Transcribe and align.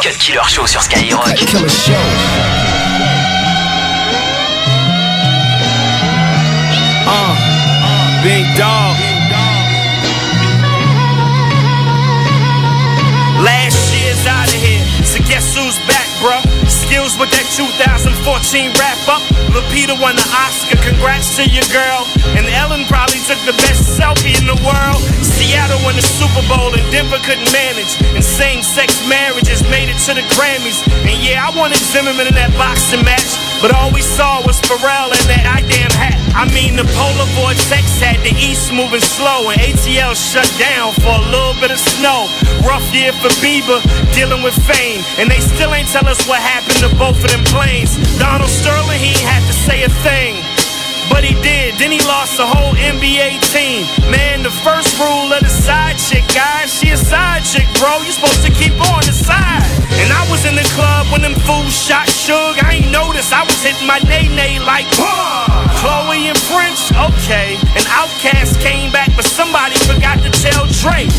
Cut 0.00 0.16
Killer 0.16 0.48
Show 0.48 0.64
sur 0.64 0.80
Skyrock. 0.80 1.34
Killer 1.34 1.68
Show. 1.68 1.92
Uh, 7.04 8.22
big 8.22 8.46
dog. 8.56 8.94
Last 13.42 13.92
year's 13.92 14.24
out 14.26 14.46
of 14.46 14.62
here, 14.62 14.86
so 15.02 15.18
guess 15.24 15.56
who's 15.56 15.74
back, 15.90 16.06
bruh? 16.22 16.46
Skills 16.70 17.18
with 17.18 17.32
that 17.32 17.37
2014 17.58 18.70
wrap 18.78 19.02
up. 19.10 19.18
Lupita 19.50 19.98
won 19.98 20.14
the 20.14 20.22
Oscar, 20.30 20.78
congrats 20.78 21.34
to 21.34 21.42
your 21.42 21.66
girl. 21.74 22.06
And 22.38 22.46
Ellen 22.46 22.86
probably 22.86 23.18
took 23.26 23.40
the 23.42 23.56
best 23.66 23.98
selfie 23.98 24.38
in 24.38 24.46
the 24.46 24.54
world. 24.62 25.02
Seattle 25.26 25.82
won 25.82 25.98
the 25.98 26.06
Super 26.06 26.46
Bowl 26.46 26.70
and 26.70 26.86
Denver 26.94 27.18
couldn't 27.26 27.50
manage. 27.50 27.98
And 28.14 28.22
same 28.22 28.62
sex 28.62 29.02
marriages 29.10 29.66
made 29.66 29.90
it 29.90 29.98
to 30.06 30.14
the 30.14 30.22
Grammys. 30.38 30.86
And 31.02 31.18
yeah, 31.18 31.42
I 31.42 31.50
wanted 31.50 31.82
Zimmerman 31.82 32.30
in 32.30 32.34
that 32.38 32.54
boxing 32.54 33.02
match. 33.02 33.47
But 33.60 33.74
all 33.74 33.90
we 33.90 34.02
saw 34.02 34.38
was 34.46 34.60
Pharrell 34.62 35.10
and 35.10 35.26
that 35.26 35.42
goddamn 35.42 35.90
hat. 35.98 36.14
I 36.38 36.46
mean, 36.54 36.78
the 36.78 36.86
polar 36.94 37.26
vortex 37.34 37.98
had 37.98 38.22
the 38.22 38.30
east 38.38 38.70
moving 38.70 39.02
slow, 39.02 39.50
and 39.50 39.58
ATL 39.58 40.14
shut 40.14 40.46
down 40.62 40.94
for 41.02 41.10
a 41.10 41.24
little 41.26 41.58
bit 41.58 41.74
of 41.74 41.80
snow. 41.82 42.30
Rough 42.62 42.86
year 42.94 43.10
for 43.18 43.34
Bieber, 43.42 43.82
dealing 44.14 44.46
with 44.46 44.54
fame, 44.62 45.02
and 45.18 45.26
they 45.26 45.42
still 45.42 45.74
ain't 45.74 45.90
tell 45.90 46.06
us 46.06 46.22
what 46.30 46.38
happened 46.38 46.78
to 46.86 46.88
both 46.94 47.18
of 47.18 47.30
them 47.34 47.42
planes. 47.50 47.98
Donald 48.22 48.50
Sterling, 48.50 49.02
he 49.02 49.18
ain't 49.18 49.26
had 49.26 49.42
to 49.50 49.54
say 49.66 49.82
a 49.82 49.90
thing. 50.06 50.38
But 51.10 51.24
he 51.24 51.34
did, 51.42 51.74
then 51.82 51.90
he 51.90 51.98
lost 52.06 52.36
the 52.36 52.46
whole 52.46 52.74
NBA 52.78 53.42
team. 53.50 53.82
Man, 54.06 54.42
the 54.42 54.54
first 54.62 54.94
rule 55.00 55.32
of 55.32 55.40
the 55.42 55.50
side 55.50 55.98
chick, 55.98 56.22
guys, 56.30 56.70
she 56.70 56.90
a 56.90 56.96
side 56.96 57.42
chick, 57.42 57.66
bro. 57.80 57.98
You 58.06 58.12
supposed 58.12 58.44
to 58.46 58.52
keep 58.52 58.78
on 58.92 59.02
the 59.02 59.16
side. 59.16 59.77
And 59.96 60.12
I 60.12 60.22
was 60.30 60.44
in 60.44 60.54
the 60.54 60.68
club 60.76 61.08
when 61.08 61.22
them 61.22 61.34
fools 61.48 61.72
shot 61.72 62.06
Suge. 62.06 62.60
I 62.62 62.84
ain't 62.84 62.92
noticed, 62.92 63.32
I 63.32 63.42
was 63.42 63.56
hitting 63.62 63.86
my 63.86 63.98
nay-nay 64.04 64.60
like, 64.60 64.86
Whoa! 65.00 65.48
Chloe 65.80 66.28
and 66.28 66.38
Prince, 66.50 66.92
okay. 66.92 67.56
And 67.78 67.84
OutKast 67.88 68.60
came 68.60 68.90
back, 68.92 69.08
but 69.16 69.24
somebody 69.24 69.78
forgot 69.86 70.18
to 70.20 70.30
tell 70.42 70.66
Drake. 70.82 71.12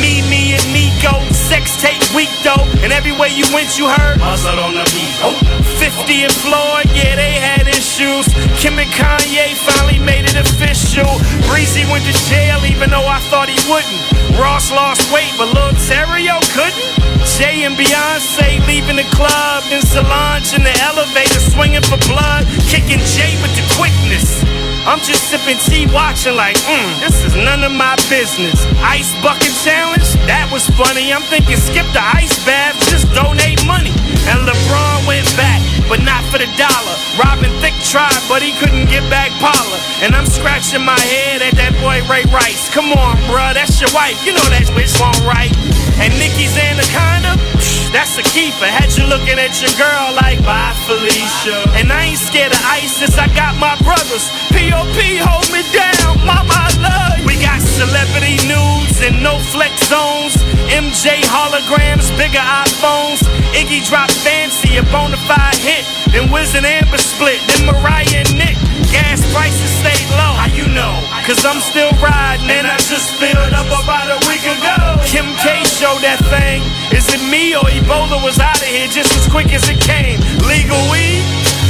Mimi 0.00 0.56
and 0.56 0.66
Nikko, 0.72 1.20
sex 1.32 1.80
tape 1.80 2.02
week 2.14 2.32
though. 2.42 2.64
And 2.82 2.92
everywhere 2.92 3.28
you 3.28 3.44
went, 3.54 3.78
you 3.78 3.88
heard. 3.88 4.20
Hustle 4.20 4.58
on 4.60 4.74
the 4.74 4.84
beat. 4.92 5.14
Oh. 5.24 5.36
50 5.78 6.24
and 6.24 6.32
Floyd, 6.32 6.88
yeah, 6.92 7.16
they 7.16 7.38
had 7.38 7.68
issues. 7.68 8.28
Kim 8.60 8.78
and 8.78 8.90
Kanye 8.92 9.54
finally 9.54 9.98
made 10.00 10.24
it 10.26 10.36
official. 10.36 11.08
Breezy 11.48 11.84
went 11.88 12.04
to 12.04 12.14
jail, 12.28 12.60
even 12.66 12.90
though 12.90 13.06
I 13.06 13.20
thought 13.30 13.48
he 13.48 13.60
wouldn't. 13.70 14.00
Ross 14.40 14.72
lost 14.72 15.00
weight, 15.12 15.32
but 15.38 15.52
Lil 15.54 15.72
Terio 15.88 16.40
couldn't. 16.52 17.05
Jay 17.36 17.68
and 17.68 17.76
Beyonce 17.76 18.64
leaving 18.66 18.96
the 18.96 19.04
club. 19.12 19.60
Then 19.68 19.84
Solange 19.84 20.56
in 20.56 20.64
the 20.64 20.72
elevator 20.88 21.40
swinging 21.52 21.84
for 21.84 22.00
blood. 22.08 22.48
Kicking 22.64 23.04
Jay 23.12 23.36
with 23.44 23.52
the 23.52 23.64
quickness. 23.76 24.40
I'm 24.88 25.04
just 25.04 25.28
sipping 25.28 25.60
tea, 25.68 25.84
watching 25.92 26.32
like, 26.32 26.56
mm, 26.64 26.88
this 27.02 27.26
is 27.26 27.34
none 27.36 27.60
of 27.60 27.72
my 27.72 27.92
business. 28.08 28.56
Ice 28.80 29.12
bucket 29.20 29.52
challenge, 29.66 30.08
that 30.24 30.48
was 30.48 30.64
funny. 30.80 31.12
I'm 31.12 31.26
thinking 31.28 31.60
skip 31.60 31.84
the 31.92 32.00
ice 32.00 32.32
bath, 32.48 32.78
just 32.88 33.04
donate 33.12 33.60
money. 33.68 33.92
And 34.32 34.46
LeBron 34.48 35.04
went 35.04 35.28
back, 35.36 35.60
but 35.92 36.00
not 36.00 36.24
for 36.32 36.38
the 36.40 36.48
dollar. 36.56 36.96
Robin 37.20 37.52
Thicke 37.60 37.76
tried, 37.84 38.16
but 38.32 38.40
he 38.40 38.56
couldn't 38.56 38.88
get 38.88 39.04
back 39.12 39.28
Paula. 39.42 39.76
And 40.00 40.16
I'm 40.16 40.24
scratching 40.24 40.86
my 40.86 40.98
head 41.12 41.44
at 41.44 41.52
that 41.60 41.76
boy 41.84 42.00
Ray 42.08 42.24
Rice. 42.32 42.72
Come 42.72 42.96
on, 42.96 43.20
bruh, 43.28 43.52
that's 43.52 43.76
your 43.76 43.92
wife. 43.92 44.16
You 44.24 44.32
know 44.32 44.48
that 44.54 44.70
bitch 44.72 44.96
won't 44.96 45.20
right. 45.28 45.52
And 46.02 46.12
Nicki's 46.20 46.56
anaconda, 46.56 47.40
that's 47.92 48.18
a 48.18 48.24
keeper. 48.36 48.68
Had 48.68 48.92
you 48.96 49.08
looking 49.08 49.38
at 49.40 49.56
your 49.62 49.72
girl 49.80 50.12
like, 50.14 50.40
bye, 50.44 50.76
Felicia. 50.84 51.64
And 51.78 51.92
I 51.92 52.12
ain't 52.12 52.20
scared 52.20 52.52
of 52.52 52.62
ISIS, 52.68 53.16
I 53.18 53.28
got 53.32 53.56
my 53.56 53.74
brothers. 53.80 54.28
POP, 54.52 54.98
hold 55.24 55.48
me 55.52 55.64
down, 55.72 56.20
mama, 56.24 56.52
I 56.52 56.68
love 56.80 57.18
you. 57.20 57.26
We 57.26 57.34
got 57.40 57.60
celebrity 57.60 58.36
nudes 58.44 59.00
and 59.00 59.22
no 59.22 59.38
flex 59.52 59.72
zones. 59.88 60.36
MJ 60.68 61.24
holograms, 61.32 62.12
bigger 62.20 62.42
iPhones. 62.42 63.24
Iggy 63.56 63.86
dropped 63.88 64.14
fancy, 64.20 64.76
a 64.76 64.84
bona 64.92 65.16
fide 65.24 65.56
hit. 65.56 65.84
Then 66.12 66.30
Wiz 66.30 66.54
and 66.54 66.66
Amber 66.66 66.98
split, 66.98 67.40
then 67.48 67.66
Mariah 67.66 68.24
and 68.24 68.32
Nick. 68.36 68.56
Gas 68.90 69.20
prices 69.32 69.72
stayed 69.82 70.08
low. 70.14 70.32
How 70.36 70.50
you 70.52 70.68
know? 70.70 70.94
Cause 71.26 71.44
I'm 71.44 71.60
still 71.60 71.90
riding 71.98 72.50
and 72.50 72.66
I 72.66 72.76
just 72.78 73.10
filled 73.18 73.52
up 73.54 73.66
about 73.66 74.06
a 74.10 74.18
week 74.30 74.44
ago. 74.46 75.00
Kim 75.02 75.26
K 75.42 75.64
showed 75.66 76.02
that 76.06 76.22
thing. 76.30 76.62
Is 76.94 77.10
it 77.10 77.22
me 77.26 77.54
or 77.54 77.66
Ebola 77.66 78.22
was 78.22 78.38
out 78.38 78.58
of 78.58 78.68
here 78.68 78.88
just 78.88 79.10
as 79.16 79.26
quick 79.26 79.52
as 79.52 79.66
it 79.68 79.80
came? 79.82 80.18
Legal 80.46 80.78
weed? 80.90 81.22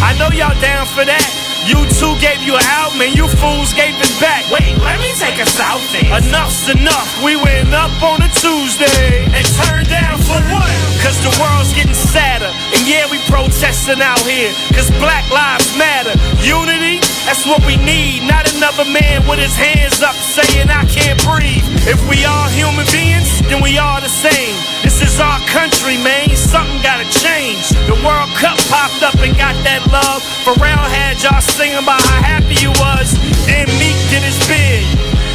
I 0.05 0.13
know 0.21 0.29
y'all 0.29 0.53
down 0.61 0.85
for 0.87 1.05
that. 1.09 1.25
You 1.67 1.83
two 1.99 2.15
gave 2.23 2.47
you 2.47 2.55
an 2.55 2.63
album 2.79 3.03
and 3.03 3.11
you 3.19 3.27
fools 3.27 3.75
gave 3.75 3.99
it 3.99 4.15
back. 4.23 4.47
Wait, 4.55 4.71
let 4.87 5.03
me 5.03 5.11
take 5.19 5.43
us 5.43 5.59
out 5.59 5.83
there. 5.91 6.15
Enough's 6.15 6.71
enough. 6.71 7.11
We 7.27 7.35
went 7.35 7.75
up 7.75 7.91
on 8.07 8.23
a 8.23 8.31
Tuesday 8.39 9.27
and 9.35 9.43
turned 9.67 9.91
down 9.91 10.23
for 10.23 10.39
what? 10.47 10.71
Cause 11.03 11.19
the 11.27 11.35
world's 11.43 11.75
getting 11.75 11.97
sadder. 11.97 12.55
And 12.71 12.87
yeah, 12.87 13.11
we 13.11 13.19
protesting 13.27 13.99
out 13.99 14.23
here. 14.23 14.55
Cause 14.79 14.95
black 15.03 15.27
lives 15.35 15.67
matter. 15.75 16.15
Unity, 16.39 17.03
that's 17.27 17.43
what 17.45 17.59
we 17.67 17.75
need. 17.75 18.23
Not 18.23 18.47
another 18.55 18.87
man 18.87 19.27
with 19.27 19.43
his 19.43 19.59
hands 19.59 19.99
up 20.01 20.15
saying 20.15 20.71
I 20.71 20.87
can't 20.87 21.19
breathe. 21.27 21.67
If 21.83 21.99
we 22.07 22.23
are 22.23 22.47
human 22.55 22.87
beings, 22.95 23.43
then 23.51 23.59
we 23.59 23.77
are 23.77 24.01
the 24.01 24.09
same. 24.09 24.55
This 24.87 25.03
is 25.03 25.19
our 25.19 25.43
country, 25.51 25.99
man. 25.99 26.31
Something 26.39 26.79
gotta 26.87 27.05
change. 27.11 27.75
The 27.91 27.99
World 28.07 28.31
Cup 28.39 28.55
popped 28.71 29.03
up 29.03 29.19
and 29.19 29.35
got 29.35 29.59
that 29.67 29.83
love. 29.91 30.23
Pharrell 30.47 30.87
had 30.87 31.19
y'all 31.19 31.43
singing 31.43 31.83
about 31.83 31.99
how 31.99 32.23
happy 32.23 32.55
you 32.63 32.71
was. 32.79 33.11
Then 33.51 33.67
Meek 33.75 33.99
did 34.09 34.23
his 34.23 34.39
bid. 34.47 34.87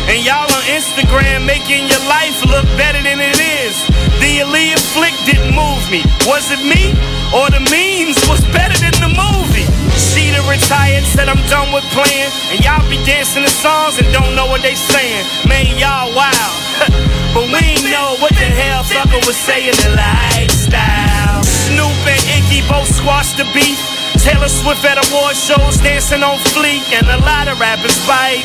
And 0.08 0.24
y'all 0.24 0.48
on 0.48 0.64
Instagram 0.72 1.46
making 1.46 1.92
your 1.92 2.04
life 2.08 2.40
look 2.48 2.66
better 2.80 3.04
than 3.04 3.20
it 3.20 3.36
is. 3.36 3.76
The 4.24 4.48
Aaliyah 4.48 4.80
flick 4.96 5.16
didn't 5.28 5.52
move 5.52 5.84
me. 5.92 6.08
Was 6.24 6.52
it 6.56 6.64
me? 6.64 6.96
Or 7.36 7.52
the 7.52 7.60
memes 7.68 8.18
was 8.32 8.42
better 8.56 8.80
than 8.80 8.96
the 9.04 9.12
movie? 9.12 9.81
She 10.02 10.34
the 10.34 10.42
retired, 10.50 11.06
said 11.06 11.30
I'm 11.30 11.42
done 11.46 11.70
with 11.70 11.86
playing. 11.94 12.34
And 12.50 12.60
y'all 12.66 12.82
be 12.90 12.98
dancing 13.06 13.46
the 13.46 13.54
songs 13.54 14.02
and 14.02 14.10
don't 14.10 14.34
know 14.34 14.50
what 14.50 14.66
they 14.66 14.74
saying. 14.74 15.26
Man, 15.46 15.78
y'all 15.78 16.10
wild. 16.18 16.56
but 17.38 17.46
we 17.54 17.62
ain't 17.62 17.86
know 17.86 18.18
what 18.18 18.34
the 18.34 18.50
hell 18.50 18.82
fucker 18.82 19.22
was 19.30 19.38
saying 19.38 19.78
the 19.86 19.94
lifestyle. 19.94 21.44
Snoop 21.46 21.94
and 22.10 22.24
Iggy 22.34 22.66
both 22.66 22.90
squashed 22.90 23.38
the 23.38 23.46
beef. 23.54 23.78
Taylor 24.18 24.50
Swift 24.50 24.84
at 24.86 24.98
award 25.10 25.36
shows 25.36 25.78
dancing 25.82 26.22
on 26.22 26.38
fleek, 26.54 26.86
and 26.94 27.08
a 27.08 27.18
lot 27.26 27.48
of 27.48 27.60
rappers 27.60 27.98
fight. 28.06 28.44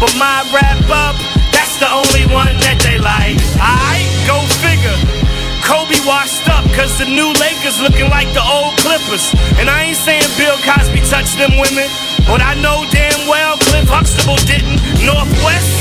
But 0.00 0.12
my 0.16 0.44
wrap 0.52 0.80
up, 0.88 1.16
that's 1.52 1.76
the 1.80 1.88
only 1.88 2.24
one 2.32 2.56
that 2.64 2.80
they 2.84 2.96
like. 3.00 3.36
I 3.60 4.04
go 4.28 4.40
figure. 4.60 5.25
Kobe 5.66 5.98
washed 6.06 6.46
up 6.46 6.62
cause 6.78 6.94
the 6.94 7.10
new 7.10 7.34
Lakers 7.42 7.82
looking 7.82 8.06
like 8.06 8.30
the 8.30 8.44
old 8.46 8.78
Clippers. 8.78 9.34
And 9.58 9.66
I 9.66 9.90
ain't 9.90 9.98
saying 9.98 10.22
Bill 10.38 10.54
Cosby 10.62 11.02
touched 11.10 11.34
them 11.42 11.58
women, 11.58 11.90
but 12.30 12.38
I 12.38 12.54
know 12.62 12.86
damn 12.94 13.26
well 13.26 13.58
Cliff 13.66 13.90
Huxtable 13.90 14.38
didn't. 14.46 14.78
North 15.02 15.26
West, 15.42 15.74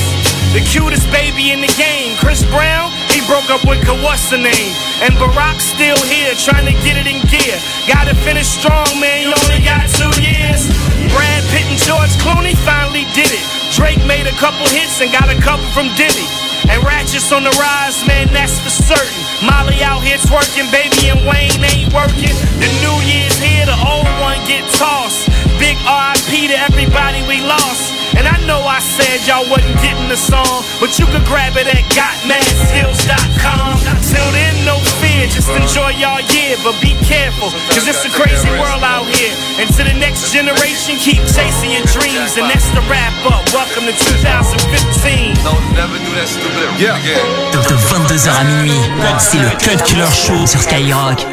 the 0.57 0.65
cutest 0.65 1.05
baby 1.13 1.53
in 1.53 1.61
the 1.61 1.69
game. 1.77 2.17
Chris 2.17 2.41
Brown, 2.49 2.89
he 3.13 3.21
broke 3.29 3.53
up 3.53 3.61
with 3.69 3.85
what's 4.01 4.33
the 4.33 4.41
name? 4.41 4.73
And 5.05 5.13
Barack's 5.21 5.69
still 5.69 6.01
here 6.09 6.33
trying 6.33 6.65
to 6.65 6.73
get 6.81 6.97
it 6.97 7.05
in 7.05 7.21
gear. 7.29 7.57
Gotta 7.85 8.17
finish 8.25 8.49
strong, 8.49 8.89
man. 8.97 9.29
You 9.29 9.37
only 9.37 9.61
got 9.61 9.85
two 9.93 10.09
years. 10.17 10.65
Brad 11.13 11.45
Pitt 11.53 11.69
and 11.69 11.77
George 11.77 12.13
Clooney 12.25 12.57
finally 12.65 13.05
did 13.13 13.29
it. 13.29 13.45
Drake 13.77 14.01
made 14.09 14.25
a 14.25 14.35
couple 14.41 14.65
hits 14.73 14.97
and 15.01 15.13
got 15.13 15.29
a 15.29 15.37
couple 15.45 15.69
from 15.77 15.93
Diddy. 15.93 16.44
And 16.69 16.83
Ratchet's 16.83 17.31
on 17.31 17.43
the 17.43 17.53
rise, 17.61 18.01
man, 18.07 18.33
that's 18.33 18.57
for 18.59 18.69
certain. 18.73 19.21
Molly 19.45 19.83
out 19.85 20.01
here 20.01 20.17
twerking, 20.17 20.69
baby, 20.71 21.13
and 21.13 21.21
Wayne 21.27 21.61
ain't 21.61 21.93
working. 21.93 22.33
The 22.57 22.69
new 22.81 22.97
year's 23.05 23.37
here, 23.37 23.65
the 23.65 23.77
old 23.77 24.09
one 24.19 24.41
get 24.49 24.65
tossed. 24.73 25.29
Big 25.61 25.77
RIP 25.85 26.49
to 26.49 26.57
everybody 26.57 27.21
we 27.29 27.41
lost. 27.45 27.93
And 28.17 28.27
I 28.27 28.39
know 28.47 28.63
I 28.63 28.79
said 28.79 29.27
y'all 29.27 29.45
wasn't 29.49 29.75
getting 29.83 30.09
the 30.09 30.17
song, 30.17 30.63
but 30.79 30.97
you 30.97 31.05
could 31.05 31.25
grab 31.25 31.53
it 31.57 31.67
at 31.67 31.83
gotmadskills.com. 31.93 33.79
Till 34.09 34.29
then, 34.31 34.65
no 34.65 34.79
fear, 34.97 35.04
just 35.31 35.49
enjoy 35.49 35.95
y'all 35.95 36.19
year, 36.35 36.57
but 36.63 36.75
be 36.81 36.93
careful, 37.07 37.49
cause 37.71 37.87
it's 37.87 38.03
a 38.03 38.11
crazy 38.11 38.49
world 38.59 38.83
out 38.83 39.07
here. 39.15 39.33
And 39.59 39.67
to 39.75 39.83
the 39.83 39.95
next 39.95 40.31
generation, 40.31 40.97
keep 40.99 41.21
chasing 41.31 41.71
your 41.71 41.85
dreams, 41.95 42.35
and 42.37 42.49
that's 42.51 42.67
the 42.75 42.83
wrap 42.91 43.15
up. 43.31 43.47
Welcome 43.55 43.87
to 43.87 43.95
2015. 43.95 45.35
Yeah. 46.79 46.99
De 47.51 47.59
22h 47.59 48.29
à 48.29 48.43
minuit, 48.43 48.81
c'est 49.19 49.39
le 49.39 49.49
Cut 49.63 49.83
Killer 49.85 50.11
Show 50.13 50.45
sur 50.45 50.61
Skyrock. 50.61 51.25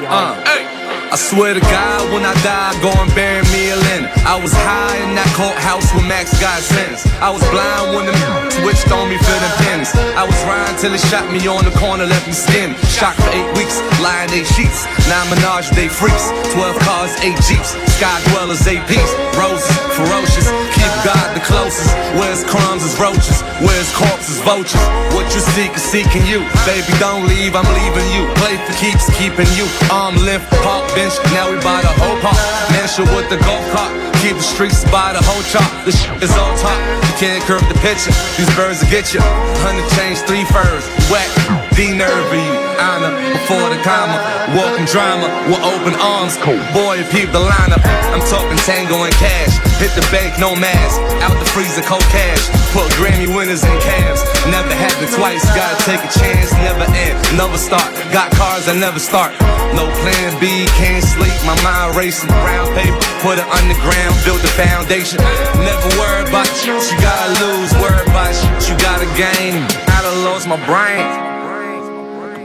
I 1.12 1.17
swear 1.17 1.53
to 1.53 1.61
God, 1.61 2.09
when 2.09 2.25
I 2.25 2.32
die, 2.41 2.73
go 2.81 2.88
and 2.88 3.12
bury 3.12 3.44
me 3.53 3.69
a 3.69 3.76
linen. 3.76 4.09
I 4.25 4.41
was 4.41 4.49
high 4.49 4.97
in 5.05 5.12
that 5.12 5.29
courthouse 5.37 5.85
where 5.93 6.09
Max 6.09 6.32
got 6.41 6.64
sentenced. 6.64 7.05
I 7.20 7.29
was 7.29 7.44
blind 7.53 7.93
when 7.93 8.09
the 8.09 8.17
switched 8.49 8.88
on 8.88 9.12
me 9.12 9.20
for 9.20 9.37
the 9.37 9.53
pins. 9.61 9.93
I 10.17 10.25
was 10.25 10.32
riding 10.49 10.73
till 10.81 10.97
it 10.97 11.05
shot 11.12 11.29
me 11.29 11.44
on 11.44 11.69
the 11.69 11.75
corner, 11.76 12.09
left 12.09 12.25
me 12.25 12.32
skin. 12.32 12.73
Shocked 12.88 13.20
for 13.20 13.29
eight 13.37 13.53
weeks, 13.61 13.76
lying 14.00 14.32
eight 14.32 14.49
sheets. 14.56 14.88
Nine 15.05 15.29
menage, 15.29 15.69
they 15.76 15.93
freaks. 15.93 16.32
Twelve 16.56 16.81
cars, 16.81 17.12
eight 17.20 17.37
jeeps. 17.44 17.76
Sky 18.03 18.19
dwellers, 18.35 18.67
eight 18.67 18.83
peace. 18.91 19.15
Roses, 19.39 19.71
ferocious. 19.95 20.51
Keep 20.75 20.91
God 21.07 21.39
the 21.39 21.45
closest. 21.47 21.87
Where's 22.19 22.43
crumbs 22.43 22.83
is 22.83 22.99
roaches. 22.99 23.47
Where's 23.63 23.87
corpses, 23.95 24.43
vultures. 24.43 24.83
What 25.15 25.31
you 25.31 25.39
seek 25.55 25.71
is 25.79 25.87
seeking 25.87 26.27
you. 26.27 26.43
Baby, 26.67 26.91
don't 26.99 27.31
leave, 27.31 27.55
I'm 27.55 27.63
leaving 27.63 28.11
you. 28.11 28.27
Play 28.43 28.59
for 28.67 28.75
keeps, 28.75 29.07
keeping 29.15 29.47
you. 29.55 29.71
Arm 29.95 30.19
lift, 30.19 30.51
park 30.67 30.83
bench. 30.99 31.15
Now 31.31 31.47
we 31.47 31.63
buy 31.63 31.79
the 31.79 31.95
whole 32.03 32.19
park. 32.19 32.43
Mansion 32.75 33.07
with 33.15 33.31
the 33.31 33.39
golf 33.47 33.63
cart. 33.71 33.95
Keep 34.19 34.35
the 34.35 34.47
streets 34.51 34.83
by 34.91 35.15
the 35.15 35.23
whole 35.23 35.43
chop. 35.55 35.71
The 35.87 35.95
shit 35.95 36.11
is 36.27 36.35
on 36.35 36.59
top. 36.59 36.75
You 37.07 37.15
can't 37.23 37.43
curve 37.47 37.63
the 37.71 37.79
picture. 37.87 38.11
These 38.35 38.51
birds 38.59 38.83
will 38.83 38.91
get 38.91 39.15
you. 39.15 39.23
Hundred 39.63 39.87
change, 39.95 40.19
three 40.27 40.43
furs. 40.51 40.83
Whack. 41.07 41.31
D-nerve 41.79 42.35
you. 42.35 42.51
Honor 42.83 43.15
before 43.31 43.71
the 43.71 43.79
comma. 43.87 44.19
Walking 44.59 44.91
drama 44.91 45.31
with 45.47 45.63
open 45.63 45.95
arms. 46.03 46.35
Boy, 46.75 46.99
peep 47.15 47.31
the 47.31 47.39
lineup. 47.39 47.92
I'm 48.12 48.25
talking 48.29 48.59
tango 48.69 49.05
and 49.05 49.15
cash. 49.17 49.56
Hit 49.81 49.93
the 49.97 50.05
bank, 50.12 50.39
no 50.39 50.55
mask. 50.55 51.00
Out 51.25 51.35
the 51.39 51.49
freezer, 51.50 51.83
cold 51.83 52.05
cash. 52.12 52.44
Put 52.73 52.89
Grammy 52.97 53.29
winners 53.29 53.65
in 53.65 53.77
cabs. 53.81 54.23
Never 54.49 54.73
happened 54.73 55.12
twice. 55.12 55.44
Gotta 55.56 55.77
take 55.85 56.00
a 56.00 56.12
chance. 56.12 56.53
Never 56.62 56.87
end. 56.93 57.17
Never 57.37 57.59
start. 57.59 57.89
Got 58.12 58.31
cars 58.33 58.69
I 58.69 58.75
never 58.79 58.99
start. 58.99 59.33
No 59.75 59.89
plan 60.00 60.33
B. 60.41 60.65
Can't 60.81 61.05
sleep. 61.05 61.35
My 61.44 61.56
mind 61.65 61.97
racing. 61.97 62.31
Brown 62.31 62.69
paper. 62.77 62.97
Put 63.21 63.37
it 63.41 63.49
underground. 63.49 64.15
Build 64.25 64.41
the 64.41 64.53
foundation. 64.55 65.19
Never 65.61 65.89
worry 66.00 66.29
about 66.29 66.49
shit 66.53 66.81
you 66.93 66.97
gotta 67.00 67.33
lose. 67.44 67.73
Worry 67.81 68.05
about 68.06 68.33
shit 68.33 68.71
you 68.71 68.77
gotta 68.79 69.09
gain. 69.19 69.65
I 69.89 69.99
done 70.00 70.25
lost 70.25 70.47
my 70.49 70.61
brain. 70.65 71.33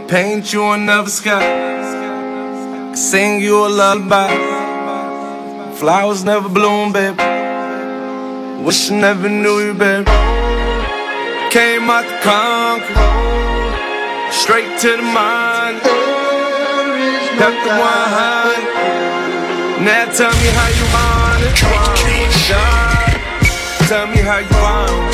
Paint 0.08 0.54
you 0.54 0.64
another 0.72 1.10
sky. 1.10 2.96
Sing 2.96 3.42
you 3.42 3.66
a 3.66 3.70
lullaby. 3.70 4.57
Flowers 5.80 6.24
never 6.24 6.50
bloom, 6.50 6.92
baby. 6.92 7.18
Wish 8.66 8.90
I 8.90 8.96
never 9.00 9.30
knew 9.30 9.60
you, 9.60 9.76
baby. 9.76 10.06
Came 11.54 11.88
out 11.88 12.04
the 12.10 12.18
conquer. 12.26 12.96
Straight 14.32 14.80
to 14.82 14.98
the 14.98 15.04
mind. 15.04 15.84
Got 17.38 17.54
the 17.62 17.70
100. 17.78 19.86
Now 19.86 20.10
tell 20.18 20.34
me 20.34 20.50
how 20.58 20.70
you 20.74 20.86
want 20.90 21.46
it. 21.46 21.54
Tell 23.86 24.08
me 24.08 24.18
how 24.26 24.40
you 24.42 24.58
want 24.58 24.90
it. 24.90 25.14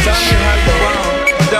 Tell 0.00 0.16
me 0.16 0.32
how 0.40 0.56
you 0.64 0.72
want 0.80 1.28
it. 1.28 1.52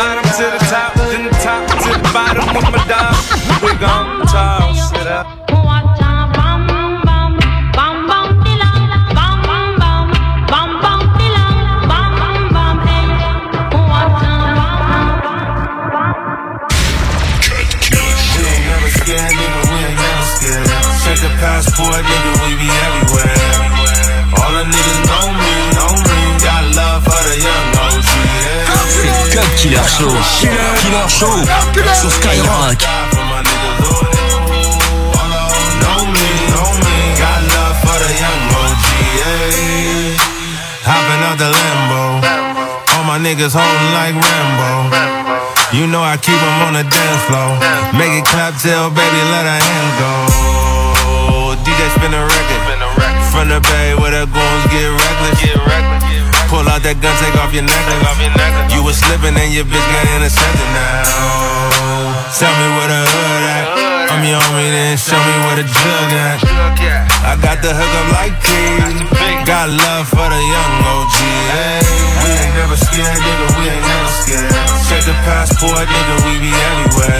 Bottom 0.00 0.24
to 0.24 0.48
the 0.48 0.56
top, 0.72 0.94
then 0.94 1.28
the 1.28 1.32
top 1.44 1.68
to 1.68 1.92
the 1.92 2.08
bottom 2.08 2.56
of 2.56 2.64
my 2.72 2.80
dog. 2.88 3.20
We 3.62 3.76
gon' 3.76 4.24
toss 4.26 4.94
it 4.94 5.06
up. 5.06 5.49
Check 21.10 21.18
the 21.22 21.30
passport, 21.40 22.02
nigga, 22.06 22.32
we 22.46 22.54
be 22.54 22.68
everywhere. 22.86 23.34
All 24.38 24.52
the 24.54 24.64
niggas 24.64 25.00
know 25.10 25.26
me, 25.32 25.52
know 25.74 25.94
me. 26.06 26.18
Got 26.38 26.64
love 26.74 27.02
for 27.02 27.22
the 27.28 27.36
young 27.38 27.68
OG. 27.82 28.10
Yeah. 28.46 28.78
C'est 28.88 29.10
Cut 29.34 29.48
Killer 29.56 29.86
Show. 29.86 30.14
Killer 30.40 31.08
Show 31.08 31.36
sur 31.94 32.10
Skyrock. 32.10 32.80
For 33.10 33.24
my 33.26 33.42
niggas 33.42 33.76
who 33.80 33.94
know 35.82 36.00
me, 36.14 36.28
know 36.54 36.70
me. 36.84 36.96
Got 37.18 37.40
love 37.54 37.76
for 37.82 37.98
the 38.02 38.10
young 38.22 38.42
OG. 38.62 38.84
Yeah. 39.18 40.18
Hopping 40.86 41.22
out 41.26 41.38
the 41.38 41.50
Lambo. 41.50 42.02
All 42.96 43.04
my 43.04 43.18
niggas 43.18 43.54
holding 43.54 43.92
like 43.94 44.14
Rambo. 44.14 45.29
You 45.72 45.86
know 45.86 46.02
I 46.02 46.16
keep 46.18 46.34
'em 46.34 46.62
on 46.66 46.72
the 46.74 46.82
dance 46.82 47.22
floor. 47.30 47.54
Make 47.94 48.10
it 48.18 48.26
clap 48.26 48.58
till 48.58 48.90
baby 48.90 49.22
let 49.30 49.46
her 49.46 49.60
hand 49.62 49.90
go. 50.02 50.12
DJ 51.62 51.80
spin 51.94 52.12
a 52.12 52.22
record. 52.26 52.62
From 53.30 53.48
the 53.48 53.60
bay 53.60 53.94
where 53.94 54.10
the 54.10 54.26
goons 54.26 54.64
get 54.74 54.90
reckless. 54.90 55.38
Pull 56.50 56.66
out 56.68 56.82
that 56.82 56.98
gun, 57.00 57.14
take 57.22 57.36
off 57.38 57.54
your 57.54 57.62
necklace. 57.62 58.74
You 58.74 58.82
was 58.82 58.96
slipping 58.98 59.36
and 59.38 59.52
your 59.54 59.64
bitch 59.64 59.86
got 59.94 60.06
intercepted 60.16 60.70
now. 60.74 61.06
Tell 62.34 62.50
me 62.58 62.66
where 62.74 62.88
the 62.90 63.00
hood 63.06 63.42
at. 63.54 63.66
I'm 64.10 64.24
your 64.26 64.40
homie, 64.42 64.70
then 64.74 64.98
show 64.98 65.20
me 65.22 65.34
where 65.46 65.56
the 65.62 65.66
jug 65.70 66.10
at. 66.26 66.38
I 67.30 67.36
got 67.38 67.62
the 67.62 67.70
hook 67.78 67.92
up 68.00 68.08
like 68.18 68.34
P. 68.42 69.19
Got 69.44 69.68
love 69.70 70.06
for 70.08 70.28
the 70.28 70.42
young 70.54 70.74
OG. 70.84 71.16
Hey, 71.50 71.80
we 72.22 72.30
ain't 72.30 72.54
never 72.54 72.76
scared, 72.76 73.18
nigga. 73.18 73.46
We 73.58 73.64
ain't 73.72 73.82
never 73.82 74.10
scared. 74.22 74.52
Check 74.88 75.02
the 75.08 75.16
passport, 75.26 75.88
nigga. 75.88 76.14
We 76.28 76.38
be 76.44 76.52
everywhere. 76.52 77.18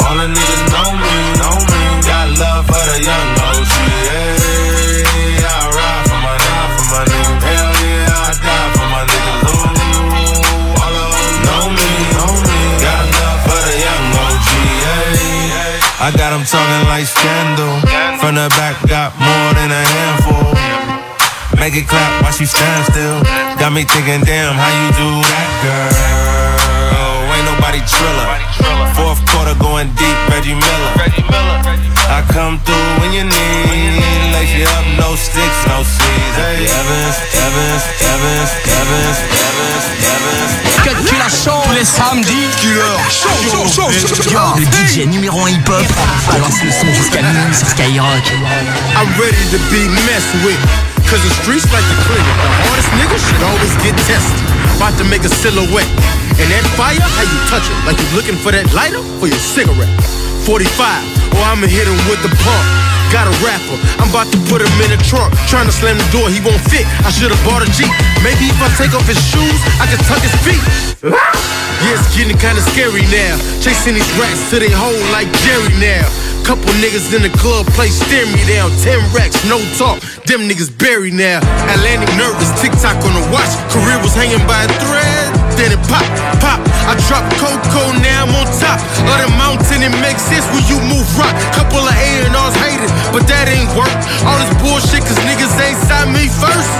All 0.00 0.16
the 0.16 0.26
niggas 0.26 0.64
know 0.72 0.90
me, 0.96 1.14
know 1.38 1.56
me. 1.60 1.82
Got 2.08 2.26
love 2.40 2.64
for 2.66 2.82
the 2.82 2.98
young 3.04 3.28
OG. 3.46 3.74
Hey, 4.10 5.44
I 5.44 5.70
ride 5.70 6.04
for 6.08 6.18
my 6.24 6.34
nigga, 6.40 6.64
for 6.76 6.86
my 6.88 7.02
nigga. 7.04 7.32
Hell 7.46 7.72
yeah, 7.84 8.26
I 8.26 8.32
die 8.40 8.68
for 8.74 8.86
my 8.90 9.02
nigga. 9.06 9.32
Ooh, 9.50 10.82
all 10.82 10.94
of 11.04 11.08
them 11.14 11.36
know 11.46 11.64
me, 11.78 11.90
know 12.16 12.32
me. 12.48 12.58
Got 12.80 13.04
love 13.20 13.40
for 13.44 13.60
the 13.60 13.74
young 13.86 14.06
OG. 14.24 14.48
Hey, 14.88 15.78
I 16.00 16.08
got 16.16 16.32
'em 16.32 16.44
talking 16.48 16.84
like 16.88 17.06
scandal. 17.06 17.74
From 18.18 18.34
the 18.34 18.48
back, 18.58 18.76
got 18.88 19.16
more 19.18 19.50
than 19.54 19.70
a 19.70 19.84
handful. 19.94 20.39
Make 21.60 21.76
it 21.76 21.86
clap 21.86 22.24
while 22.24 22.32
she 22.32 22.46
stand 22.46 22.88
still. 22.88 23.20
Got 23.60 23.76
me 23.76 23.84
thinking, 23.84 24.24
damn, 24.24 24.56
how 24.56 24.72
you 24.72 24.88
do 24.96 25.08
that, 25.20 25.48
girl? 25.60 25.92
Ain't 27.36 27.44
nobody 27.44 27.84
triller. 27.84 28.26
Fourth 28.96 29.20
quarter 29.28 29.52
going 29.60 29.92
deep, 29.92 30.16
Reggie 30.32 30.56
Miller. 30.56 30.92
I 32.08 32.24
come 32.32 32.56
through 32.64 32.90
when 33.04 33.12
you 33.12 33.28
need. 33.28 33.92
Lace 34.32 34.56
you 34.56 34.64
up, 34.72 34.88
no 34.96 35.12
sticks, 35.20 35.60
no 35.68 35.84
seeds. 35.84 36.36
Hey, 36.40 36.64
Evans, 36.64 37.16
Evans, 37.44 37.84
Evans, 38.08 38.50
Evans, 38.64 39.18
Evans, 39.20 39.84
Evans. 40.00 40.52
Cut 40.80 40.96
Killer 41.04 41.28
Show 41.28 41.60
tous 41.68 41.76
les 41.76 41.84
samedis. 41.84 42.48
Killer 42.56 42.96
Show. 43.12 43.84
Le 44.56 44.64
DJ 44.64 45.06
numéro 45.06 45.44
1 45.44 45.50
hip-hop 45.50 45.84
balance 46.26 46.56
le 46.64 46.72
son 46.72 46.88
jusqu'à 46.96 47.20
minuit 47.20 47.54
sur 47.54 47.68
Skyrock. 47.68 48.24
I'm 48.96 49.12
ready 49.20 49.44
to 49.52 49.58
be 49.68 49.88
messed 50.08 50.34
with. 50.42 50.56
Cause 51.10 51.26
the 51.26 51.34
streets 51.42 51.66
like 51.74 51.82
to 51.82 51.96
clear. 52.06 52.22
The 52.22 52.50
hardest 52.62 52.90
niggas 52.94 53.18
should 53.18 53.42
always 53.42 53.74
get 53.82 53.98
tested. 54.06 54.46
About 54.78 54.94
to 55.02 55.04
make 55.10 55.26
a 55.26 55.32
silhouette. 55.42 55.90
And 56.38 56.46
that 56.54 56.62
fire, 56.78 57.02
how 57.02 57.26
you 57.26 57.38
touch 57.50 57.66
it? 57.66 57.74
Like 57.82 57.98
you 57.98 58.06
looking 58.14 58.38
for 58.38 58.54
that 58.54 58.70
lighter 58.70 59.02
for 59.18 59.26
your 59.26 59.42
cigarette. 59.42 59.90
45, 60.50 60.66
or 61.38 61.46
I'ma 61.46 61.70
hit 61.70 61.86
him 61.86 61.94
with 62.10 62.18
the 62.26 62.32
pump. 62.42 62.66
Got 63.14 63.30
a 63.30 63.34
rapper, 63.38 63.78
I'm 64.02 64.10
about 64.10 64.26
to 64.34 64.38
put 64.50 64.58
him 64.58 64.74
in 64.82 64.90
a 64.90 64.98
trunk. 65.06 65.30
Trying 65.46 65.70
to 65.70 65.74
slam 65.74 65.94
the 65.94 66.10
door, 66.10 66.26
he 66.26 66.42
won't 66.42 66.58
fit. 66.66 66.82
I 67.06 67.14
should've 67.14 67.38
bought 67.46 67.62
a 67.62 67.70
Jeep. 67.70 67.86
Maybe 68.26 68.50
if 68.50 68.58
I 68.58 68.66
take 68.74 68.90
off 68.90 69.06
his 69.06 69.22
shoes, 69.30 69.60
I 69.78 69.86
can 69.86 70.02
tuck 70.10 70.18
his 70.26 70.34
feet. 70.42 70.58
Yeah, 71.80 71.96
it's 71.96 72.12
getting 72.12 72.36
kinda 72.36 72.60
scary 72.60 73.08
now. 73.08 73.40
Chasing 73.64 73.96
these 73.96 74.12
rats 74.20 74.50
to 74.52 74.60
they 74.60 74.68
hole 74.68 75.00
like 75.16 75.32
Jerry 75.48 75.72
now. 75.80 76.04
Couple 76.44 76.68
niggas 76.76 77.08
in 77.16 77.22
the 77.24 77.32
club 77.40 77.64
play 77.72 77.88
stare 77.88 78.26
me 78.26 78.44
down. 78.44 78.68
Ten 78.84 79.00
racks, 79.16 79.40
no 79.48 79.56
talk. 79.80 79.96
Them 80.28 80.44
niggas 80.44 80.68
buried 80.76 81.14
now. 81.14 81.40
Atlantic 81.72 82.12
nervous, 82.20 82.52
tick-tock 82.60 83.00
on 83.00 83.16
the 83.16 83.24
watch. 83.32 83.48
Career 83.72 83.96
was 84.04 84.12
hanging 84.12 84.44
by 84.44 84.60
a 84.60 84.68
thread. 84.76 85.29
Then 85.60 85.76
it 85.76 85.84
pop, 85.92 86.08
pop. 86.40 86.56
I 86.88 86.96
drop 87.04 87.20
Coco, 87.36 87.92
now 88.00 88.24
I'm 88.24 88.32
on 88.32 88.48
top 88.56 88.80
of 88.80 89.16
the 89.20 89.28
mountain. 89.36 89.84
It 89.84 89.92
makes 90.00 90.24
sense 90.24 90.48
when 90.56 90.64
you 90.64 90.80
move 90.88 91.04
rock. 91.20 91.36
Couple 91.52 91.84
of 91.84 91.92
A&Rs 91.92 92.56
hated, 92.64 92.88
but 93.12 93.28
that 93.28 93.44
ain't 93.44 93.68
work. 93.76 93.92
All 94.24 94.40
this 94.40 94.48
bullshit, 94.64 95.04
cause 95.04 95.20
niggas 95.28 95.52
ain't 95.60 95.76
signed 95.84 96.16
me 96.16 96.32
first. 96.32 96.72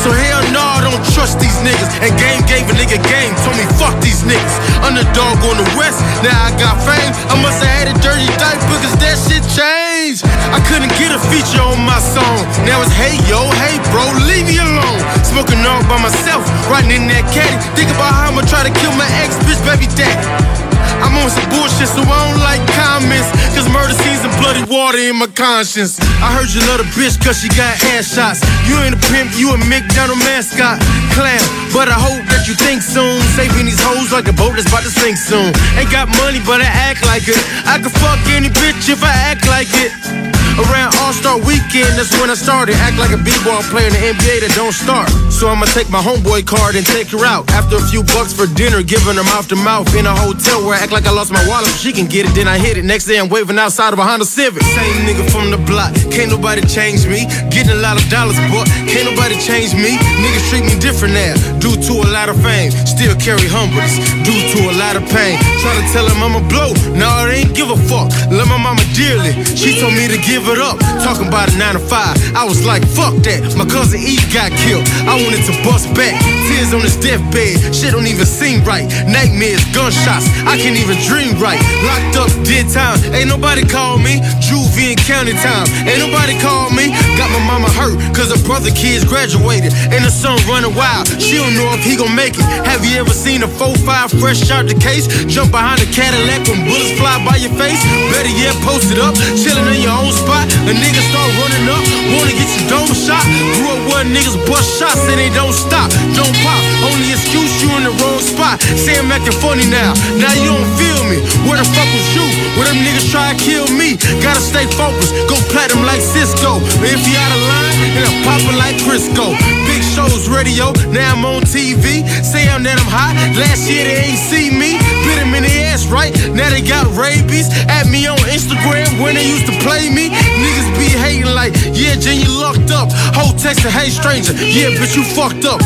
So 0.00 0.08
hell 0.08 0.40
no, 0.56 0.64
I 0.64 0.80
don't 0.80 1.04
trust 1.12 1.36
these 1.36 1.52
niggas. 1.60 2.00
And 2.00 2.16
game 2.16 2.40
gave 2.48 2.64
a 2.64 2.72
nigga 2.80 2.96
game, 3.04 3.36
told 3.44 3.60
me 3.60 3.68
fuck 3.76 3.92
these 4.00 4.24
niggas. 4.24 4.56
Underdog 4.80 5.44
on 5.44 5.60
the 5.60 5.68
west, 5.76 6.00
now 6.24 6.32
I 6.32 6.56
got 6.56 6.80
fame. 6.80 7.12
I 7.28 7.36
must 7.44 7.60
have 7.60 7.76
had 7.76 7.86
a 7.92 7.96
dirty 8.00 8.24
diaper, 8.40 8.80
cause 8.80 8.96
that 9.04 9.20
shit 9.20 9.44
changed. 9.52 9.83
I 10.22 10.62
couldn't 10.70 10.94
get 10.94 11.10
a 11.10 11.18
feature 11.18 11.62
on 11.62 11.82
my 11.82 11.98
song. 11.98 12.38
Now 12.62 12.82
it's 12.82 12.92
hey 12.94 13.18
yo, 13.26 13.50
hey 13.58 13.82
bro, 13.90 14.06
leave 14.30 14.46
me 14.46 14.58
alone. 14.62 15.02
Smoking 15.24 15.58
all 15.66 15.82
by 15.90 15.98
myself, 15.98 16.46
riding 16.70 16.92
in 16.94 17.08
that 17.08 17.26
caddy. 17.34 17.58
Think 17.74 17.90
about 17.90 18.14
how 18.14 18.30
I'ma 18.30 18.42
try 18.46 18.62
to 18.62 18.70
kill 18.70 18.94
my 18.94 19.08
ex 19.18 19.34
bitch 19.42 19.58
baby 19.66 19.90
daddy. 19.98 20.73
I'm 21.02 21.16
on 21.18 21.30
some 21.30 21.48
bullshit, 21.50 21.88
so 21.88 22.02
I 22.04 22.18
don't 22.30 22.42
like 22.42 22.62
comments. 22.76 23.30
Cause 23.56 23.66
murder 23.70 23.94
seems 23.94 24.24
muddy 24.44 24.64
water 24.68 24.98
in 24.98 25.16
my 25.16 25.26
conscience. 25.26 25.98
I 26.20 26.28
heard 26.36 26.52
you 26.52 26.60
love 26.68 26.84
a 26.84 26.88
bitch 26.92 27.16
cause 27.24 27.40
she 27.40 27.48
got 27.48 27.72
ass 27.96 28.12
shots. 28.12 28.44
You 28.68 28.76
ain't 28.84 28.94
a 28.94 29.02
pimp, 29.08 29.32
you 29.36 29.50
a 29.50 29.58
McDonald 29.64 30.20
mascot. 30.20 30.78
Clown, 31.16 31.46
but 31.72 31.88
I 31.88 31.96
hope 31.96 32.20
that 32.28 32.44
you 32.44 32.54
think 32.54 32.82
soon. 32.82 33.20
Saving 33.32 33.66
these 33.66 33.80
hoes 33.80 34.12
like 34.12 34.28
a 34.28 34.36
boat 34.36 34.54
that's 34.54 34.68
about 34.68 34.84
to 34.84 34.92
sink 34.92 35.16
soon. 35.16 35.50
Ain't 35.80 35.90
got 35.90 36.08
money, 36.20 36.40
but 36.44 36.60
I 36.60 36.68
act 36.68 37.04
like 37.06 37.26
it. 37.26 37.40
I 37.64 37.80
could 37.80 37.94
fuck 37.96 38.20
any 38.28 38.48
bitch 38.52 38.92
if 38.92 39.02
I 39.02 39.12
act 39.32 39.48
like 39.48 39.70
it. 39.72 40.33
Around 40.54 40.94
All 41.02 41.12
Star 41.12 41.36
Weekend, 41.38 41.98
that's 41.98 42.14
when 42.18 42.30
I 42.30 42.34
started. 42.34 42.74
Act 42.78 42.98
like 42.98 43.10
a 43.10 43.18
b-ball 43.18 43.62
player 43.74 43.90
in 43.90 43.94
the 43.94 44.02
NBA 44.14 44.46
that 44.46 44.52
don't 44.54 44.74
start. 44.74 45.10
So 45.30 45.50
I'ma 45.50 45.66
take 45.74 45.90
my 45.90 46.00
homeboy 46.00 46.46
card 46.46 46.76
and 46.78 46.86
take 46.86 47.10
her 47.10 47.26
out. 47.26 47.50
After 47.50 47.76
a 47.76 47.84
few 47.90 48.02
bucks 48.14 48.32
for 48.32 48.46
dinner, 48.54 48.82
giving 48.82 49.18
her 49.18 49.26
mouth 49.34 49.48
to 49.50 49.56
mouth 49.56 49.90
in 49.98 50.06
a 50.06 50.14
hotel 50.14 50.62
where 50.62 50.78
I 50.78 50.82
act 50.82 50.92
like 50.92 51.06
I 51.06 51.12
lost 51.12 51.32
my 51.32 51.42
wallet 51.48 51.74
she 51.84 51.92
can 51.92 52.06
get 52.06 52.24
it. 52.24 52.32
Then 52.32 52.48
I 52.48 52.56
hit 52.56 52.78
it. 52.78 52.84
Next 52.84 53.04
day 53.04 53.18
I'm 53.18 53.28
waving 53.28 53.58
outside 53.58 53.92
of 53.92 53.98
a 53.98 54.04
Honda 54.06 54.24
Civic. 54.24 54.62
Same 54.62 55.04
nigga 55.04 55.26
from 55.28 55.50
the 55.50 55.58
block. 55.68 55.92
Can't 56.08 56.30
nobody 56.30 56.62
change 56.64 57.04
me. 57.04 57.26
Getting 57.50 57.74
a 57.74 57.80
lot 57.82 58.00
of 58.00 58.08
dollars, 58.08 58.38
but 58.48 58.64
can't 58.86 59.10
nobody 59.10 59.36
change 59.36 59.74
me. 59.74 59.98
Niggas 60.22 60.48
treat 60.48 60.64
me 60.64 60.78
different 60.80 61.12
now. 61.12 61.34
Due 61.58 61.76
to 61.76 61.92
a 62.00 62.08
lot 62.08 62.32
of 62.32 62.40
fame. 62.40 62.70
Still 62.86 63.12
carry 63.20 63.44
humbleness. 63.50 63.98
Due 64.24 64.40
to 64.54 64.58
a 64.70 64.74
lot 64.78 64.96
of 64.96 65.04
pain. 65.10 65.36
Try 65.60 65.74
to 65.76 65.84
tell 65.92 66.06
him 66.06 66.22
I'm 66.22 66.38
a 66.38 66.44
blow. 66.48 66.72
No, 66.94 67.04
I 67.04 67.42
ain't 67.44 67.52
give 67.52 67.68
a 67.68 67.76
fuck. 67.90 68.08
Love 68.30 68.48
my 68.48 68.56
mama 68.56 68.80
dearly. 68.96 69.36
She 69.52 69.76
told 69.76 69.92
me 69.92 70.08
to 70.08 70.16
give 70.24 70.43
it 70.48 70.60
up. 70.60 70.76
Talking 71.00 71.28
about 71.28 71.48
a 71.48 71.56
nine 71.56 71.74
to 71.74 71.80
five. 71.80 72.16
I 72.36 72.44
was 72.44 72.66
like, 72.66 72.84
fuck 72.92 73.14
that. 73.24 73.40
My 73.56 73.64
cousin 73.64 74.00
E 74.00 74.20
got 74.28 74.52
killed. 74.66 74.84
I 75.08 75.16
wanted 75.16 75.40
to 75.48 75.54
bust 75.64 75.88
back. 75.96 76.12
Tears 76.50 76.74
on 76.76 76.84
his 76.84 76.96
deathbed. 77.00 77.72
Shit 77.72 77.96
don't 77.96 78.06
even 78.06 78.26
seem 78.26 78.60
right. 78.64 78.84
Nightmares, 79.08 79.64
gunshots. 79.72 80.28
I 80.44 80.60
can't 80.60 80.76
even 80.76 80.98
dream 81.08 81.40
right. 81.40 81.60
Locked 81.88 82.20
up, 82.20 82.30
dead 82.44 82.68
time. 82.68 83.00
Ain't 83.16 83.28
nobody 83.28 83.64
call 83.64 83.96
me. 83.96 84.20
Juvie 84.44 84.92
and 84.92 85.00
county 85.08 85.32
time. 85.32 85.64
Ain't 85.88 86.02
nobody 86.02 86.36
call 86.42 86.68
me. 86.74 86.92
Got 87.16 87.32
my 87.32 87.40
mama 87.48 87.70
hurt. 87.72 87.96
Cause 88.12 88.28
her 88.28 88.42
brother 88.44 88.74
kids 88.74 89.04
graduated. 89.06 89.72
And 89.94 90.04
the 90.04 90.12
son 90.12 90.36
running 90.44 90.74
wild. 90.76 91.08
She 91.16 91.40
don't 91.40 91.56
know 91.56 91.72
if 91.72 91.80
he 91.86 91.96
gon' 91.96 92.12
make 92.12 92.36
it. 92.36 92.44
Have 92.68 92.84
you 92.84 93.00
ever 93.00 93.14
seen 93.14 93.42
a 93.42 93.48
4-5 93.48 94.20
fresh 94.20 94.50
out 94.50 94.66
the 94.66 94.76
case? 94.76 95.08
Jump 95.30 95.54
behind 95.54 95.80
a 95.80 95.88
Cadillac 95.88 96.44
when 96.50 96.66
bullets 96.66 96.92
fly 96.98 97.16
by 97.24 97.36
your 97.38 97.54
face. 97.56 97.80
Better 98.10 98.34
yet, 98.34 98.54
post 98.66 98.90
it 98.90 98.98
up. 98.98 99.14
Chillin' 99.38 99.70
in 99.72 99.80
your 99.80 99.94
own 99.94 100.12
spot. 100.12 100.33
A 100.42 100.72
nigga 100.74 101.02
start 101.10 101.30
running 101.38 101.66
up. 101.70 101.84
Wanna 102.14 102.34
get 102.34 102.48
your 102.56 102.66
dome 102.68 102.94
shot. 102.94 103.22
Grew 103.54 103.70
up 103.70 103.82
where 103.90 104.04
niggas 104.04 104.34
bust 104.46 104.78
shots 104.78 105.06
and 105.06 105.18
they 105.18 105.30
don't 105.30 105.54
stop. 105.54 105.90
Don't 106.18 106.34
pop. 106.42 106.62
Only 106.90 107.14
excuse 107.14 107.53
you 107.64 107.72
in 107.80 107.84
the 107.88 107.94
wrong 108.04 108.20
spot. 108.20 108.60
Say 108.60 109.00
I'm 109.00 109.08
acting 109.08 109.32
funny 109.40 109.64
now. 109.72 109.96
Now 110.20 110.32
you 110.36 110.52
don't 110.52 110.72
feel 110.76 111.00
me. 111.08 111.24
Where 111.48 111.56
the 111.56 111.64
fuck 111.64 111.88
was 111.96 112.08
you? 112.12 112.26
Where 112.60 112.68
them 112.68 112.84
niggas 112.84 113.08
try 113.08 113.32
to 113.32 113.36
kill 113.40 113.64
me? 113.72 113.96
Gotta 114.20 114.44
stay 114.44 114.68
focused. 114.76 115.16
Go 115.26 115.40
platinum 115.48 115.88
like 115.88 116.04
Sisqo. 116.04 116.60
If 116.84 117.00
you 117.08 117.16
out 117.16 117.32
of 117.32 117.42
line, 117.48 117.76
then 117.96 118.04
I'm 118.04 118.18
popping 118.28 118.58
like 118.60 118.76
Crisco. 118.84 119.32
Big 119.64 119.82
shows, 119.96 120.28
radio. 120.28 120.76
Now 120.92 121.16
I'm 121.16 121.24
on 121.24 121.42
TV. 121.48 122.04
Say 122.20 122.44
I'm 122.52 122.62
that 122.68 122.76
I'm 122.76 122.90
hot. 122.90 123.16
Last 123.40 123.64
year 123.70 123.88
they 123.88 124.12
ain't 124.12 124.20
see 124.20 124.52
me. 124.52 124.76
Bit 125.08 125.24
him 125.24 125.32
in 125.32 125.48
the 125.48 125.54
ass, 125.72 125.88
right? 125.88 126.12
Now 126.36 126.52
they 126.52 126.60
got 126.60 126.84
rabies. 126.92 127.48
At 127.72 127.88
me 127.88 128.04
on 128.06 128.20
Instagram 128.28 129.00
when 129.00 129.16
they 129.16 129.24
used 129.24 129.48
to 129.48 129.56
play 129.64 129.88
me. 129.88 130.12
Niggas 130.12 130.68
be 130.76 130.92
hating 130.92 131.32
like, 131.32 131.56
yeah, 131.72 131.96
Jen, 131.96 132.20
you 132.20 132.28
locked 132.28 132.70
up. 132.70 132.92
Whole 133.16 133.32
texting, 133.32 133.72
hey 133.72 133.88
stranger. 133.88 134.36
Yeah, 134.36 134.76
bitch, 134.76 134.96
you 134.96 135.04
fucked 135.16 135.48
up. 135.48 135.62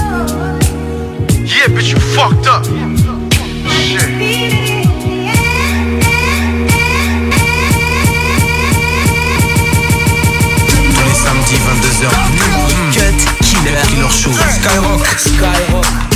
Yeah, 1.59 1.67
bitch, 1.67 1.91
you 1.91 1.99
fucked 1.99 2.47
up. 2.47 2.65
Shit. 3.69 4.09
Tous 10.95 11.03
les 11.03 11.15
samedis 11.15 11.59
22h. 11.59 12.11
Cut 12.95 13.19
Killer. 13.43 13.83
Killer 13.89 14.09
Show. 14.09 14.31
Skyrock. 14.31 15.03
Skyrock. 15.19 16.08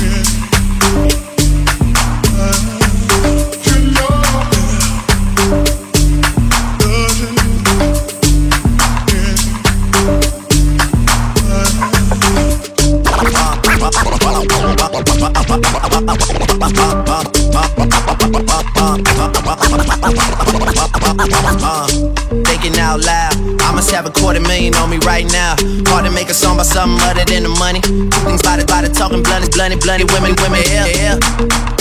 Thinking 22.42 22.76
out 22.80 23.04
loud, 23.04 23.34
I 23.62 23.72
must 23.72 23.90
have 23.92 24.06
a 24.06 24.10
quarter 24.10 24.40
million 24.40 24.74
on 24.74 24.90
me 24.90 24.98
right 25.06 25.30
now. 25.30 25.54
Hard 25.86 26.04
to 26.06 26.10
make 26.10 26.28
a 26.28 26.34
song 26.34 26.56
about 26.56 26.66
something 26.66 27.00
other 27.06 27.24
than 27.24 27.44
the 27.44 27.50
money. 27.50 27.80
Two 27.80 28.10
things 28.26 28.40
about 28.40 28.58
it, 28.58 28.64
about 28.64 28.84
it, 28.84 28.94
talking 28.94 29.22
blunt, 29.22 29.52
blunt, 29.52 29.80
blunt, 29.80 30.10
women, 30.12 30.34
women, 30.42 30.62
yeah, 30.66 30.86
yeah. 30.86 31.18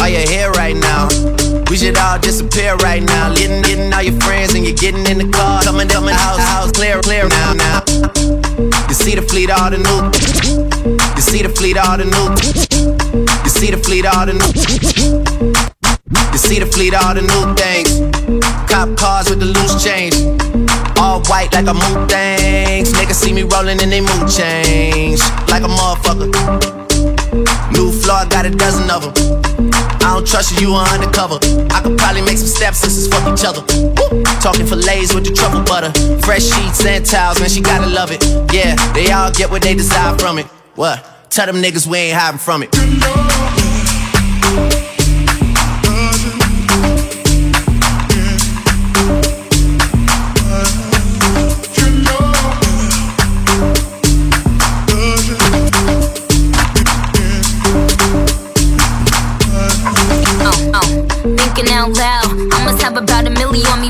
Are 0.01 0.09
you 0.09 0.21
here 0.29 0.51
right 0.51 0.75
now? 0.75 1.09
We 1.69 1.77
should 1.77 1.97
all 1.97 2.19
disappear 2.19 2.75
right 2.77 3.01
now. 3.01 3.33
Getting, 3.33 3.63
getting 3.63 3.91
all 3.91 4.03
your 4.03 4.19
friends 4.21 4.53
and 4.53 4.63
you're 4.63 4.77
getting 4.77 5.05
in 5.07 5.17
the 5.17 5.29
car. 5.33 5.63
Coming, 5.63 5.87
coming, 5.87 6.13
house, 6.13 6.37
house, 6.39 6.71
clear, 6.71 7.01
clear 7.01 7.27
now, 7.27 7.53
now. 7.53 7.81
You 8.85 8.93
see 8.93 9.15
the 9.15 9.25
fleet, 9.27 9.49
all 9.49 9.71
the 9.71 9.81
new. 9.81 10.13
You 11.15 11.21
see 11.21 11.41
the 11.41 11.49
fleet, 11.49 11.77
all 11.77 11.97
the 11.97 12.05
new. 12.05 12.70
See 13.61 13.69
the 13.69 13.77
fleet, 13.77 14.07
all 14.07 14.25
the 14.25 14.33
new. 14.33 14.53
You 16.33 16.39
see 16.41 16.57
the 16.57 16.65
fleet, 16.65 16.97
all 16.97 17.13
the 17.13 17.21
new 17.21 17.53
things. 17.53 17.93
Cop 18.65 18.97
cars 18.97 19.29
with 19.29 19.37
the 19.37 19.45
loose 19.45 19.77
change. 19.77 20.17
All 20.97 21.21
white 21.29 21.53
like 21.53 21.69
a 21.69 21.75
moon 21.77 22.09
things. 22.09 22.89
Niggas 22.97 23.21
see 23.21 23.31
me 23.31 23.43
rolling 23.43 23.77
and 23.77 23.91
they 23.93 24.01
mood 24.01 24.25
change. 24.25 25.21
Like 25.53 25.61
a 25.61 25.69
motherfucker. 25.69 26.33
New 27.69 27.93
floor, 27.93 28.25
got 28.33 28.47
a 28.47 28.49
dozen 28.49 28.89
of 28.89 29.05
them. 29.05 29.13
I 30.01 30.17
don't 30.17 30.25
trust 30.25 30.57
you, 30.57 30.69
you 30.69 30.73
are 30.73 30.89
undercover. 30.89 31.37
I 31.69 31.85
could 31.85 32.01
probably 32.01 32.25
make 32.25 32.41
some 32.41 32.49
stepsisters 32.49 33.05
fuck 33.13 33.29
each 33.29 33.45
other. 33.45 33.61
Woo. 33.77 34.25
Talking 34.41 34.65
fillets 34.65 35.13
with 35.13 35.29
the 35.29 35.37
truffle 35.37 35.61
butter. 35.61 35.93
Fresh 36.25 36.49
sheets 36.49 36.83
and 36.83 37.05
towels, 37.05 37.39
man, 37.39 37.47
she 37.47 37.61
gotta 37.61 37.85
love 37.85 38.09
it. 38.09 38.25
Yeah, 38.49 38.73
they 38.97 39.13
all 39.13 39.29
get 39.29 39.51
what 39.51 39.61
they 39.61 39.75
desire 39.75 40.17
from 40.17 40.39
it. 40.39 40.47
What? 40.73 41.29
Tell 41.29 41.45
them 41.45 41.61
niggas 41.61 41.85
we 41.85 42.09
ain't 42.09 42.17
hiding 42.17 42.39
from 42.39 42.63
it. 42.63 43.30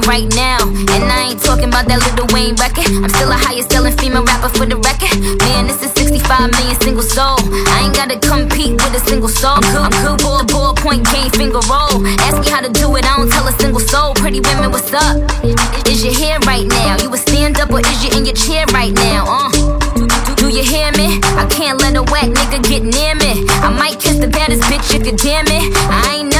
Right 0.07 0.27
now. 0.35 0.59
And 0.91 1.03
I 1.07 1.31
ain't 1.31 1.41
talking 1.41 1.69
about 1.69 1.87
that 1.87 2.01
Lil 2.17 2.27
Wayne 2.33 2.55
record. 2.55 2.89
I'm 2.89 3.09
still 3.09 3.31
a 3.31 3.37
highest 3.37 3.71
selling 3.71 3.95
female 3.95 4.23
rapper 4.23 4.49
for 4.49 4.65
the 4.65 4.75
record. 4.75 5.13
Man, 5.45 5.67
this 5.67 5.81
is 5.83 5.91
65 5.93 6.51
million 6.51 6.75
single 6.81 7.03
soul. 7.03 7.37
I 7.71 7.85
ain't 7.85 7.95
gotta 7.95 8.19
compete 8.19 8.75
with 8.81 8.97
a 8.97 9.01
single 9.07 9.29
soul. 9.29 9.61
I'm 9.61 9.93
cool, 10.03 10.17
ball, 10.17 10.43
ball, 10.45 10.73
point, 10.75 11.07
game, 11.11 11.29
finger 11.31 11.61
roll. 11.69 12.03
Ask 12.27 12.41
me 12.41 12.49
how 12.49 12.61
to 12.61 12.69
do 12.69 12.91
it, 12.97 13.05
I 13.05 13.17
don't 13.17 13.31
tell 13.31 13.47
a 13.47 13.53
single 13.61 13.79
soul. 13.79 14.13
Pretty 14.15 14.41
women, 14.41 14.71
what's 14.71 14.91
up? 14.91 15.15
Is 15.87 16.03
you 16.03 16.11
here 16.11 16.39
right 16.49 16.67
now? 16.67 16.97
You 17.01 17.13
a 17.13 17.17
stand 17.17 17.59
up 17.59 17.69
or 17.71 17.79
is 17.79 17.99
you 18.03 18.09
in 18.17 18.25
your 18.25 18.35
chair 18.35 18.65
right 18.73 18.93
now? 18.93 19.25
Uh. 19.27 19.81
Do 20.41 20.49
you 20.49 20.63
hear 20.63 20.91
me? 20.97 21.21
I 21.37 21.45
can't 21.45 21.79
let 21.79 21.95
a 21.95 22.01
whack 22.01 22.25
nigga 22.25 22.65
get 22.65 22.81
near 22.81 23.13
me. 23.13 23.45
I 23.61 23.69
might 23.69 23.99
kiss 23.99 24.17
the 24.17 24.27
baddest 24.27 24.63
bitch 24.63 24.89
if 24.97 25.05
you 25.05 25.13
damn 25.13 25.45
it. 25.45 25.61
I 25.85 26.17
ain't 26.17 26.30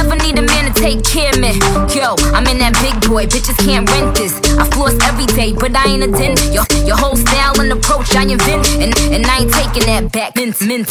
in 3.12 3.27
that 3.27 3.27
big 3.27 3.27
boy, 3.27 3.27
bitches 3.27 3.58
can't 3.65 3.89
rent 3.89 4.15
this. 4.15 4.34
I 4.58 4.65
floss 4.72 4.96
every 5.03 5.25
day, 5.25 5.53
but 5.53 5.75
I 5.75 5.86
ain't 5.88 6.03
a 6.03 6.08
den. 6.08 6.36
Your, 6.53 6.65
your 6.86 6.98
whole 6.98 7.15
style 7.15 7.60
and 7.60 7.72
approach 7.72 8.15
I 8.15 8.24
invent, 8.24 8.68
and, 8.80 8.98
and 9.13 9.25
I 9.25 9.39
ain't 9.39 9.53
taking 9.53 9.86
that 9.86 10.12
back. 10.12 10.36
Mint, 10.36 10.62
mint. 10.62 10.88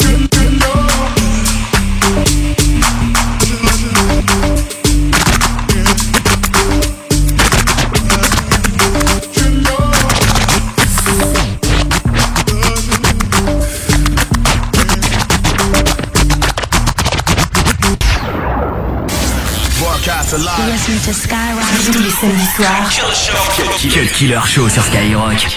Listen 20.71 21.13
to 21.13 21.19
Skyrock 21.19 21.50
tous 21.85 21.99
les 21.99 22.11
samedis 22.11 22.45
soirs. 22.55 22.89
Cut 23.91 24.07
Killer 24.13 24.39
Show 24.45 24.69
sur 24.69 24.83
Skyrock. 24.83 25.47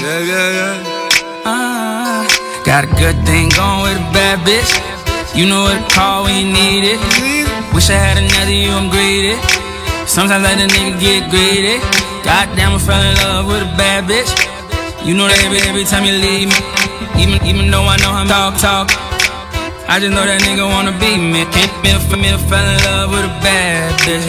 Yeah, 0.00 0.20
yeah, 0.20 0.50
yeah. 0.56 2.26
Got 2.64 2.84
a 2.84 2.86
good 2.86 3.24
thing 3.26 3.50
going 3.50 3.82
with 3.82 3.98
a 3.98 4.12
bad 4.12 4.38
bitch. 4.46 4.72
You 5.36 5.46
know 5.46 5.62
what 5.64 5.88
to 5.88 5.94
call 5.94 6.24
when 6.24 6.46
you 6.46 6.52
need 6.52 6.84
it. 6.84 7.00
Wish 7.74 7.90
I 7.90 7.94
had 7.94 8.18
another 8.18 8.52
you, 8.52 8.70
I'm 8.70 8.88
greedy. 8.88 9.67
Sometimes 10.18 10.42
let 10.42 10.58
a 10.58 10.66
nigga 10.66 10.98
get 10.98 11.30
greedy. 11.30 11.78
Goddamn, 12.26 12.74
I 12.74 12.78
fell 12.82 12.98
in 12.98 13.14
love 13.22 13.46
with 13.46 13.62
a 13.62 13.70
bad 13.78 14.02
bitch. 14.10 14.26
You 15.06 15.14
know 15.14 15.30
that 15.30 15.38
every, 15.46 15.62
every 15.62 15.86
time 15.86 16.02
you 16.02 16.10
leave 16.10 16.50
me. 16.50 16.58
Even, 17.22 17.38
even 17.46 17.70
though 17.70 17.86
I 17.86 17.94
know 18.02 18.10
I'm 18.10 18.26
talk, 18.26 18.58
talk. 18.58 18.90
I 19.86 20.02
just 20.02 20.10
know 20.10 20.26
that 20.26 20.42
nigga 20.42 20.66
wanna 20.66 20.90
be 20.98 21.14
me. 21.14 21.46
Can't 21.54 21.70
be 21.86 21.94
for 22.10 22.18
me, 22.18 22.34
fell 22.50 22.66
in 22.66 22.82
love 22.82 23.14
with 23.14 23.30
a 23.30 23.34
bad 23.46 23.94
bitch. 24.02 24.26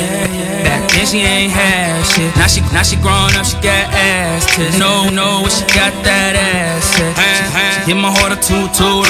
Back 0.62 0.94
then 0.94 1.10
she 1.10 1.26
ain't 1.26 1.50
had 1.58 2.06
shit. 2.06 2.38
Now 2.38 2.46
she, 2.46 2.62
now 2.70 2.86
she 2.86 2.94
grown 3.02 3.34
up, 3.34 3.50
she 3.50 3.58
got 3.58 3.90
ass 3.90 4.46
tits. 4.46 4.78
No, 4.78 5.10
no, 5.10 5.50
she 5.50 5.66
got 5.74 5.90
that 6.06 6.38
ass 6.38 6.86
shit. 7.02 7.18
She 7.18 7.90
hit 7.90 7.98
my 7.98 8.14
heart 8.14 8.30
a 8.30 8.38
two 8.38 8.62
two. 8.78 9.02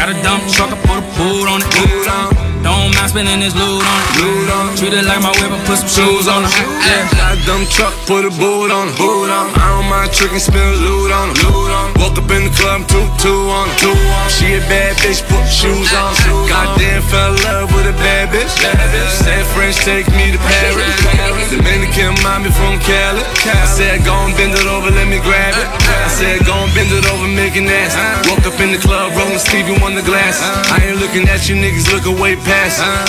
Got 0.00 0.08
a 0.08 0.16
dump 0.24 0.48
truck, 0.48 0.72
I 0.72 0.80
put 0.80 0.96
a 0.96 1.04
boot 1.20 1.44
on 1.44 1.60
it. 1.60 2.43
Don't 2.64 2.96
mind 2.96 3.12
spending 3.12 3.44
this 3.44 3.52
loot 3.52 3.84
on 3.84 4.72
it. 4.72 4.80
Treat 4.80 4.96
it 4.96 5.04
like 5.04 5.20
my 5.20 5.28
whip, 5.36 5.52
I 5.52 5.60
put 5.68 5.84
some 5.84 5.92
shoes 5.92 6.24
on 6.24 6.48
it. 6.48 6.52
Yeah, 6.56 7.04
got 7.12 7.36
a 7.36 7.38
dumb 7.44 7.68
truck, 7.68 7.92
put 8.08 8.24
a 8.24 8.32
boot 8.32 8.72
on 8.72 8.88
it. 8.88 8.96
Boot 8.96 9.28
on 9.28 9.52
it. 9.52 9.60
I 9.60 9.76
don't 9.76 9.88
mind 9.92 10.08
tricking, 10.16 10.40
spend 10.40 10.80
loot 10.80 11.12
on 11.12 11.36
it. 11.36 11.44
Loot 11.44 11.68
on 11.68 11.92
it. 11.92 12.00
Woke 12.00 12.16
up 12.16 12.30
in 12.32 12.48
the 12.48 12.52
club, 12.56 12.88
two 12.88 13.04
two 13.20 13.52
on 13.52 13.68
it. 13.68 13.76
Two 13.84 13.92
on 13.92 14.24
it. 14.24 14.32
She 14.32 14.56
a 14.56 14.64
bad 14.64 14.96
bitch, 15.04 15.20
put 15.28 15.44
shoes 15.44 15.92
on. 15.92 16.16
Goddamn, 16.48 17.04
fell 17.12 17.36
in 17.36 17.44
love 17.44 17.68
with 17.76 17.84
a 17.84 17.96
bad 18.00 18.32
bitch. 18.32 18.48
bitch. 18.48 19.12
Said 19.20 19.44
French, 19.52 19.76
take 19.84 20.08
me 20.16 20.32
to 20.32 20.40
Paris. 20.40 20.88
Paris. 21.20 21.52
Dominican 21.52 22.16
mommy 22.24 22.48
from 22.48 22.80
Cali. 22.80 23.20
Cali. 23.44 23.60
I 23.60 23.68
said, 23.68 24.08
go 24.08 24.16
and 24.24 24.32
bend 24.40 24.56
it 24.56 24.64
over, 24.64 24.88
let 24.88 25.04
me 25.04 25.20
grab 25.20 25.52
it. 25.52 25.68
I 25.84 26.08
said, 26.08 26.40
go 26.48 26.56
and 26.64 26.72
bend 26.72 26.88
it 26.88 27.04
over, 27.12 27.28
make 27.28 27.60
it 27.60 27.68
nasty. 27.68 28.00
Woke 28.32 28.48
up 28.48 28.56
in 28.56 28.72
the 28.72 28.80
club, 28.80 29.12
rolling 29.20 29.36
Stevie 29.36 29.76
the 29.76 30.00
glass. 30.00 30.40
I 30.72 30.80
ain't 30.80 30.96
looking 30.96 31.28
at 31.28 31.44
you 31.44 31.60
niggas, 31.60 31.92
looking 31.92 32.16
way 32.16 32.40
past. 32.40 32.53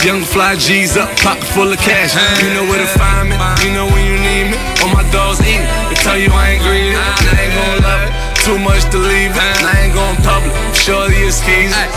Young 0.05 0.21
fly 0.21 0.55
G's 0.55 0.97
up, 0.97 1.09
pocket 1.25 1.47
full 1.55 1.71
of 1.71 1.79
cash. 1.79 2.13
You 2.43 2.53
know 2.53 2.65
where 2.69 2.77
to 2.77 2.91
find 2.99 3.29
me, 3.29 3.35
you 3.65 3.73
know 3.73 3.89
when 3.89 4.05
you 4.05 4.17
need 4.21 4.53
me. 4.53 4.57
All 4.83 4.93
my 4.93 5.01
dogs 5.09 5.41
eat. 5.41 5.63
They 5.89 5.97
tell 6.05 6.17
you 6.17 6.29
I 6.29 6.57
ain't 6.57 6.61
greedy, 6.61 6.93
I 6.93 7.09
ain't 7.39 7.53
gon' 7.57 7.79
love 7.81 8.03
it. 8.05 8.13
Too 8.45 8.59
much 8.61 8.85
to 8.93 9.01
leave 9.01 9.33
it. 9.33 9.57
I 9.65 9.89
ain't 9.89 9.95
gon' 9.97 10.17
public. 10.21 10.53
Shorty 10.77 11.17
is 11.25 11.41
skis. 11.41 11.73
Got 11.73 11.89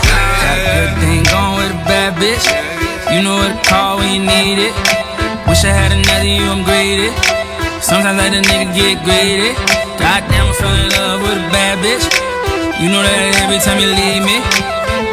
good 0.65 0.93
thing 0.97 1.21
going 1.29 1.61
with 1.61 1.77
a 1.77 1.81
bad 1.85 2.17
bitch. 2.17 2.41
You 3.13 3.21
know 3.21 3.37
what 3.37 3.53
to 3.53 3.69
call 3.69 4.01
when 4.01 4.09
you 4.17 4.23
need 4.25 4.57
it. 4.57 4.73
Wish 5.45 5.61
I 5.61 5.69
had 5.69 5.93
another 5.93 6.25
you, 6.25 6.41
I'm 6.49 6.65
greedy. 6.65 7.13
Sometimes 7.85 8.17
let 8.17 8.33
a 8.33 8.41
nigga 8.41 8.73
get 8.73 8.97
greedy. 9.05 9.53
Goddamn, 10.01 10.49
I 10.49 10.53
fell 10.57 10.73
in 10.73 10.89
love 10.97 11.21
with 11.21 11.37
a 11.37 11.47
bad 11.53 11.77
bitch. 11.85 12.05
You 12.81 12.89
know 12.89 13.05
that 13.05 13.45
every 13.45 13.61
time 13.61 13.77
you 13.77 13.93
leave 13.93 14.25
me. 14.25 14.41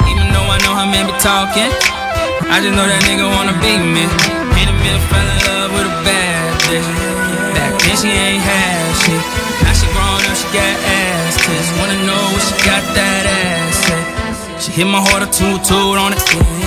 Even 0.08 0.32
though 0.32 0.48
I 0.48 0.56
know 0.64 0.72
how 0.72 0.88
men 0.88 1.04
be 1.04 1.12
talking. 1.20 1.95
I 2.44 2.60
just 2.60 2.76
know 2.76 2.84
that 2.84 3.00
nigga 3.08 3.24
wanna 3.24 3.56
be 3.64 3.72
me. 3.80 4.04
Ain't 4.04 4.68
a 4.68 4.76
minute 4.84 5.04
fell 5.08 5.24
in 5.24 5.38
love 5.48 5.70
with 5.72 5.88
a 5.88 5.94
bad 6.04 6.52
bitch. 6.68 6.88
Back 7.56 7.72
then 7.80 7.96
she 7.96 8.12
ain't 8.12 8.44
had 8.44 8.92
shit. 9.00 9.22
Now 9.64 9.72
she 9.72 9.88
grown 9.96 10.20
up, 10.20 10.36
she 10.36 10.48
got 10.52 10.76
ass 10.84 11.40
tits. 11.40 11.68
Wanna 11.80 11.98
know 12.04 12.22
what 12.36 12.44
she 12.44 12.54
got 12.60 12.84
that 12.92 13.24
ass 13.24 13.90
at. 13.90 14.60
She 14.60 14.72
hit 14.72 14.86
my 14.86 15.00
heart 15.00 15.24
a 15.24 15.28
two 15.32 15.56
toot 15.64 15.96
on 15.96 16.12
it. 16.12 16.20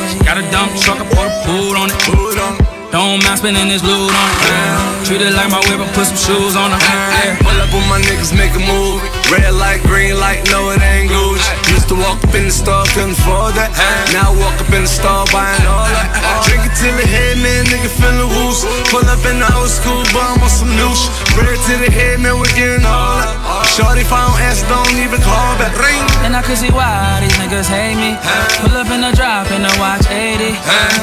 She 0.09 0.17
got 0.25 0.37
a 0.37 0.45
dump 0.49 0.73
truck, 0.81 0.97
I 0.97 1.05
put 1.05 1.29
a 1.29 1.33
boot 1.45 1.77
on 1.77 1.89
it. 1.93 2.78
Don't 2.91 3.21
mind 3.21 3.37
spending 3.37 3.69
this 3.69 3.85
loot 3.85 4.09
on 4.09 4.29
it. 4.33 5.05
Treat 5.05 5.21
it 5.21 5.33
like 5.37 5.53
my 5.53 5.61
whip, 5.69 5.77
I 5.77 5.85
put 5.93 6.09
some 6.09 6.17
shoes 6.17 6.57
on. 6.57 6.73
Yeah. 6.73 7.37
Pull 7.37 7.53
up 7.61 7.69
with 7.69 7.85
my 7.85 8.01
niggas, 8.01 8.33
make 8.33 8.49
a 8.57 8.61
move. 8.65 8.97
Red 9.29 9.53
light, 9.53 9.85
green 9.85 10.17
light, 10.17 10.41
no 10.49 10.73
it 10.73 10.81
ain't 10.81 11.09
Gucci. 11.09 11.69
Used 11.69 11.87
to 11.89 11.95
walk 11.95 12.17
up 12.25 12.33
in 12.33 12.49
the 12.49 12.55
store, 12.55 12.85
couldn't 12.97 13.13
afford 13.13 13.53
that. 13.61 13.69
Now 14.09 14.33
I 14.33 14.37
walk 14.41 14.57
up 14.57 14.73
in 14.73 14.89
the 14.89 14.91
store, 14.91 15.21
buying 15.29 15.61
all 15.69 15.85
that. 15.85 16.09
Drink 16.49 16.65
it 16.65 16.73
till 16.81 16.97
the 16.97 17.05
head, 17.05 17.37
man, 17.37 17.69
nigga 17.69 17.93
feeling 17.93 18.25
loose. 18.25 18.65
Pull 18.89 19.05
up 19.05 19.21
in 19.21 19.37
the 19.37 19.49
old 19.53 19.69
school, 19.69 20.01
bum 20.09 20.41
on 20.41 20.49
some 20.49 20.73
new 20.73 20.89
shit. 20.97 21.13
Red 21.37 21.61
to 21.69 21.73
the 21.77 21.93
head, 21.93 22.17
man, 22.25 22.41
we 22.41 22.49
getting 22.57 22.85
all 22.89 23.21
that. 23.21 23.38
Shorty, 23.79 24.03
if 24.03 24.11
I 24.11 24.27
don't 24.27 24.43
answer, 24.43 24.67
don't 24.67 24.99
even 24.99 25.23
call 25.23 25.55
back. 25.55 25.71
Ring. 25.79 26.03
And 26.27 26.35
I 26.35 26.43
could 26.43 26.59
see 26.59 26.67
why 26.67 27.23
these 27.23 27.31
niggas 27.39 27.71
hate 27.71 27.95
me. 27.95 28.11
Pull 28.59 28.75
up 28.75 28.91
in 28.91 28.99
the 28.99 29.15
drop 29.15 29.47
in 29.55 29.63
the 29.63 29.71
watch 29.79 30.03
80. 30.11 30.51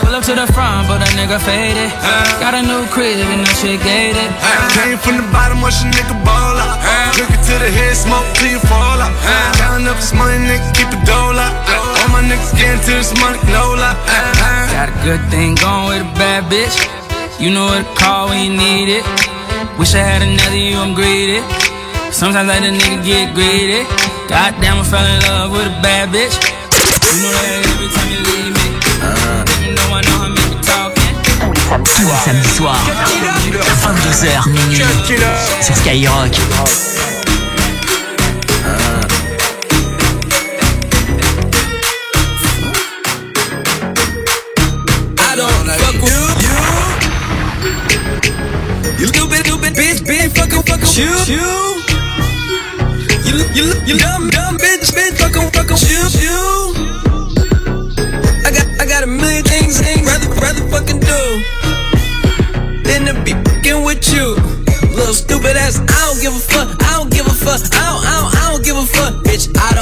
Pull 0.05 0.13
up 0.13 0.21
to 0.29 0.37
the 0.37 0.45
front, 0.53 0.85
but 0.85 1.01
a 1.01 1.09
nigga 1.17 1.41
faded. 1.41 1.89
Got 2.37 2.53
a 2.53 2.61
new 2.61 2.85
crib 2.93 3.17
and 3.33 3.49
the 3.49 3.53
shit 3.57 3.81
gated. 3.81 4.29
Came 4.77 5.01
from 5.01 5.17
the 5.17 5.25
bottom, 5.33 5.65
watch 5.65 5.81
a 5.81 5.89
nigga 5.89 6.21
ball 6.21 6.61
out. 6.61 6.77
Drink 7.17 7.33
it 7.33 7.41
to 7.49 7.57
the 7.57 7.73
head, 7.73 7.97
smoke 7.97 8.29
till 8.37 8.53
you 8.53 8.61
fall 8.69 9.01
out. 9.01 9.17
Counting 9.57 9.89
up 9.89 9.97
this 9.97 10.13
money, 10.13 10.37
nigga, 10.45 10.69
keep 10.77 10.93
the 10.93 11.01
dough 11.09 11.33
out. 11.33 11.57
All 12.05 12.13
my 12.13 12.21
niggas 12.29 12.53
getting 12.61 12.85
to 12.85 12.93
this 13.01 13.17
money, 13.25 13.41
no 13.57 13.73
lie. 13.73 13.97
Got 14.77 14.93
a 14.93 14.97
good 15.01 15.25
thing 15.33 15.57
going 15.57 15.97
with 15.97 16.05
a 16.05 16.11
bad 16.21 16.45
bitch. 16.53 16.77
You 17.41 17.57
know 17.57 17.73
what 17.73 17.89
to 17.89 17.95
call 17.97 18.29
when 18.29 18.45
you 18.45 18.53
need 18.53 19.01
it. 19.01 19.05
Wish 19.81 19.97
I 19.97 20.05
had 20.05 20.21
another 20.21 20.61
you, 20.61 20.77
I'm 20.77 20.93
greedy. 20.93 21.41
Sometimes 22.17 22.49
I 22.49 22.61
let 22.61 23.05
get 23.05 23.35
greedy. 23.35 23.85
Goddamn, 24.27 24.79
I 24.79 24.85
fell 24.89 25.05
in 25.05 25.21
love 25.29 25.53
with 25.53 25.67
a 25.67 25.83
bad 25.83 26.09
bitch. 26.09 26.33
You 27.13 27.21
know 27.21 27.29
that 27.29 27.61
every 27.69 27.93
time 27.93 28.09
you 28.09 28.25
leave 28.25 28.57
me. 28.57 28.73
Talking. 30.65 31.13
Tous 31.85 32.09
les 32.09 32.17
samedis 32.25 32.57
soirs, 32.57 32.81
22h 33.83 34.49
minuit, 34.49 34.83
sur 35.61 35.77
Skyrock. 35.77 36.33
You, 50.97 51.76
dumb, 53.57 54.29
dumb 54.29 54.59
bitch, 54.59 54.93
bitch, 54.93 55.17
fucking, 55.17 55.51
fucking 55.51 55.81
you. 55.89 56.03
you. 56.21 56.41
I 58.45 58.51
got, 58.53 58.67
I 58.81 58.87
got 58.87 59.03
a 59.03 59.07
million 59.07 59.45
things, 59.45 59.81
things 59.81 60.07
rather, 60.07 60.29
rather 60.41 60.69
fucking 60.69 61.01
do 61.01 61.21
than 62.85 63.07
to 63.07 63.15
be 63.25 63.33
fucking 63.33 63.83
with 63.83 64.13
you. 64.13 64.37
Little 64.95 65.15
stupid 65.15 65.57
ass, 65.57 65.81
I 65.81 65.85
don't 65.87 66.21
give 66.21 66.37
a 66.37 66.39
fuck, 66.39 66.83
I 66.83 66.99
don't 66.99 67.11
give 67.11 67.27
a 67.27 67.31
fuck, 67.31 67.61
I 67.73 67.77
I 67.77 67.87
I 67.87 67.91
don't 67.91 68.06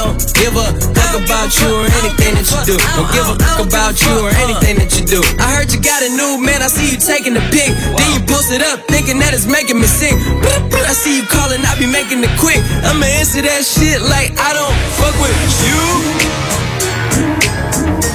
don't 0.05 0.21
give 0.37 0.53
a 0.53 0.65
fuck 0.93 1.17
about 1.17 1.49
you 1.57 1.69
or 1.73 1.89
anything 2.05 2.37
that 2.37 2.45
you 2.45 2.61
do. 2.61 2.77
Don't 2.93 3.09
give 3.09 3.25
a 3.25 3.35
fuck 3.41 3.59
about 3.65 3.97
you 3.97 4.13
or 4.21 4.29
anything 4.45 4.77
that 4.77 4.93
you 4.93 5.03
do. 5.05 5.21
I 5.41 5.49
heard 5.57 5.73
you 5.73 5.81
got 5.81 6.05
a 6.05 6.09
new 6.13 6.37
man, 6.37 6.61
I 6.61 6.69
see 6.69 6.93
you 6.93 6.99
taking 7.01 7.33
the 7.33 7.41
pic. 7.49 7.73
Then 7.73 8.07
you 8.13 8.21
post 8.29 8.53
it 8.53 8.61
up, 8.61 8.85
thinking 8.85 9.17
that 9.25 9.33
it's 9.33 9.49
making 9.49 9.81
me 9.81 9.89
sick. 9.89 10.13
I 10.13 10.93
see 10.93 11.17
you 11.17 11.25
calling, 11.25 11.61
I 11.65 11.73
be 11.81 11.89
making 11.89 12.21
it 12.21 12.33
quick. 12.37 12.61
I'ma 12.85 13.09
answer 13.17 13.41
that 13.41 13.65
shit 13.65 13.97
like 14.05 14.37
I 14.37 14.53
don't 14.53 14.77
fuck 15.01 15.15
with 15.17 15.33
you. 15.65 15.81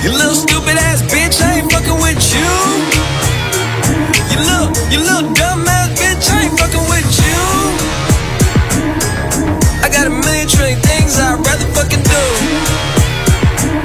You 0.07 0.11
little 0.15 0.39
stupid 0.39 0.79
ass 0.79 1.03
bitch, 1.11 1.43
I 1.43 1.59
ain't 1.59 1.69
fucking 1.75 1.99
with 1.99 2.23
you. 2.31 2.51
You 4.31 4.39
little, 4.47 4.71
you 4.95 4.99
little 5.03 5.27
dumb 5.35 5.67
ass 5.67 5.91
bitch, 5.99 6.31
I 6.31 6.47
ain't 6.47 6.55
fucking 6.55 6.79
with 6.79 6.89
you. 6.89 6.90
Trillion 10.51 10.81
things 10.83 11.19
I'd 11.19 11.39
rather 11.39 11.69
fucking 11.79 12.03
do 12.03 12.25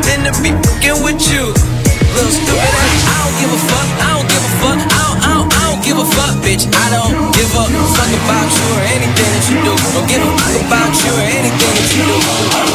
than 0.01 0.25
to 0.25 0.31
be 0.41 0.51
fucking 0.65 0.99
with 1.05 1.21
you. 1.29 1.53
Little 2.17 2.33
stupid 2.33 2.73
ass, 2.73 3.01
I 3.05 3.15
don't 3.21 3.37
give 3.37 3.51
a 3.53 3.61
fuck, 3.69 3.89
I 4.01 4.09
don't 4.17 4.29
give 4.29 4.41
a 4.41 4.51
fuck, 4.61 4.79
I 4.81 4.97
don't, 4.97 5.19
I 5.21 5.31
don't, 5.35 5.49
I 5.53 5.61
don't 5.69 5.83
give 5.85 5.97
a 6.01 6.05
fuck, 6.05 6.33
bitch. 6.41 6.65
I 6.65 6.85
don't 6.89 7.33
give 7.37 7.49
a 7.53 7.63
fuck 7.93 8.09
about 8.09 8.49
you 8.49 8.65
or 8.73 8.81
anything 8.97 9.29
that 9.29 9.45
you 9.51 9.57
do. 9.61 9.73
Don't 9.93 10.07
give 10.09 10.23
a 10.25 10.31
fuck 10.41 10.55
about 10.65 10.93
you 10.95 11.11
or 11.13 11.25
anything 11.27 11.71
that 11.75 11.87
you 11.93 12.03
do. 12.71 12.74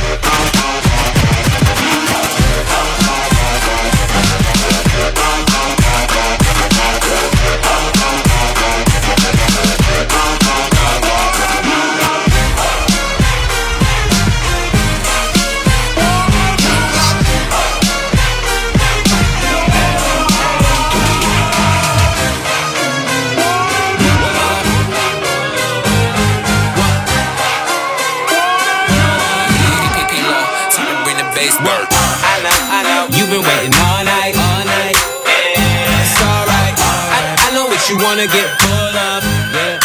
Wanna 38.21 38.33
get 38.33 38.61
full 38.61 38.97
of. 39.09 39.23
Yeah. 39.53 39.79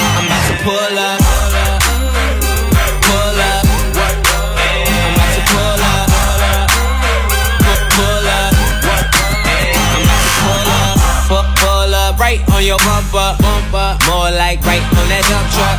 I'm 0.00 0.24
about 0.26 0.44
to 0.48 0.54
pull 0.64 0.96
up. 0.96 1.20
Pull 3.04 3.40
up. 3.52 3.64
I'm 4.96 5.12
to 5.36 5.42
pull 5.52 5.82
up. 5.84 6.08
Pu- 7.60 7.84
Pull 7.96 8.28
up. 8.32 8.52
I'm 9.92 10.04
to 10.08 10.32
pull 10.40 10.68
up. 10.72 11.46
Pull 11.60 11.94
up. 11.94 12.18
Right 12.18 12.40
on 12.54 12.64
your 12.64 12.78
bumper. 12.78 13.36
Bumper. 13.42 13.98
More 14.08 14.30
like 14.30 14.64
right 14.64 14.82
on 14.96 15.08
that 15.12 15.24
dump 15.28 15.46
truck. 15.52 15.78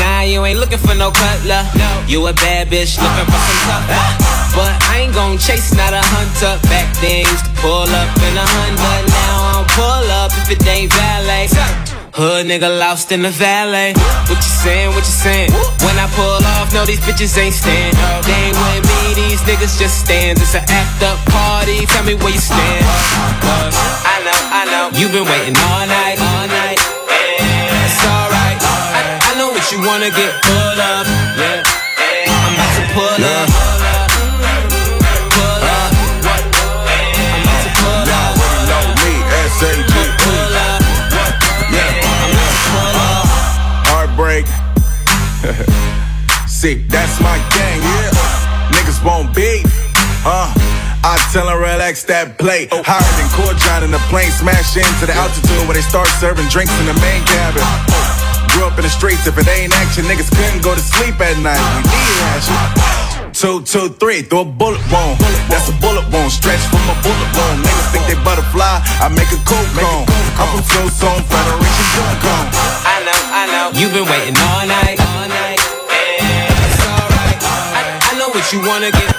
Nah, 0.00 0.22
you 0.22 0.44
ain't 0.44 0.58
looking 0.58 0.78
for 0.78 0.94
no 0.94 1.10
cutler. 1.10 1.64
You 2.06 2.26
a 2.26 2.32
bad 2.34 2.68
bitch 2.68 3.00
looking 3.00 3.24
for 3.24 3.40
some 3.40 3.88
tough. 3.88 4.33
But 4.54 4.70
I 4.86 5.02
ain't 5.02 5.14
gon' 5.14 5.36
chase, 5.36 5.74
not 5.74 5.92
a 5.92 6.02
hunter. 6.14 6.54
Back 6.70 6.86
then 7.02 7.26
used 7.26 7.44
to 7.46 7.52
pull 7.58 7.90
up 7.90 8.10
in 8.22 8.34
a 8.38 8.46
Honda. 8.46 8.94
Now 9.10 9.34
I 9.42 9.50
don't 9.58 9.70
pull 9.74 10.06
up 10.22 10.30
if 10.38 10.50
it 10.54 10.62
ain't 10.66 10.94
valet. 10.94 11.50
Hood 12.14 12.46
nigga 12.46 12.70
lost 12.70 13.10
in 13.10 13.26
the 13.26 13.34
valet. 13.34 13.90
What 14.30 14.38
you 14.38 14.54
saying? 14.62 14.94
What 14.94 15.02
you 15.02 15.16
saying? 15.26 15.50
When 15.82 15.98
I 15.98 16.06
pull 16.14 16.38
off, 16.54 16.70
no, 16.70 16.86
these 16.86 17.02
bitches 17.02 17.34
ain't 17.34 17.58
stand. 17.58 17.98
They 18.22 18.54
ain't 18.54 18.54
with 18.54 18.86
me, 18.86 19.18
these 19.18 19.42
niggas 19.42 19.74
just 19.74 20.06
stands. 20.06 20.38
It's 20.38 20.54
an 20.54 20.62
act 20.70 21.02
up 21.02 21.18
party. 21.34 21.82
Tell 21.90 22.06
me 22.06 22.14
where 22.14 22.30
you 22.30 22.38
stand. 22.38 22.86
I 22.86 24.22
know, 24.22 24.38
I 24.54 24.62
know. 24.70 24.84
You've 24.94 25.10
been 25.10 25.26
waiting 25.26 25.58
all 25.66 25.82
night, 25.90 26.22
all 26.22 26.46
night. 26.46 26.78
It's 26.78 27.98
alright. 28.06 28.62
I, 28.62 29.34
know 29.34 29.50
you 29.50 29.82
wanna 29.82 30.14
get 30.14 30.30
full 30.46 30.78
of. 30.78 31.10
Yeah. 31.42 31.66
I'm 32.30 32.54
about 32.54 32.72
to 32.78 32.84
pull 32.94 33.24
up. 33.26 33.73
See, 46.48 46.86
that's 46.88 47.20
my 47.20 47.36
gang, 47.52 47.80
yeah. 47.80 48.72
Niggas 48.72 49.04
won't 49.04 49.34
beat. 49.36 49.66
Uh, 50.24 50.48
I 51.04 51.20
tell 51.32 51.52
them 51.52 51.60
relax 51.60 52.04
that 52.08 52.38
plate. 52.38 52.72
Higher 52.72 53.12
than 53.20 53.28
John 53.60 53.84
in 53.84 53.92
the 53.92 54.00
plane, 54.08 54.32
smash 54.32 54.72
into 54.76 55.04
the 55.04 55.12
altitude 55.12 55.68
where 55.68 55.76
they 55.76 55.84
start 55.84 56.08
serving 56.16 56.48
drinks 56.48 56.72
in 56.80 56.86
the 56.88 56.96
main 57.04 57.20
cabin. 57.28 57.60
Grew 58.56 58.64
up 58.64 58.78
in 58.80 58.84
the 58.88 58.92
streets, 58.92 59.26
if 59.26 59.36
it 59.36 59.48
ain't 59.48 59.76
action, 59.76 60.04
niggas 60.08 60.32
couldn't 60.32 60.62
go 60.64 60.72
to 60.72 60.80
sleep 60.80 61.20
at 61.20 61.36
night. 61.44 61.60
We 61.60 61.92
need 61.92 62.20
action. 62.32 62.93
Two, 63.44 63.60
two, 63.60 63.90
three, 64.00 64.22
throw 64.22 64.40
a 64.40 64.44
bullet 64.46 64.80
wound. 64.88 65.20
That's 65.52 65.68
a 65.68 65.76
bullet 65.76 66.08
wound, 66.08 66.32
stretch 66.32 66.64
from 66.72 66.80
a 66.88 66.96
bullet 67.04 67.28
wound. 67.36 67.60
Niggas 67.60 67.92
think 67.92 68.06
they 68.08 68.16
butterfly, 68.24 68.80
I 69.04 69.12
make 69.12 69.28
a 69.36 69.40
cold 69.44 69.68
cone. 69.76 70.08
I'm 70.40 70.48
from 70.48 70.64
Two 70.64 70.88
Zone, 70.88 71.20
Federation, 71.28 72.08
Cone. 72.24 72.48
I 72.88 73.04
know, 73.04 73.20
I 73.36 73.44
know. 73.52 73.78
You've 73.78 73.92
been 73.92 74.08
waiting 74.08 74.32
all 74.48 74.64
night, 74.64 74.96
all 74.96 75.28
night. 75.28 75.60
Yeah, 75.60 76.56
it's 76.56 76.88
alright. 76.88 77.36
I, 77.76 78.16
I 78.16 78.18
know 78.18 78.32
what 78.32 78.50
you 78.50 78.64
wanna 78.64 78.90
get 78.90 79.12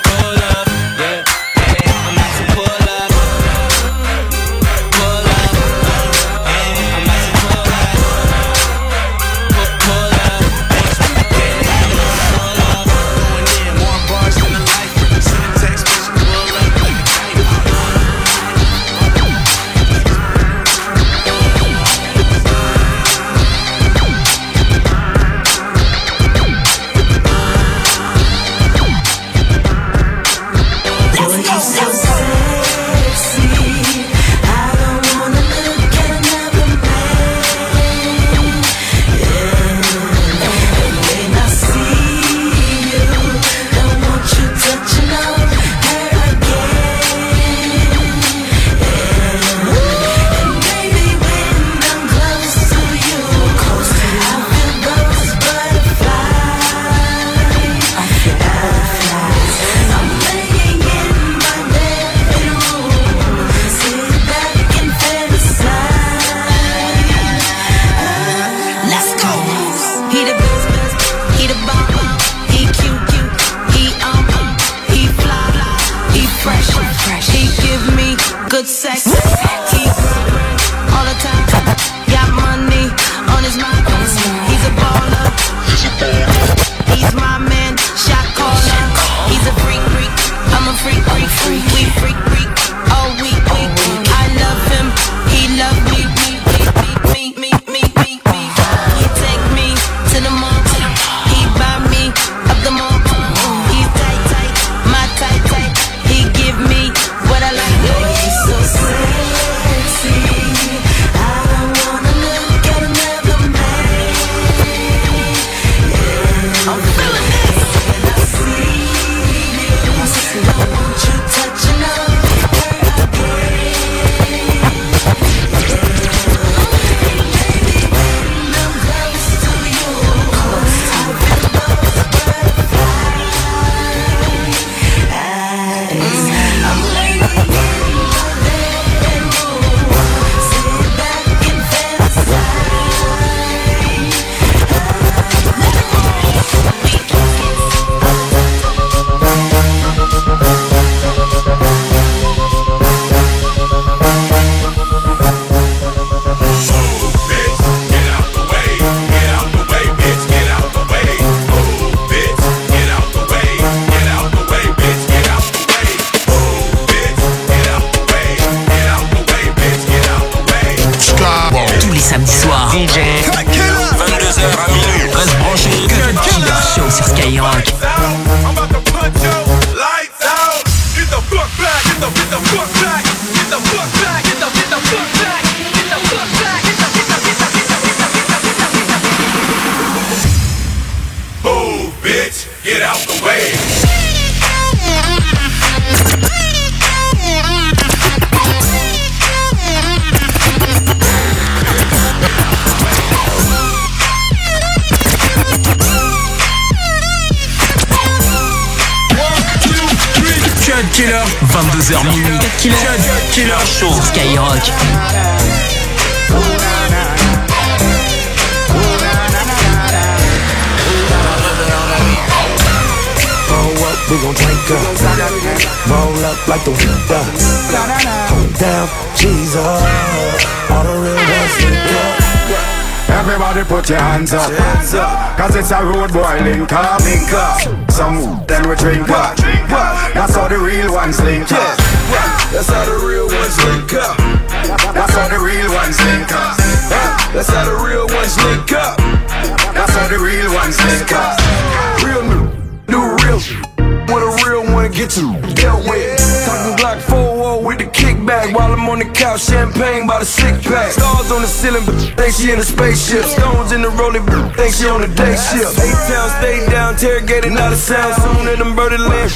she 262.45 262.51
in 262.53 262.59
a 262.59 262.63
spaceship. 262.63 263.25
Stones 263.25 263.71
in 263.71 263.81
the 263.81 263.89
rolling, 263.97 264.21
think 264.53 264.73
she 264.73 264.85
on 264.85 265.01
a 265.01 265.09
day 265.09 265.33
shift. 265.33 265.81
Eight 265.81 265.97
town, 266.05 266.29
stay 266.37 266.57
down, 266.69 266.93
interrogated, 266.93 267.51
not 267.51 267.73
a 267.73 267.75
sound. 267.75 268.13
Soon 268.21 268.47
in 268.53 268.59
them 268.59 268.75
birdie 268.75 269.01
land. 269.01 269.31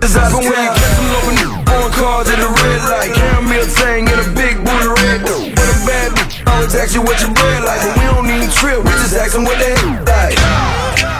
Is 0.00 0.14
But 0.14 0.32
when 0.32 0.44
you 0.44 0.52
catch 0.52 0.96
them 0.96 1.12
open 1.16 1.36
on 1.68 1.90
cars 1.92 2.28
at 2.28 2.40
the 2.40 2.48
red 2.48 2.80
light, 2.88 3.12
caramel 3.12 3.66
tang 3.76 4.04
in 4.08 4.18
a 4.20 4.28
big 4.36 4.56
booty 4.64 4.88
red 5.00 5.20
though. 5.24 5.48
But 5.56 5.68
a 5.72 5.76
bad 5.88 6.08
bitch 6.16 6.44
always 6.46 6.74
ask 6.74 6.94
you 6.94 7.02
what 7.02 7.20
your 7.20 7.32
bread 7.32 7.64
like, 7.64 7.80
but 7.84 7.92
we 7.96 8.04
don't 8.08 8.28
even 8.28 8.50
trip, 8.52 8.78
we 8.84 8.92
just 9.00 9.16
ask 9.16 9.32
them 9.32 9.44
what 9.44 9.58
they 9.60 9.74
like. 10.04 10.36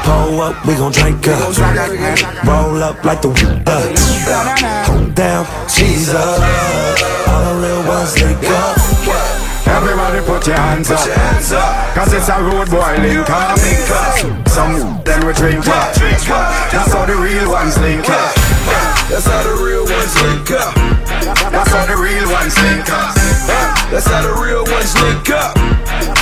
Pull 0.05 0.41
up, 0.41 0.57
we 0.67 0.75
gon' 0.77 0.93
drink 0.93 1.27
up. 1.29 1.57
Roll 2.45 2.83
up 2.83 3.05
like 3.05 3.21
the 3.23 3.29
weed 3.29 3.69
up. 3.69 3.85
Hold 4.89 5.15
down, 5.15 5.47
Jesus. 5.69 6.15
All 6.15 7.41
the 7.41 7.55
real 7.61 7.89
ones 7.89 8.13
link 8.21 8.45
up. 8.45 8.84
Everybody 10.15 10.39
put 10.39 10.47
your 10.47 10.57
hands 10.57 10.91
up. 10.91 11.95
Cause 11.95 12.13
it's 12.13 12.29
a 12.29 12.39
road 12.39 12.71
boy 12.71 13.03
link 13.03 13.29
up 13.31 13.59
Some 14.47 15.03
then 15.03 15.27
we 15.27 15.33
drink 15.35 15.67
up. 15.67 15.95
That's 16.71 16.93
how 16.93 17.05
the 17.05 17.17
real 17.19 17.51
ones 17.51 17.77
link 17.79 18.09
up. 18.09 18.31
That's 19.11 19.27
how 19.27 19.43
the 19.43 19.59
real 19.59 19.83
ones 19.83 20.15
link 20.23 20.51
up. 20.53 20.75
That's 21.51 21.71
how 21.73 21.87
the 21.87 21.97
real 21.99 22.31
ones 22.31 22.55
link 22.63 22.89
up. 22.91 23.15
That's 23.91 24.07
how 24.07 24.23
the 24.23 24.31
real 24.39 24.63
ones 24.63 24.95
link 25.03 25.31
up. 25.31 25.55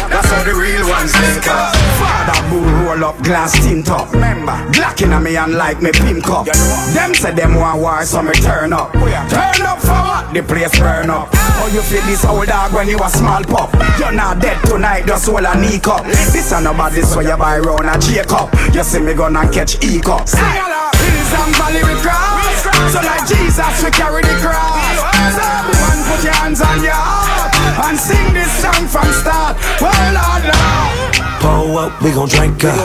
That's 0.09 0.31
how 0.31 0.43
the 0.45 0.55
real 0.55 0.89
ones 0.89 1.13
link 1.21 1.47
up. 1.47 1.77
Father 2.01 2.49
bull 2.49 2.65
roll 2.65 3.05
up 3.05 3.23
glass 3.23 3.53
tint 3.61 3.91
up. 3.91 4.11
Remember, 4.15 4.57
Glock 4.73 5.03
inna 5.03 5.21
me 5.21 5.37
and 5.37 5.53
like 5.53 5.83
me 5.83 5.93
pink 5.93 6.27
up. 6.29 6.47
Them 6.95 7.13
say 7.13 7.35
them 7.35 7.57
want 7.57 7.83
war 7.83 8.03
so 8.07 8.23
me 8.23 8.33
turn 8.33 8.73
up. 8.73 8.91
Oh, 8.95 9.29
turn 9.29 9.67
up 9.67 9.81
for 9.81 9.93
what? 9.93 10.33
The 10.33 10.43
place 10.43 10.79
burn 10.79 11.11
up 11.11 11.42
How 11.59 11.67
you 11.69 11.83
feel 11.83 12.03
this 12.03 12.25
old 12.25 12.47
dog 12.47 12.73
when 12.73 12.89
you 12.89 12.99
a 12.99 13.09
small 13.09 13.43
pup? 13.45 13.73
You're 13.99 14.13
not 14.13 14.41
dead 14.41 14.59
tonight, 14.65 15.07
just 15.07 15.29
hold 15.29 15.45
a 15.45 15.55
knee 15.59 15.79
cup 15.79 16.05
This 16.05 16.53
ain't 16.53 16.67
about 16.67 16.93
this 16.93 17.15
where 17.15 17.29
you 17.29 17.37
buy 17.37 17.59
round 17.59 17.89
a 17.89 17.99
Jacob 17.99 18.49
You 18.75 18.83
see 18.83 19.01
me 19.01 19.15
gonna 19.15 19.49
catch 19.51 19.83
E 19.85 20.01
cup 20.01 20.29
Hills 20.29 21.33
and 21.33 21.55
valley 21.57 21.83
we 21.85 21.95
cross 22.01 22.67
So 22.93 23.01
like 23.03 23.25
Jesus 23.27 23.75
we 23.85 23.91
carry 23.91 24.23
the 24.23 24.35
cross 24.41 24.97
So 25.37 25.43
everyone 25.43 26.01
put 26.09 26.25
your 26.25 26.35
hands 26.41 26.61
on 26.61 26.83
your 26.83 26.97
heart 26.97 27.53
And 27.87 27.99
sing 27.99 28.33
this 28.35 28.51
song 28.61 28.87
from 28.89 29.09
start 29.13 29.57
Oh 29.81 29.93
Lord 30.17 30.43
Lord 30.49 31.13
Pull 31.43 31.77
up, 31.77 32.01
we 32.01 32.13
gon' 32.13 32.29
drink 32.29 32.63
up. 32.65 32.77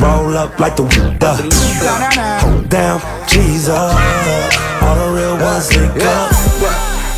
Roll 0.00 0.34
up 0.34 0.58
like 0.58 0.76
the 0.76 0.82
weed 0.82 1.22
up. 1.22 1.38
Hold 2.40 2.70
down, 2.70 3.00
Jesus. 3.28 3.68
All 3.68 4.96
the 4.96 5.12
real 5.14 5.36
ones 5.36 5.76
link 5.76 6.02
up. 6.02 6.49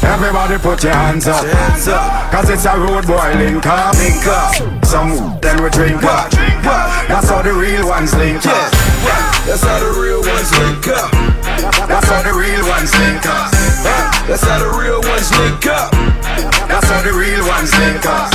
Everybody 0.02 0.58
put 0.58 0.82
your 0.82 0.92
hands 0.92 1.28
up. 1.28 1.44
Hands 1.44 1.88
up. 1.88 2.30
Cause 2.32 2.50
it's 2.50 2.64
a 2.66 2.76
road 2.76 3.06
boy 3.06 3.34
link 3.38 3.64
up 3.66 3.94
Some 4.84 5.38
then 5.40 5.62
we 5.62 5.70
drink 5.70 6.02
up. 6.02 6.30
That's 7.08 7.28
how 7.28 7.42
the 7.42 7.52
real 7.52 7.86
ones 7.88 8.14
link 8.14 8.44
up. 8.46 8.72
That's 9.46 9.62
how 9.62 9.78
the 9.78 10.00
real 10.00 10.20
ones 10.20 10.50
link 10.58 10.88
up. 10.88 11.10
That's 11.88 12.08
how 12.08 12.22
the 12.22 12.32
real 12.32 12.66
ones 12.66 12.92
link 12.98 13.26
up. 13.26 13.50
That's 14.26 14.42
how 14.42 14.58
the 14.58 14.70
real 14.78 15.00
ones 15.00 15.30
link 15.38 15.66
up. 15.66 15.90
That's 16.68 16.88
how 16.88 17.02
the 17.02 17.12
real 17.12 17.46
ones 17.46 17.72
link 17.78 18.06
up. 18.06 18.32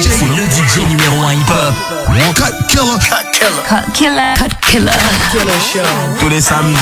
C'est 0.00 0.26
le 0.26 0.44
DJ 0.48 0.86
numéro 0.88 1.24
1 1.24 1.32
hip-hop. 1.32 2.63
Cut 2.74 3.32
Killer. 3.32 3.62
Cut 3.68 3.94
Killer. 3.94 4.34
Cut 4.34 4.60
Killer. 4.60 4.90
Cut 4.90 5.30
Killer. 5.30 5.46
Killer 5.46 5.60
Show. 5.60 6.18
Tous 6.18 6.28
les 6.28 6.40
samedis, 6.40 6.74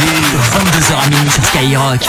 22h 0.55 1.05
à 1.05 1.11
minuit 1.11 1.31
sur 1.31 1.45
Skyrock. 1.45 2.09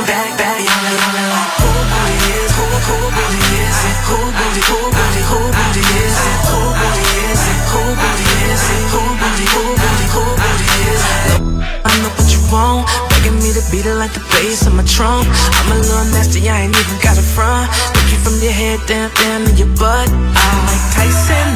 So, 0.00 0.06
back, 0.06 0.38
back. 0.38 0.56
Y'all 0.60 0.84
like, 0.84 1.00
y'all 1.12 1.28
like, 1.28 1.52
who 1.60 1.70
booty 1.92 2.16
is, 2.32 2.50
who, 2.56 2.64
who 2.88 2.96
booty 3.12 3.40
is 3.60 3.80
it? 3.84 3.98
Who 4.08 4.16
booty, 4.32 4.62
who 4.64 4.78
booty, 4.96 5.22
who 5.28 5.38
booty 5.52 5.82
is 6.00 6.16
it? 6.16 6.38
Who 6.48 6.60
booty 6.80 7.04
is 7.28 7.42
it? 7.52 7.60
Who 7.72 7.82
booty 8.00 8.26
is 8.48 8.64
it? 8.70 8.84
Who 8.92 9.02
booty, 9.20 9.46
who 9.52 9.62
booty, 9.80 10.06
who 10.14 10.22
booty 10.40 10.68
is 10.88 11.04
it? 11.04 11.40
I 11.84 11.92
know 12.00 12.12
what 12.16 12.28
you 12.32 12.40
want, 12.48 12.88
begging 13.10 13.36
me 13.40 13.52
to 13.52 13.62
beat 13.68 13.86
it 13.86 13.96
like 13.96 14.12
the 14.16 14.24
bass 14.32 14.66
on 14.66 14.76
my 14.76 14.84
trunk. 14.84 15.28
I'm 15.28 15.72
a 15.72 15.76
little 15.76 16.08
nasty, 16.16 16.48
I 16.48 16.64
ain't 16.64 16.76
even 16.76 16.98
got 17.04 17.18
a 17.18 17.24
front. 17.24 17.68
Look 17.96 18.08
you 18.08 18.18
from 18.24 18.36
your 18.40 18.52
head 18.52 18.80
down, 18.88 19.10
down 19.20 19.44
to 19.48 19.52
your 19.52 19.70
butt. 19.76 20.08
I 20.08 20.48
like 20.64 20.84
Tyson, 20.96 21.48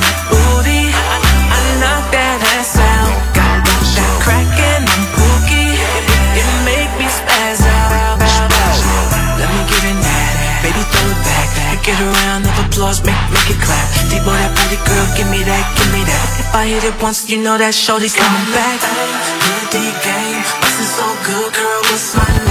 Get 11.94 12.02
around 12.02 12.42
of 12.44 12.66
applause, 12.66 13.04
make 13.06 13.14
make 13.30 13.50
it 13.54 13.60
clap. 13.62 13.86
Deep 14.10 14.24
boy, 14.26 14.34
that 14.34 14.50
pretty 14.58 14.82
girl, 14.82 15.06
give 15.14 15.30
me 15.30 15.46
that, 15.46 15.62
give 15.78 15.92
me 15.94 16.02
that. 16.02 16.26
If 16.42 16.50
I 16.52 16.66
hit 16.66 16.82
it 16.82 17.00
once, 17.00 17.30
you 17.30 17.38
know 17.38 17.56
that 17.56 17.72
shorty's 17.72 18.16
coming 18.18 18.50
back. 18.50 18.82
Good 18.82 19.70
D 19.70 19.78
game, 20.02 20.42
bustin' 20.58 20.90
so 20.90 21.06
good, 21.22 21.54
girl, 21.54 21.80
what's 21.86 22.16
my 22.16 22.26
name? 22.26 22.43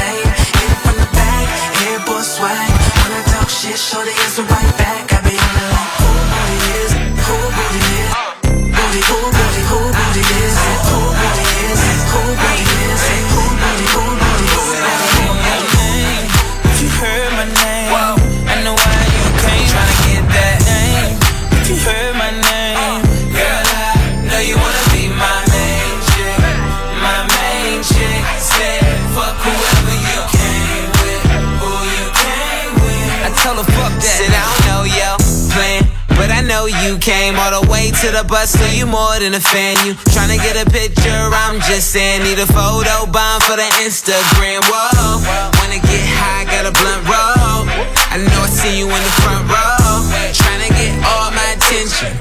To 38.03 38.11
the 38.11 38.27
bus, 38.27 38.51
so 38.51 38.65
you 38.75 38.85
more 38.85 39.15
than 39.19 39.33
a 39.33 39.39
fan. 39.39 39.79
You 39.87 39.95
tryna 40.11 40.35
get 40.35 40.59
a 40.59 40.67
picture? 40.67 41.23
I'm 41.31 41.63
just 41.63 41.95
saying, 41.95 42.23
need 42.27 42.35
a 42.35 42.45
photo 42.51 43.07
bomb 43.07 43.39
for 43.47 43.55
the 43.55 43.69
Instagram. 43.79 44.59
Whoa, 44.67 45.23
wanna 45.63 45.79
get 45.79 46.03
high, 46.19 46.43
got 46.43 46.67
a 46.67 46.73
blunt 46.75 47.07
roll. 47.07 47.63
I 48.11 48.19
know 48.19 48.43
I 48.43 48.51
see 48.51 48.75
you 48.75 48.91
in 48.91 49.01
the 49.07 49.13
front 49.23 49.47
row, 49.47 50.03
trying 50.35 50.67
to 50.67 50.71
get 50.75 50.91
all 50.99 51.31
my 51.31 51.55
attention. 51.55 52.11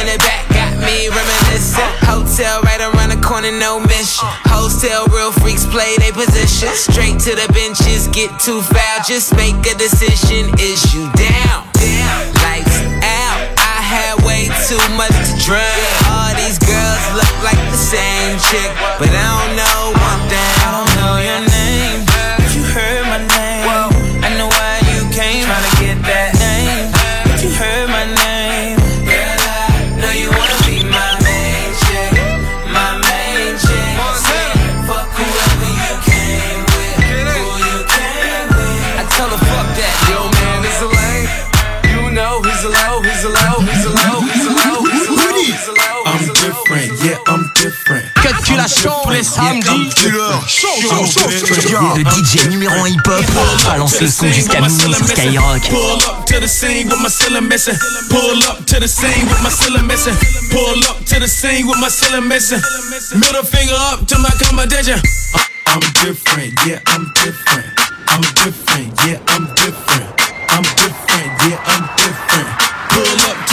In 0.00 0.06
the 0.06 0.16
back 0.24 0.48
got 0.48 0.76
me 0.80 1.08
reminiscing. 1.08 1.84
Hotel 2.04 2.60
right 2.62 2.80
around 2.80 3.10
the 3.10 3.20
corner, 3.20 3.52
no 3.52 3.80
mission. 3.80 4.28
Hotel 4.48 5.04
real 5.08 5.32
freaks 5.32 5.64
play 5.66 5.96
their 5.98 6.12
position. 6.12 6.68
Straight 6.72 7.20
to 7.28 7.36
the 7.36 7.48
benches, 7.52 8.08
get 8.08 8.32
too 8.40 8.60
foul. 8.60 8.98
Just 9.04 9.36
make 9.36 9.56
a 9.68 9.74
decision. 9.76 10.52
Is 10.60 10.94
you 10.94 11.08
down? 11.16 11.68
Lights 12.40 12.80
out. 13.04 13.40
I 13.60 13.76
had 13.84 14.24
way 14.24 14.48
too 14.68 14.80
much 14.96 15.29
All 15.50 16.32
these 16.36 16.60
girls 16.60 17.04
look 17.12 17.42
like 17.42 17.58
the 17.72 17.76
same 17.76 18.38
chick, 18.38 18.70
but 19.00 19.08
I 19.10 19.46
don't 19.48 19.56
know 19.56 19.90
one 19.98 20.28
thing. 20.28 20.49
Chaud 48.70 49.10
les 49.10 49.22
samedis. 49.22 49.94
Le 51.96 52.04
DJ 52.04 52.46
numéro 52.48 52.74
1 52.84 52.88
hip-hop 52.88 53.24
balance 53.66 54.00
le 54.00 54.08
son 54.08 54.26
jusqu'à 54.32 54.60
minuit 54.60 54.94
sur 54.94 55.06
Skyrock. 55.06 55.62
Pull 55.68 55.78
up 55.78 56.26
to 56.26 56.40
the 56.40 56.46
scene 56.48 56.88
with 56.88 57.00
my 57.00 57.08
ceiling 57.10 57.48
missing. 57.48 57.74
Pull 58.08 58.42
up 58.48 58.64
to 58.66 58.80
the 58.80 58.86
scene 58.88 59.26
with 59.28 59.42
my 59.42 59.50
ceiling 59.50 59.86
missing. 59.86 60.14
Pull 60.50 60.84
up 60.88 61.04
to 61.06 61.18
the 61.20 61.26
scene 61.28 61.66
with 61.66 61.78
my 61.78 61.88
ceiling 61.90 62.26
missing. 62.28 62.60
Middle 63.14 63.44
finger 63.44 63.74
up 63.92 64.06
to 64.06 64.18
my 64.18 64.30
competition. 64.42 65.00
I- 65.34 65.46
I'm 65.72 65.80
different, 66.02 66.52
yeah, 66.66 66.80
I'm 66.86 67.06
different. 67.14 67.64
I'm 68.08 68.20
different, 68.34 68.92
yeah, 69.06 69.18
I'm 69.28 69.46
different. 69.54 70.10
I'm 70.48 70.62
different, 70.62 71.32
yeah, 71.46 71.58
I'm 71.66 71.82
different. 71.82 71.89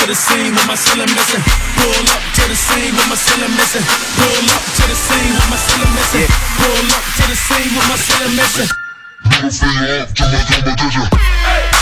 To 0.08 0.13
the 0.13 0.20
scene 0.20 0.56
with 0.56 0.67
my 0.67 0.76
ceiling 0.76 1.12
missing. 1.15 1.43
Pull 1.76 1.91
up 1.91 2.24
to 2.36 2.48
the 2.48 2.56
scene 2.56 2.96
with 2.96 3.10
my 3.10 3.15
ceiling 3.15 3.52
missing. 3.60 3.84
Pull 4.15 4.48
up 4.56 4.63
to 4.63 4.84
the 4.88 4.96
scene 4.96 5.34
with 5.36 5.50
my 5.52 5.58
ceiling 5.58 5.93
missing. 6.00 6.28
Pull 6.56 6.96
up 6.96 7.04
to 7.04 7.24
the 7.28 7.36
scene 7.36 7.76
with 7.76 7.88
my 7.89 7.98
ceiling 7.98 8.36
missing. 8.39 8.70
Middle 9.28 9.52
finger 9.52 10.00
up 10.00 10.15
to 10.15 10.24
my 10.32 10.39
competition. 10.48 11.04
Yeah. 11.12 11.76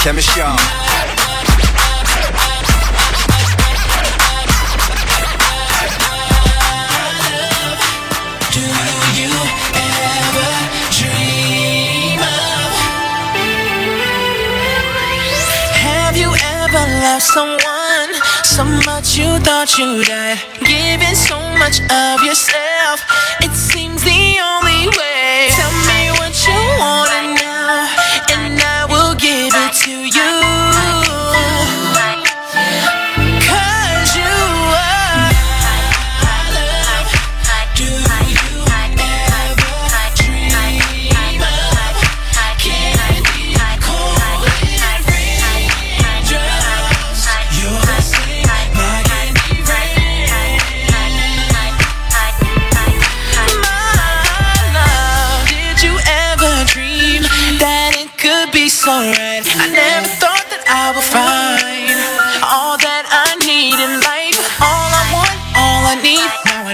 It's 0.00 0.06
the 0.06 0.10
chemist, 0.10 0.34
y'all. 0.34 0.56
Do 8.50 8.60
you 9.20 9.32
ever 9.76 10.52
dream 10.96 12.18
of? 12.18 12.72
Have 15.76 16.16
you 16.16 16.32
ever 16.32 16.84
loved 17.02 17.22
someone 17.22 18.14
so 18.44 18.64
much 18.86 19.18
you 19.18 19.38
thought 19.40 19.76
you 19.76 20.02
died? 20.04 20.38
Giving 20.64 21.14
so 21.14 21.38
much 21.58 21.80
of 21.90 22.22
yourself, 22.24 23.04
it 23.42 23.52
seems 23.52 24.02
the 24.02 24.40
only 24.40 24.88
way. 24.96 25.19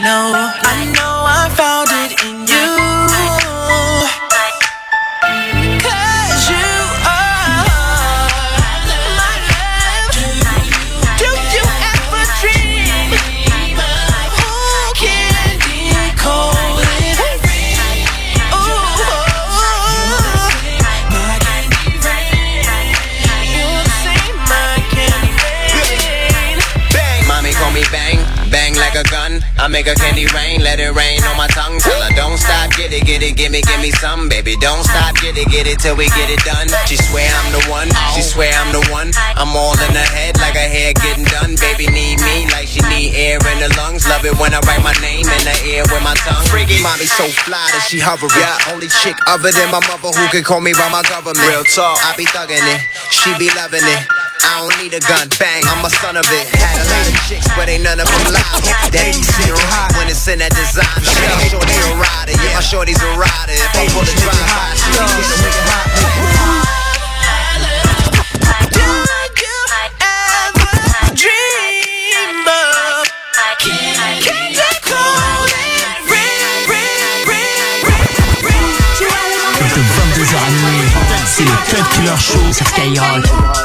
Know, 0.06 0.65
I 29.66 29.68
make 29.68 29.88
a 29.90 29.98
candy 29.98 30.31
rain, 30.31 30.62
let 30.62 30.79
it 30.79 30.94
rain 30.94 31.18
on 31.26 31.35
my 31.35 31.50
tongue. 31.50 31.83
Tell 31.83 31.98
her 31.98 32.14
don't 32.14 32.38
stop, 32.38 32.70
get 32.79 32.94
it, 32.94 33.02
get 33.02 33.18
it, 33.18 33.35
give 33.35 33.50
me, 33.50 33.66
give 33.66 33.83
me 33.83 33.90
some, 33.98 34.29
baby. 34.29 34.55
Don't 34.62 34.87
stop, 34.87 35.18
get 35.18 35.35
it, 35.35 35.50
get 35.50 35.66
it 35.66 35.83
till 35.83 35.96
we 35.98 36.07
get 36.14 36.31
it 36.31 36.38
done. 36.46 36.70
She 36.87 36.94
swear 36.94 37.26
I'm 37.26 37.50
the 37.50 37.66
one, 37.66 37.90
she 38.14 38.22
swear 38.22 38.55
I'm 38.55 38.70
the 38.70 38.87
one. 38.94 39.11
I'm 39.35 39.50
all 39.59 39.74
in 39.74 39.90
her 39.90 40.11
head 40.14 40.38
like 40.38 40.55
a 40.55 40.62
hair 40.70 40.94
getting 40.94 41.15
Love 44.26 44.34
it 44.34 44.42
when 44.42 44.50
I 44.54 44.60
write 44.66 44.82
my 44.82 44.90
name 44.98 45.22
in 45.22 45.42
the 45.46 45.54
air 45.70 45.86
with 45.86 46.02
my 46.02 46.14
tongue. 46.26 46.42
Freaky, 46.50 46.82
mommy 46.82 47.06
so 47.06 47.30
fly 47.46 47.62
that 47.70 47.86
she 47.86 48.02
hovering. 48.02 48.34
Yeah, 48.34 48.74
only 48.74 48.90
chick 48.90 49.14
other 49.30 49.54
than 49.54 49.70
my 49.70 49.78
mother 49.86 50.10
who 50.10 50.26
can 50.34 50.42
call 50.42 50.58
me 50.58 50.74
by 50.74 50.90
my 50.90 51.06
government. 51.06 51.46
Real 51.46 51.62
talk, 51.62 51.94
I 52.02 52.10
be 52.18 52.26
thugging 52.26 52.58
it, 52.58 52.80
she 53.14 53.30
be 53.38 53.46
loving 53.54 53.86
it. 53.86 54.02
I 54.42 54.66
don't 54.66 54.74
need 54.82 54.98
a 54.98 55.02
gun, 55.06 55.30
bang, 55.38 55.62
I'm 55.70 55.78
a 55.86 55.90
son 56.02 56.18
of 56.18 56.26
it. 56.26 56.44
Had 56.58 56.74
a 56.74 56.86
lot 56.90 57.06
of 57.06 57.14
chicks, 57.30 57.46
but 57.54 57.70
ain't 57.70 57.86
none 57.86 58.02
of 58.02 58.10
them 58.10 58.34
live. 58.34 58.66
Daddy 58.90 59.22
sit 59.22 59.54
hot 59.70 59.94
when 59.94 60.11
it's 60.11 60.26
in 60.26 60.42
that 60.42 60.51
design. 60.59 60.90
Yeah, 61.07 61.30
my 61.30 61.46
shorty's 61.46 61.86
a 61.86 61.94
rider, 61.94 62.34
yeah, 62.34 62.59
my 62.59 62.64
shorty's 62.66 62.98
a 62.98 63.11
rider. 63.14 63.55
If 63.55 63.78
I 63.78 63.86
pull 63.94 64.03
a 64.03 64.11
drive 64.11 64.42
by, 64.42 64.74
she 64.74 64.90
be 64.90 65.22
a 65.22 65.36
nigga 65.38 65.62
hot, 65.70 66.76
Cut 81.77 81.85
Killer 81.91 82.16
Show 82.16 82.53
sur 82.53 82.66
Skyrock. 82.66 83.57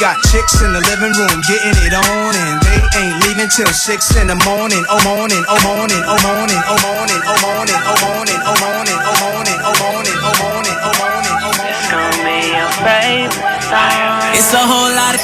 Got 0.00 0.16
chicks 0.32 0.62
in 0.62 0.72
the 0.72 0.80
living 0.80 1.12
room 1.12 1.42
getting 1.44 1.76
it 1.84 1.92
on, 1.92 2.32
and 2.32 2.69
even 3.40 3.48
till 3.48 3.72
six 3.72 4.16
in 4.16 4.26
the 4.26 4.34
morning. 4.44 4.84
Oh 4.90 5.00
morning, 5.04 5.40
oh 5.48 5.56
morning, 5.64 6.02
oh 6.04 6.20
morning, 6.28 6.60
oh 6.60 6.76
morning, 6.84 7.20
oh 7.24 7.40
morning, 7.40 7.80
oh 7.88 7.96
morning, 8.04 8.36
oh 8.44 8.52
morning, 8.60 9.00
oh 9.00 9.00
morning, 9.00 9.00
oh 9.00 9.16
morning, 9.24 9.56
oh 9.64 9.72
morning, 9.80 10.16
oh 10.20 10.36
morning, 10.44 10.76
oh 10.84 10.92
morning. 11.00 11.32
It's 11.64 11.88
gonna 11.88 12.20
be 12.20 12.52
your 12.52 12.68
favorite 12.84 13.62
song 13.64 14.09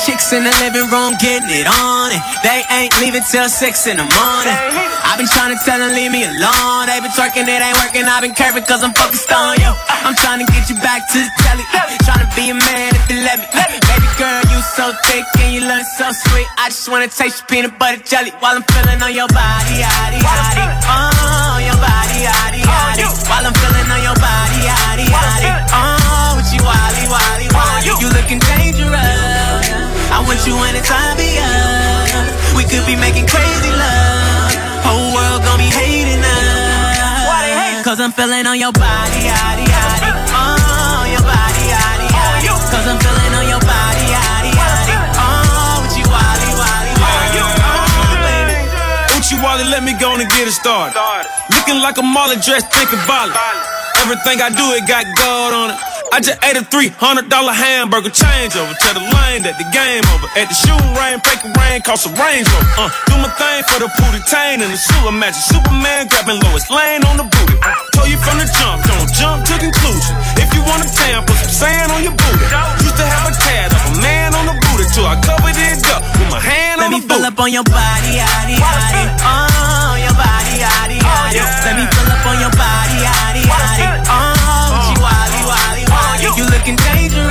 chicks 0.06 0.30
in 0.32 0.46
the 0.46 0.54
living 0.62 0.86
room 0.86 1.18
getting 1.18 1.50
it 1.50 1.66
on, 1.66 2.14
and 2.14 2.22
they 2.46 2.62
ain't 2.70 2.94
leaving 3.02 3.26
till 3.26 3.50
six 3.50 3.90
in 3.90 3.98
the 3.98 4.06
morning. 4.06 4.54
I've 5.02 5.18
been 5.18 5.26
trying 5.26 5.50
to 5.50 5.60
tell 5.66 5.82
them 5.82 5.90
leave 5.98 6.14
me 6.14 6.22
alone. 6.22 6.86
They 6.86 7.02
been 7.02 7.10
twerking, 7.10 7.46
it 7.50 7.58
ain't 7.58 7.74
working. 7.82 8.06
I've 8.06 8.22
been 8.22 8.34
curving 8.34 8.62
cause 8.70 8.86
I'm 8.86 8.94
focused 8.94 9.30
on 9.34 9.58
you. 9.58 9.70
I'm 10.06 10.14
trying 10.14 10.38
to 10.44 10.48
get 10.54 10.70
you 10.70 10.78
back 10.78 11.10
to 11.10 11.18
the 11.18 11.30
telly. 11.42 11.66
Trying 12.06 12.22
to 12.22 12.30
be 12.38 12.54
a 12.54 12.56
man 12.58 12.94
if 12.94 13.02
you 13.10 13.18
let 13.26 13.42
me. 13.42 13.46
Baby 13.50 14.08
girl, 14.14 14.42
you 14.54 14.62
so 14.78 14.94
thick 15.10 15.26
and 15.42 15.50
you 15.54 15.66
look 15.66 15.82
so 15.98 16.06
sweet. 16.14 16.46
I 16.58 16.70
just 16.70 16.86
wanna 16.86 17.10
taste 17.10 17.42
your 17.42 17.48
peanut 17.50 17.78
butter 17.78 18.02
jelly 18.06 18.30
while 18.38 18.54
I'm 18.54 18.66
feeling 18.70 19.02
on 19.02 19.10
your 19.10 19.30
body, 19.34 19.82
yaddy. 19.82 20.22
Oh, 20.22 21.58
your 21.66 21.78
body, 21.82 22.18
yaddy. 22.22 22.62
While 23.26 23.42
I'm 23.42 23.54
feeling 23.58 23.90
on 23.90 24.02
your 24.06 24.18
body, 24.22 24.58
yaddy, 24.70 25.06
yaddy. 25.10 25.50
Oh, 25.74 26.05
with 26.56 26.64
you, 26.64 26.64
wally, 26.64 27.04
wally, 27.08 27.48
wally. 27.52 28.00
You 28.00 28.08
looking 28.12 28.40
dangerous. 28.40 29.68
I 30.08 30.24
want 30.24 30.40
you 30.46 30.56
anytime 30.64 31.16
be 31.16 31.36
us. 31.36 32.32
We 32.56 32.64
could 32.64 32.86
be 32.86 32.96
making 32.96 33.26
crazy 33.28 33.72
love. 33.72 34.52
Whole 34.84 35.12
world 35.12 35.44
gonna 35.44 35.60
be 35.60 35.70
hating 35.70 36.22
us. 36.24 37.84
Cause 37.84 38.00
I'm 38.00 38.10
feeling 38.10 38.46
on 38.46 38.58
your 38.58 38.72
body, 38.72 39.20
yaddy, 39.30 39.62
yaddy. 39.62 40.10
Oh, 40.34 41.06
your 41.06 41.22
body, 41.22 41.62
yaddy, 41.70 42.08
yaddy. 42.10 42.50
Cause 42.66 42.86
I'm 42.90 42.98
feeling 42.98 43.32
on 43.38 43.46
your 43.46 43.62
body, 43.62 44.04
yaddy, 44.10 44.50
yaddy. 44.50 44.94
Oh, 45.14 45.86
with 45.86 45.94
you, 45.94 46.06
wally, 46.10 46.50
wally, 46.58 46.92
wally. 46.98 47.46
Oh, 47.46 48.18
baby. 48.26 48.58
Uchi 49.14 49.38
Wally, 49.38 49.64
let 49.70 49.84
me 49.86 49.94
go 50.02 50.18
and 50.18 50.26
get 50.34 50.48
it 50.50 50.56
started. 50.58 50.98
Looking 51.54 51.78
like 51.78 51.98
a 51.98 52.02
Molly 52.02 52.42
dressed, 52.42 52.74
thinking 52.74 52.98
volley. 53.06 53.38
Everything 54.02 54.42
I 54.42 54.50
do, 54.50 54.74
it 54.74 54.82
got 54.90 55.06
gold 55.14 55.54
on 55.54 55.70
it. 55.70 55.95
I 56.12 56.20
just 56.20 56.38
ate 56.44 56.56
a 56.56 56.64
$300 56.64 57.28
hamburger 57.28 58.08
changeover. 58.08 58.72
Tell 58.80 58.94
the 58.96 59.04
lane 59.04 59.44
that 59.44 59.60
the 59.60 59.68
game 59.74 60.00
over. 60.16 60.24
At 60.38 60.48
the 60.48 60.56
shooting 60.56 60.92
range, 60.96 61.20
break 61.26 61.40
a 61.44 61.50
rain, 61.60 61.84
cost 61.84 62.08
a 62.08 62.12
Range 62.16 62.46
Rover. 62.48 62.88
Uh, 62.88 62.90
do 63.10 63.14
my 63.20 63.28
thing 63.36 63.60
for 63.68 63.78
the 63.84 63.88
booty 64.00 64.22
tain 64.24 64.64
and 64.64 64.70
the 64.72 64.80
sewer 64.80 65.12
magic. 65.12 65.42
Superman 65.44 66.08
grabbing 66.08 66.40
Lois 66.48 66.64
Lane 66.72 67.04
on 67.04 67.20
the 67.20 67.26
booty. 67.28 67.56
Uh, 67.60 67.68
told 67.92 68.08
you 68.08 68.16
from 68.24 68.40
the 68.40 68.48
jump, 68.48 68.80
don't 68.88 69.10
jump 69.12 69.44
to 69.44 69.54
conclusion. 69.60 70.14
If 70.40 70.48
you 70.56 70.64
want 70.64 70.86
a 70.86 70.88
tan, 70.88 71.20
put 71.28 71.36
some 71.42 71.52
sand 71.68 71.92
on 71.92 72.00
your 72.00 72.16
booty. 72.16 72.46
Used 72.80 72.96
to 72.96 73.04
have 73.04 73.24
a 73.28 73.34
tad 73.36 73.68
of 73.76 73.82
a 73.92 73.92
man 74.00 74.32
on 74.32 74.48
the 74.48 74.56
booty 74.56 74.86
till 74.96 75.04
I 75.04 75.20
covered 75.20 75.58
it 75.58 75.84
up 75.92 76.00
with 76.16 76.30
my 76.32 76.40
hand 76.40 76.80
Let 76.80 76.88
on 76.88 76.90
me 76.96 77.00
the 77.04 77.12
fill 77.12 77.20
booty. 77.20 77.28
up 77.34 77.38
on 77.44 77.50
your 77.52 77.66
body, 77.68 78.10
yaddy, 78.24 78.56
yaddy. 78.56 79.04
Oh, 79.20 80.00
your 80.00 80.16
body, 80.16 80.54
yaddy, 80.64 80.96
yaddy. 81.02 81.44
Let 81.66 81.74
me 81.76 81.84
fill 81.92 82.08
up 82.08 82.24
on 82.24 82.36
your 82.40 82.54
body, 82.56 82.96
yaddy, 83.04 83.42
yaddy. 83.44 83.84
Oh, 84.08 84.35
You 86.36 86.44
looking 86.44 86.76
dangerous. 86.76 87.26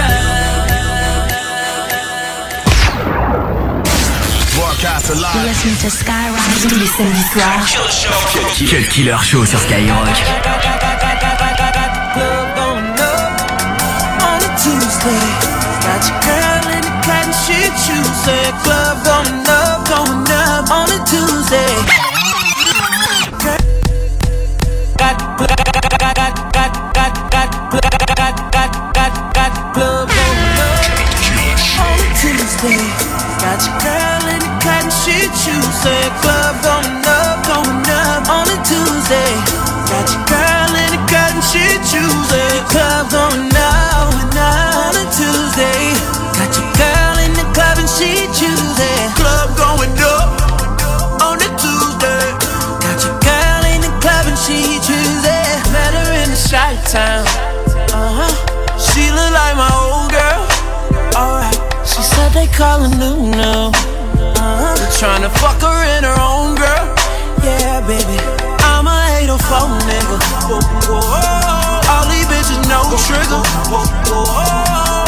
Broadcast 4.55 5.09
You're 5.09 5.21
live. 5.21 5.45
listening 5.45 5.77
to 5.77 5.89
Skyrock 5.91 6.41
tous 6.67 6.75
les 6.75 6.87
samedis 6.87 7.27
soirs. 7.31 7.67
Cut 8.67 8.89
Killer 8.89 9.17
Show 9.23 9.45
sur 9.45 9.59
Skyrock. 9.59 10.09
on 14.25 14.41
a 14.41 14.51
Tuesday. 14.57 15.25
Got 15.85 16.01
your 16.09 16.19
girl 16.25 16.65
in 16.73 16.81
the 16.81 16.93
cotton 17.05 17.33
shit 17.45 17.71
Tuesday. 17.85 18.51
Club 18.63 19.05
going 19.05 19.45
up, 19.47 19.87
going 19.87 20.25
up 20.33 20.71
on 20.71 20.89
a 20.89 20.99
Tuesday. 21.05 21.94
Got, 28.07 28.35
got, 28.51 28.71
got, 28.93 29.33
got, 29.33 29.73
club 29.73 30.09
on 30.09 30.37
a 30.59 30.85
Tuesday. 32.21 32.81
Got 33.41 33.61
your 33.65 33.77
girl 33.81 34.23
in 34.33 34.39
the 34.39 34.51
cotton 34.63 34.89
shit 34.89 35.29
Tuesday. 35.43 36.09
Club 36.21 36.64
said 62.55 62.63
they 62.63 62.63
call 62.63 62.79
her 62.79 62.89
new 62.97 63.31
new. 63.31 63.71
Uh-huh. 63.71 64.75
Trying 64.99 65.21
to 65.23 65.29
fuck 65.39 65.59
her 65.61 65.79
in 65.97 66.03
her 66.03 66.17
own 66.19 66.55
girl. 66.55 66.85
Yeah, 67.43 67.81
baby. 67.87 68.19
I'm 68.63 68.87
a 68.87 68.97
804 69.23 69.75
nigga. 69.87 70.17
All 71.89 72.05
these 72.07 72.27
bitches 72.27 72.63
no 72.67 72.83
trigger. 73.07 73.41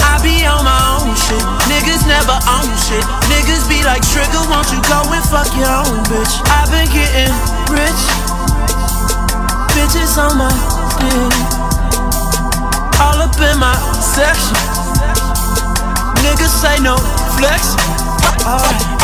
I 0.03 0.19
be 0.23 0.45
on 0.45 0.63
my 0.63 0.81
own 0.99 1.15
shit. 1.15 1.43
Niggas 1.67 2.07
never 2.07 2.37
own 2.47 2.69
shit. 2.87 3.03
Niggas 3.31 3.67
be 3.69 3.83
like 3.83 4.03
trigger. 4.03 4.43
Won't 4.49 4.71
you 4.71 4.81
go 4.87 5.03
and 5.11 5.23
fuck 5.27 5.49
your 5.55 5.71
own 5.71 6.03
bitch? 6.07 6.33
I've 6.51 6.69
been 6.71 6.87
getting 6.91 7.31
rich. 7.71 8.01
Bitches 9.75 10.17
on 10.17 10.37
my 10.37 10.51
dick. 10.99 11.33
All 12.99 13.21
up 13.21 13.35
in 13.39 13.57
my 13.59 13.75
section. 14.01 14.57
Niggas 16.23 16.51
say 16.51 16.81
no 16.81 17.16
flex. 17.37 17.75
Alright. 18.45 18.96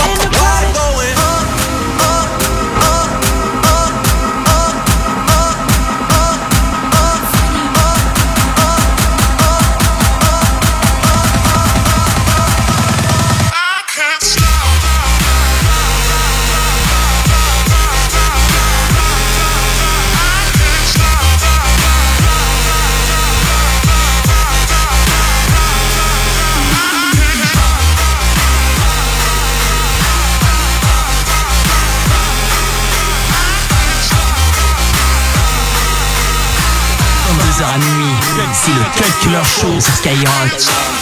C'est 38.54 38.72
le 38.72 39.20
Killer 39.22 39.44
Show 39.44 39.80
sur 39.80 39.94
Skyrock. 39.96 40.93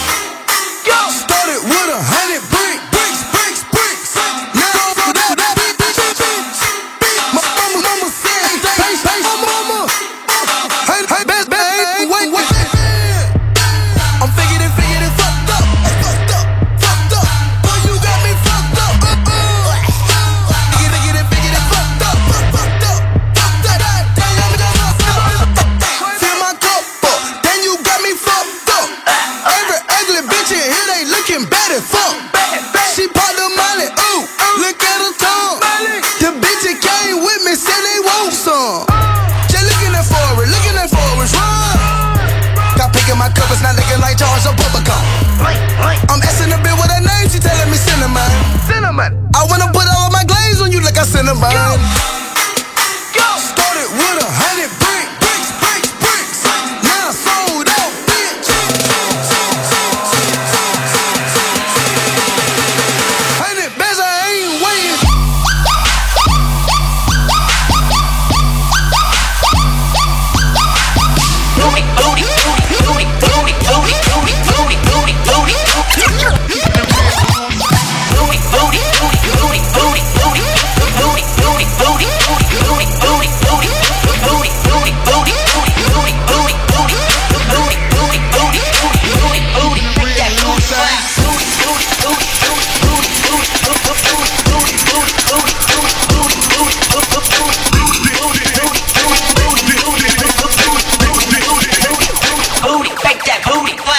that 103.32 103.44
booty. 103.44 103.91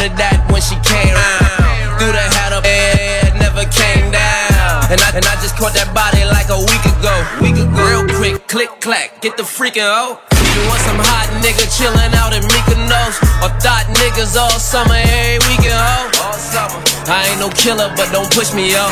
To 0.00 0.08
that 0.16 0.40
when 0.48 0.64
she 0.64 0.80
came 0.80 1.12
around. 1.12 2.00
Threw 2.00 2.08
the 2.08 2.24
hat 2.40 2.56
up, 2.56 2.64
and 2.64 3.36
never 3.36 3.68
came 3.68 4.08
down. 4.08 4.88
And 4.88 4.96
I, 4.96 5.12
and 5.12 5.24
I 5.28 5.36
just 5.44 5.60
caught 5.60 5.76
that 5.76 5.92
body 5.92 6.24
like 6.24 6.48
a 6.48 6.56
week 6.56 6.84
ago. 6.88 7.12
Week 7.44 7.58
ago. 7.60 7.76
Real 7.84 8.08
quick, 8.08 8.48
click 8.48 8.72
clack, 8.80 9.20
get 9.20 9.36
the 9.36 9.44
freaking 9.44 9.84
oh. 9.84 10.16
You 10.40 10.62
want 10.66 10.82
some 10.82 10.98
hot 10.98 11.28
nigga 11.44 11.62
chillin' 11.68 12.10
out 12.18 12.34
in 12.34 12.42
Mykonos 12.42 13.22
Or 13.38 13.52
thought 13.62 13.86
niggas 14.02 14.34
all 14.34 14.50
summer, 14.58 14.98
every 14.98 15.38
weekend, 15.46 15.78
ho 15.78 16.10
All 16.26 16.34
summer 16.34 16.74
I 17.06 17.30
ain't 17.30 17.38
no 17.38 17.54
killer, 17.54 17.92
but 17.94 18.10
don't 18.10 18.26
push 18.34 18.50
me, 18.50 18.72
yo 18.72 18.82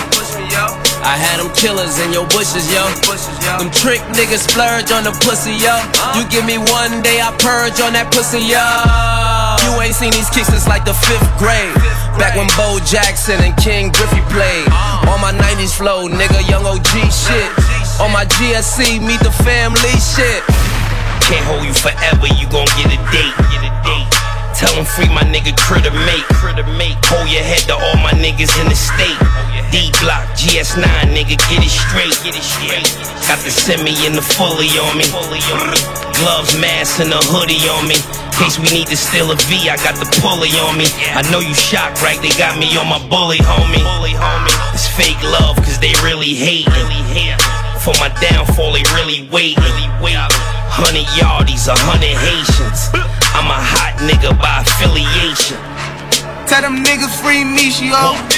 I 1.03 1.19
had 1.19 1.43
them 1.43 1.51
killers 1.59 1.99
in 1.99 2.13
your 2.13 2.29
bushes, 2.31 2.71
yo 2.71 2.87
bushes 3.03 3.35
Them 3.59 3.75
trick 3.75 3.99
niggas 4.15 4.47
splurge 4.47 4.93
on 4.95 5.03
the 5.03 5.15
pussy, 5.27 5.59
yo 5.59 5.75
You 6.15 6.23
give 6.31 6.47
me 6.47 6.63
one 6.71 7.03
day, 7.03 7.19
I 7.19 7.35
purge 7.43 7.81
on 7.83 7.97
that 7.99 8.13
pussy, 8.15 8.39
yo 8.39 9.08
You 9.69 9.77
ain't 9.85 9.93
seen 9.93 10.17
these 10.17 10.33
kicks 10.33 10.49
since 10.49 10.65
like 10.65 10.89
the 10.89 10.97
fifth 10.97 11.29
grade 11.37 11.77
Back 12.17 12.41
when 12.41 12.49
Bo 12.57 12.81
Jackson 12.89 13.37
and 13.45 13.53
Ken 13.61 13.93
Griffey 13.93 14.25
played 14.33 14.65
On 15.05 15.21
my 15.21 15.29
90s 15.29 15.77
flow, 15.77 16.09
nigga, 16.09 16.41
young 16.49 16.65
OG 16.65 16.89
shit 17.13 17.53
On 18.01 18.09
my 18.09 18.25
GSC, 18.25 18.97
meet 19.05 19.21
the 19.21 19.31
family 19.45 19.93
shit 20.01 20.41
Can't 21.29 21.45
hold 21.45 21.69
you 21.69 21.77
forever, 21.77 22.33
you 22.41 22.49
gon' 22.49 22.65
get 22.81 22.89
a 22.89 22.99
date. 23.13 23.37
Get 23.53 23.61
a 23.61 23.73
date. 23.85 24.09
Tell 24.57 24.73
them 24.73 24.89
free 24.89 25.13
my 25.13 25.21
nigga 25.29 25.53
critter 25.61 25.93
mate. 25.93 26.25
Critter 26.33 26.65
mate. 26.81 26.97
Hold 27.13 27.29
your 27.29 27.45
head 27.45 27.69
to 27.69 27.77
all 27.77 28.01
my 28.01 28.17
niggas 28.17 28.57
in 28.57 28.73
the 28.73 28.75
state. 28.75 29.21
D 29.69 29.93
block, 30.01 30.25
GS9, 30.33 30.81
nigga, 31.13 31.37
get 31.53 31.61
it 31.61 31.69
straight. 31.69 32.17
Get 32.25 32.33
it 32.33 32.41
straight. 32.41 32.89
Got 33.29 33.45
the 33.45 33.53
semi 33.53 33.93
and 34.09 34.17
the 34.17 34.25
fully 34.25 34.73
on 34.81 34.97
me. 34.97 35.05
Gloves, 36.17 36.57
mask, 36.57 37.05
and 37.05 37.13
a 37.13 37.21
hoodie 37.29 37.69
on 37.69 37.87
me. 37.87 38.28
Case 38.39 38.55
we 38.57 38.71
need 38.71 38.87
to 38.87 38.97
steal 38.97 39.33
a 39.33 39.37
V, 39.51 39.67
I 39.67 39.75
got 39.83 39.99
the 39.99 40.07
pulley 40.23 40.55
on 40.63 40.79
me. 40.79 40.87
I 41.11 41.27
know 41.27 41.43
you 41.43 41.55
shocked, 41.55 42.01
right? 42.07 42.23
They 42.23 42.31
got 42.39 42.55
me 42.55 42.71
on 42.79 42.87
my 42.87 43.03
bully, 43.11 43.39
homie. 43.43 43.83
It's 44.73 44.87
fake 44.87 45.19
love, 45.27 45.57
cause 45.57 45.79
they 45.83 45.91
really 46.07 46.39
hate. 46.39 46.71
For 47.83 47.91
my 47.99 48.15
downfall, 48.23 48.73
they 48.79 48.87
really 48.95 49.27
wait. 49.35 49.59
Hundred 49.59 51.11
yardies, 51.19 51.67
a 51.67 51.75
hundred 51.75 52.15
Haitians. 52.15 52.95
I'm 53.35 53.51
a 53.51 53.59
hot 53.59 53.99
nigga 54.07 54.31
by 54.39 54.63
affiliation. 54.63 55.59
Tell 56.47 56.63
them 56.63 56.85
niggas 56.85 57.19
free 57.19 57.43
me, 57.43 57.75
she. 57.75 57.91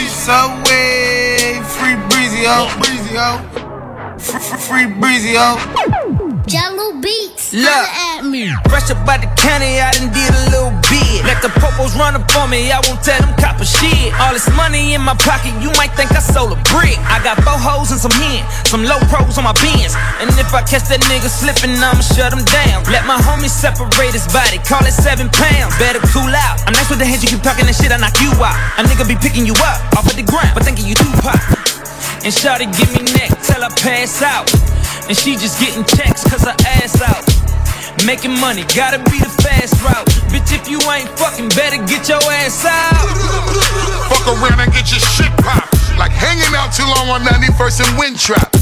Subway, 0.08 1.60
free 1.76 2.00
breezy 2.08 2.48
ho. 2.48 2.72
Free, 2.80 2.96
free, 4.16 4.58
free 4.64 4.86
breezy 4.96 5.34
ho. 5.36 5.60
Jahlil 6.50 6.98
Beats. 6.98 7.54
Look, 7.54 7.70
at 7.70 8.26
me. 8.26 8.50
fresh 8.66 8.90
up 8.90 8.98
by 9.06 9.22
the 9.22 9.30
county, 9.38 9.78
I 9.78 9.94
done 9.94 10.10
did 10.10 10.34
a 10.34 10.42
little 10.50 10.74
bit. 10.90 11.22
Let 11.22 11.38
the 11.46 11.52
popos 11.62 11.94
run 11.94 12.18
up 12.18 12.26
on 12.42 12.50
me, 12.50 12.74
I 12.74 12.82
won't 12.90 12.98
tell 13.06 13.22
them 13.22 13.30
copper 13.38 13.62
shit. 13.62 14.10
All 14.18 14.34
this 14.34 14.50
money 14.58 14.98
in 14.98 15.02
my 15.06 15.14
pocket, 15.14 15.54
you 15.62 15.70
might 15.78 15.94
think 15.94 16.10
I 16.10 16.18
sold 16.18 16.50
a 16.50 16.58
brick. 16.74 16.98
I 17.06 17.22
got 17.22 17.38
four 17.46 17.54
hoes 17.54 17.94
and 17.94 18.02
some 18.02 18.10
hen, 18.10 18.42
some 18.66 18.82
low 18.82 18.98
pros 19.06 19.38
on 19.38 19.46
my 19.46 19.54
bins. 19.62 19.94
And 20.18 20.26
if 20.42 20.50
I 20.50 20.66
catch 20.66 20.90
that 20.90 21.06
nigga 21.06 21.30
slipping, 21.30 21.70
I'ma 21.78 22.02
shut 22.02 22.34
him 22.34 22.42
down. 22.42 22.82
Let 22.90 23.06
my 23.06 23.22
homie 23.22 23.46
separate 23.46 24.10
his 24.10 24.26
body, 24.34 24.58
call 24.66 24.82
it 24.82 24.96
seven 24.98 25.30
pounds. 25.30 25.78
Better 25.78 26.02
cool 26.10 26.34
out. 26.34 26.66
I'm 26.66 26.74
nice 26.74 26.90
with 26.90 26.98
the 26.98 27.06
hands, 27.06 27.22
you 27.22 27.30
keep 27.30 27.46
talking 27.46 27.70
that 27.70 27.78
shit, 27.78 27.94
I 27.94 27.98
knock 28.02 28.18
you 28.18 28.34
out. 28.42 28.58
A 28.74 28.82
nigga 28.82 29.06
be 29.06 29.14
picking 29.14 29.46
you 29.46 29.54
up 29.62 29.78
off 29.94 30.10
of 30.10 30.18
the 30.18 30.26
ground, 30.26 30.50
but 30.58 30.66
thinking 30.66 30.90
you 30.90 30.98
too 30.98 31.14
pop. 31.22 31.38
And 32.26 32.34
Shawty 32.34 32.66
give 32.74 32.90
me 32.98 33.06
neck 33.14 33.38
till 33.38 33.62
I 33.62 33.70
pass 33.78 34.18
out. 34.18 34.50
And 35.10 35.18
she 35.18 35.34
just 35.34 35.58
getting 35.58 35.82
checks 35.82 36.22
cause 36.22 36.46
her 36.46 36.54
ass 36.78 37.02
out. 37.02 37.26
Making 38.06 38.30
money, 38.38 38.62
gotta 38.78 39.02
be 39.10 39.18
the 39.18 39.26
fast 39.42 39.74
route. 39.82 40.06
Bitch, 40.30 40.54
if 40.54 40.70
you 40.70 40.78
ain't 40.86 41.10
fucking, 41.18 41.50
better 41.58 41.82
get 41.82 42.06
your 42.06 42.22
ass 42.30 42.62
out. 42.62 42.94
Fuck 44.06 44.38
around 44.38 44.62
and 44.62 44.70
get 44.70 44.86
your 44.94 45.02
shit 45.02 45.34
popped. 45.42 45.74
Like 45.98 46.14
hanging 46.14 46.54
out 46.54 46.70
too 46.70 46.86
long 46.86 47.10
on 47.10 47.26
91st 47.26 47.90
and 47.90 47.92
Windtrap. 47.98 48.54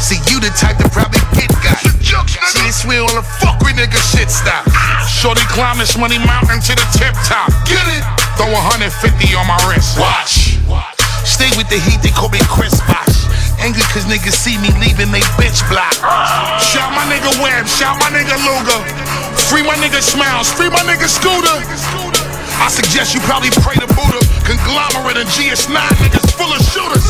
See, 0.00 0.16
you 0.32 0.40
the 0.40 0.48
type 0.56 0.80
that 0.80 0.96
probably 0.96 1.20
get 1.36 1.52
got. 1.60 1.76
See, 1.84 2.64
this 2.64 2.88
we 2.88 2.96
on 2.96 3.12
the 3.12 3.20
fuck 3.20 3.60
with 3.60 3.76
nigga 3.76 4.00
shit 4.16 4.32
stop. 4.32 4.64
Shorty 5.04 5.44
climb 5.52 5.76
this 5.76 5.92
money 6.00 6.16
mountain 6.24 6.64
to 6.64 6.72
the 6.72 6.86
tip 6.96 7.12
top. 7.28 7.52
Get 7.68 7.84
it? 7.84 8.00
Throw 8.40 8.48
150 8.48 8.88
on 9.36 9.44
my 9.44 9.60
wrist. 9.68 10.00
Watch. 10.00 10.56
Watch. 10.64 10.99
Stay 11.24 11.50
with 11.56 11.68
the 11.68 11.78
heat, 11.78 12.00
they 12.02 12.10
call 12.10 12.28
me 12.28 12.40
Chris 12.48 12.80
Bosh. 12.88 13.28
Angry 13.60 13.84
cause 13.92 14.08
niggas 14.08 14.36
see 14.36 14.56
me 14.56 14.72
leaving 14.80 15.12
they 15.12 15.20
bitch 15.36 15.60
block. 15.68 15.92
Shout 16.60 16.90
my 16.96 17.04
nigga 17.08 17.28
Webb, 17.44 17.68
shout 17.68 18.00
my 18.00 18.08
nigga 18.08 18.36
Luger. 18.40 18.80
Free 19.48 19.62
my 19.62 19.76
nigga 19.76 20.00
Smiles, 20.00 20.52
free 20.52 20.70
my 20.70 20.80
nigga 20.88 21.08
Scooter. 21.08 21.60
I 22.60 22.68
suggest 22.68 23.14
you 23.14 23.20
probably 23.24 23.50
pray 23.64 23.76
to 23.76 23.88
Buddha. 23.92 24.20
Conglomerate 24.44 25.16
and 25.16 25.28
GS9 25.28 25.76
niggas 26.00 26.32
full 26.36 26.52
of 26.52 26.60
shooters. 26.72 27.04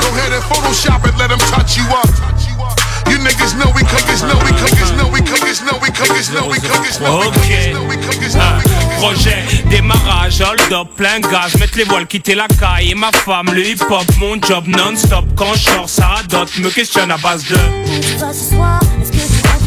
Go 0.00 0.08
ahead 0.16 0.32
and 0.32 0.44
Photoshop 0.48 1.04
it, 1.08 1.16
let 1.16 1.28
them 1.28 1.40
touch 1.52 1.76
you 1.76 1.84
up. 1.92 2.85
You 3.08 3.18
niggas 3.18 3.54
know 3.56 3.70
we 3.74 3.82
cookers, 3.82 4.22
know 4.22 4.36
we 4.44 4.50
cookers, 4.52 4.92
know 4.92 5.08
we 5.08 5.20
cookers, 5.20 5.62
know 5.62 5.78
we 5.78 5.80
cookers, 5.80 5.80
know 5.80 5.80
we 5.80 5.90
cookers, 5.90 6.30
know 6.30 6.46
we 6.48 6.58
cookers, 6.58 7.00
know 7.00 7.12
we 7.14 7.28
cookers, 7.30 7.72
know 7.72 7.84
we 7.84 7.96
cookers. 7.96 8.36
Projet, 8.98 9.44
démarrage, 9.70 10.40
hold 10.40 10.72
up, 10.72 10.88
plein 10.96 11.20
gaz, 11.20 11.54
mettre 11.58 11.78
les 11.78 11.84
voiles, 11.84 12.06
quitter 12.06 12.34
la 12.34 12.48
caille 12.48 12.90
et 12.90 12.94
ma 12.94 13.12
femme, 13.12 13.50
le 13.52 13.64
hip 13.64 13.82
hop, 13.88 14.04
mon 14.18 14.40
job 14.40 14.66
non-stop. 14.66 15.24
Quand 15.36 15.54
je 15.54 15.70
sors, 15.70 15.88
ça 15.88 16.06
radote, 16.06 16.58
me 16.58 16.70
questionne 16.70 17.10
à 17.10 17.16
base 17.16 17.44
de. 17.44 17.56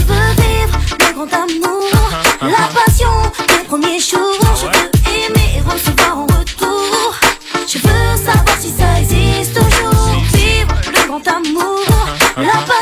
Je 0.00 0.06
veux 0.06 0.32
vivre 0.42 0.78
le 0.98 1.12
grand 1.14 1.32
amour, 1.34 1.90
la 2.40 2.66
passion 2.74 3.10
des 3.48 3.64
premiers 3.68 4.00
jours. 4.00 4.40
Je 4.56 4.66
veux 4.66 4.90
aimer 5.14 5.58
et 5.58 5.60
recevoir 5.60 6.18
en 6.18 6.22
retour. 6.22 7.14
Je 7.68 7.78
veux 7.78 8.16
savoir 8.16 8.56
si 8.58 8.70
ça 8.70 8.98
existe 8.98 9.54
toujours. 9.54 10.22
Vivre 10.32 10.74
le 10.86 11.06
grand 11.06 11.26
amour, 11.28 11.84
la 12.36 12.58
passion 12.66 12.79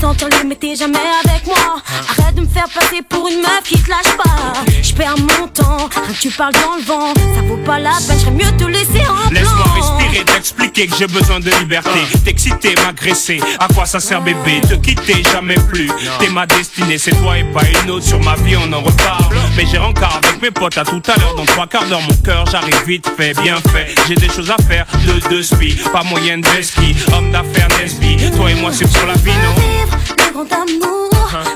te 0.00 0.24
libre, 0.24 0.46
mais 0.46 0.56
t'es 0.56 0.74
jamais 0.74 0.98
avec 1.24 1.46
moi. 1.46 1.76
Arrête 2.18 2.34
de 2.34 2.40
me 2.40 2.48
faire 2.48 2.68
passer 2.68 3.02
pour 3.08 3.28
une 3.28 3.40
meuf 3.40 3.62
qui 3.64 3.78
te 3.78 3.90
lâche 3.90 4.16
pas. 4.16 4.52
Je 4.82 4.92
perds 4.94 5.16
mon 5.18 5.46
temps, 5.48 5.88
que 5.88 6.12
tu 6.20 6.30
parles 6.30 6.54
dans 6.54 6.76
le 6.76 6.82
vent. 6.82 7.14
Ça 7.14 7.42
vaut 7.46 7.58
pas 7.58 7.78
la 7.78 7.92
peine, 8.06 8.18
j'aurais 8.18 8.30
mieux 8.32 8.56
te 8.56 8.64
laisser 8.64 9.06
en 9.06 9.30
Laisse-moi 9.30 9.66
respirer, 9.74 10.24
t'expliquer 10.24 10.86
que 10.86 10.96
j'ai 10.96 11.06
besoin 11.06 11.40
de 11.40 11.50
liberté. 11.60 12.00
T'exciter, 12.24 12.74
m'agresser, 12.84 13.40
à 13.58 13.68
quoi 13.68 13.84
ça 13.84 14.00
sert 14.00 14.22
bébé? 14.22 14.60
Te 14.62 14.74
quitter, 14.74 15.22
jamais 15.32 15.54
plus. 15.54 15.90
T'es 16.18 16.28
ma 16.28 16.46
destinée, 16.46 16.98
c'est 16.98 17.14
toi 17.22 17.38
et 17.38 17.44
pas 17.44 17.62
une 17.84 17.90
autre. 17.90 18.06
Sur 18.06 18.20
ma 18.20 18.34
vie, 18.36 18.56
on 18.56 18.72
en 18.72 18.80
reparle. 18.80 19.34
Mais 19.56 19.66
j'ai 19.70 19.78
rencard 19.78 20.18
avec 20.22 20.40
mes 20.40 20.50
potes 20.50 20.78
à 20.78 20.84
tout 20.84 21.02
à 21.06 21.18
l'heure. 21.18 21.34
Dans 21.36 21.44
trois 21.44 21.66
quarts 21.66 21.86
d'heure, 21.86 22.02
mon 22.02 22.16
cœur, 22.24 22.46
j'arrive 22.50 22.82
vite 22.86 23.10
fait, 23.16 23.34
bien 23.42 23.56
fait. 23.72 23.94
J'ai 24.08 24.14
des 24.14 24.28
choses 24.28 24.50
à 24.50 24.56
faire, 24.62 24.86
de 25.06 25.28
deux 25.28 25.42
spi, 25.42 25.76
pas 25.92 26.02
moyenne 26.04 26.40
de 26.40 26.62
ski. 26.62 26.96
Homme 27.12 27.30
d'affaires, 27.30 27.68
Nesby. 27.80 28.30
Toi 28.36 28.50
et 28.50 28.54
moi, 28.54 28.70
c'est 28.72 28.90
sur 28.90 29.06
la 29.06 29.14
vie, 29.14 29.30
non? 29.30 29.89
Le 30.18 30.32
grand 30.32 30.52
amour, 30.52 31.10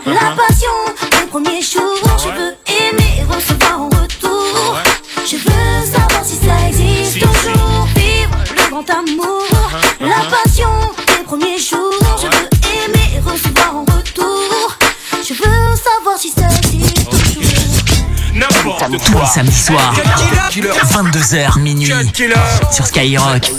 la 0.06 0.34
passion 0.36 0.70
des 1.12 1.26
premiers 1.26 1.62
jours. 1.62 1.82
Je 2.18 2.28
veux 2.28 2.54
aimer 2.66 3.20
et 3.20 3.24
recevoir 3.34 3.80
en 3.82 3.88
retour. 3.88 4.78
Je 5.26 5.36
veux 5.36 5.86
savoir 5.92 6.24
si 6.24 6.36
ça 6.36 6.68
existe 6.68 7.20
toujours. 7.20 7.88
Vivre 7.96 8.36
le 8.56 8.70
grand 8.70 8.88
amour, 8.90 9.44
la 10.00 10.22
passion 10.30 10.68
des 11.06 11.24
premiers 11.24 11.58
jours. 11.58 11.92
Je 12.20 12.26
veux 12.26 12.48
aimer 12.84 13.16
et 13.16 13.20
recevoir 13.20 13.76
en 13.76 13.80
retour. 13.80 14.76
Je 15.26 15.34
veux 15.34 15.76
savoir 15.76 16.18
si 16.18 16.30
ça 16.30 16.46
existe 16.58 17.04
toujours. 17.10 17.24
Tous 19.04 19.18
les 19.18 19.26
samedis 19.26 19.58
soirs, 19.58 19.94
22h 20.50 21.58
minuit, 21.60 21.92
sur 22.70 22.86
Skyrock. 22.86 23.50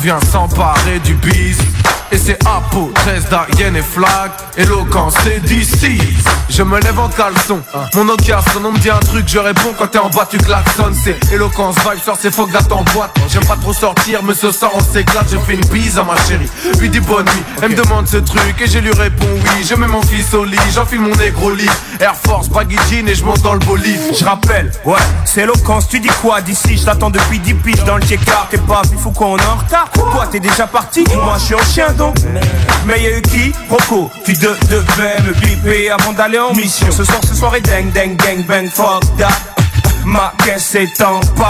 Vient 0.00 0.20
s'emparer 0.20 0.98
du 1.00 1.14
bise 1.14 1.60
Et 2.12 2.18
c'est 2.18 2.38
Apo, 2.46 2.90
13 2.94 3.28
d'Arienne 3.28 3.76
et 3.76 3.82
Flag. 3.82 4.30
Éloquence, 4.56 5.14
c'est 5.22 5.40
d'ici. 5.44 6.00
Je 6.48 6.62
me 6.64 6.80
lève 6.80 6.98
en 6.98 7.08
caleçon. 7.08 7.60
Mon 7.94 8.04
Nokia 8.04 8.40
sonne, 8.52 8.66
on 8.66 8.72
me 8.72 8.78
dit 8.78 8.90
un 8.90 8.98
truc, 8.98 9.28
je 9.28 9.38
réponds. 9.38 9.72
Quand 9.78 9.86
t'es 9.86 9.98
en 9.98 10.10
bas 10.10 10.26
tu 10.28 10.38
klaxonnes. 10.38 10.96
C'est 11.04 11.32
éloquence, 11.32 11.76
vibe, 11.76 12.02
sort 12.04 12.16
c'est 12.20 12.34
fuck 12.34 12.50
that 12.50 12.74
en 12.74 12.82
boîte. 12.92 13.16
J'aime 13.28 13.46
pas 13.46 13.56
trop 13.56 13.72
sortir, 13.72 14.22
mais 14.24 14.34
ce 14.34 14.50
soir 14.50 14.72
on 14.74 14.80
s'éclate. 14.80 15.26
Je 15.30 15.38
fais 15.38 15.54
une 15.54 15.64
bise 15.66 15.98
à 15.98 16.02
ma 16.02 16.16
chérie, 16.16 16.50
lui 16.80 16.88
dis 16.88 17.00
bonne 17.00 17.24
nuit. 17.26 17.42
Elle 17.62 17.70
me 17.70 17.76
demande 17.76 18.08
ce 18.08 18.16
truc 18.16 18.60
et 18.60 18.66
je 18.66 18.78
lui 18.78 18.92
réponds 18.92 19.26
oui. 19.32 19.64
Je 19.64 19.74
mets 19.76 19.86
mon 19.86 20.02
fils 20.02 20.34
au 20.34 20.44
lit, 20.44 20.58
j'enfile 20.74 21.00
mon 21.00 21.14
négro 21.14 21.52
lit. 21.52 21.70
Air 22.00 22.16
Force, 22.16 22.48
baggy 22.48 22.76
jean 22.90 23.08
et 23.08 23.14
je 23.14 23.24
monte 23.24 23.42
dans 23.42 23.54
le 23.54 23.60
bolide. 23.60 24.00
Je 24.18 24.24
rappelle, 24.24 24.72
ouais, 24.84 24.98
c'est 25.24 25.42
éloquence, 25.42 25.88
tu 25.88 26.00
dis 26.00 26.10
quoi 26.20 26.40
d'ici? 26.40 26.76
Je 26.76 26.84
t'attends 26.84 27.10
depuis 27.10 27.38
10 27.38 27.54
piges 27.54 27.84
dans 27.84 27.96
le 27.96 28.02
check-out 28.02 28.48
T'es 28.50 28.58
pas 28.58 28.82
vif 28.90 29.06
ou 29.06 29.10
quoi, 29.12 29.28
on 29.28 29.36
est 29.36 29.46
en 29.46 29.56
retard. 29.56 29.88
Quoi, 29.92 30.26
t'es 30.26 30.40
déjà 30.40 30.66
parti? 30.66 31.04
Moi 31.14 31.36
je 31.38 31.44
suis 31.44 31.54
en 31.54 31.62
chien 31.62 31.92
donc. 32.00 32.16
Mais 32.86 33.00
y'a 33.02 33.18
eu 33.18 33.22
qui 33.22 33.52
Rocco, 33.68 34.10
tu 34.24 34.32
de, 34.32 34.56
devais 34.70 35.20
me 35.26 35.32
biper 35.34 35.90
avant 35.90 36.12
d'aller 36.12 36.38
en 36.38 36.52
mission. 36.54 36.90
Ce 36.90 37.04
soir, 37.04 37.20
ce 37.22 37.34
soir 37.34 37.54
est 37.54 37.60
dang, 37.60 37.92
dang, 37.92 38.16
gang, 38.16 38.42
bang, 38.46 38.68
fuck 38.70 39.04
that. 39.18 39.28
Ma 40.04 40.32
caisse 40.44 40.74
est 40.74 41.00
en 41.02 41.20
panne. 41.20 41.48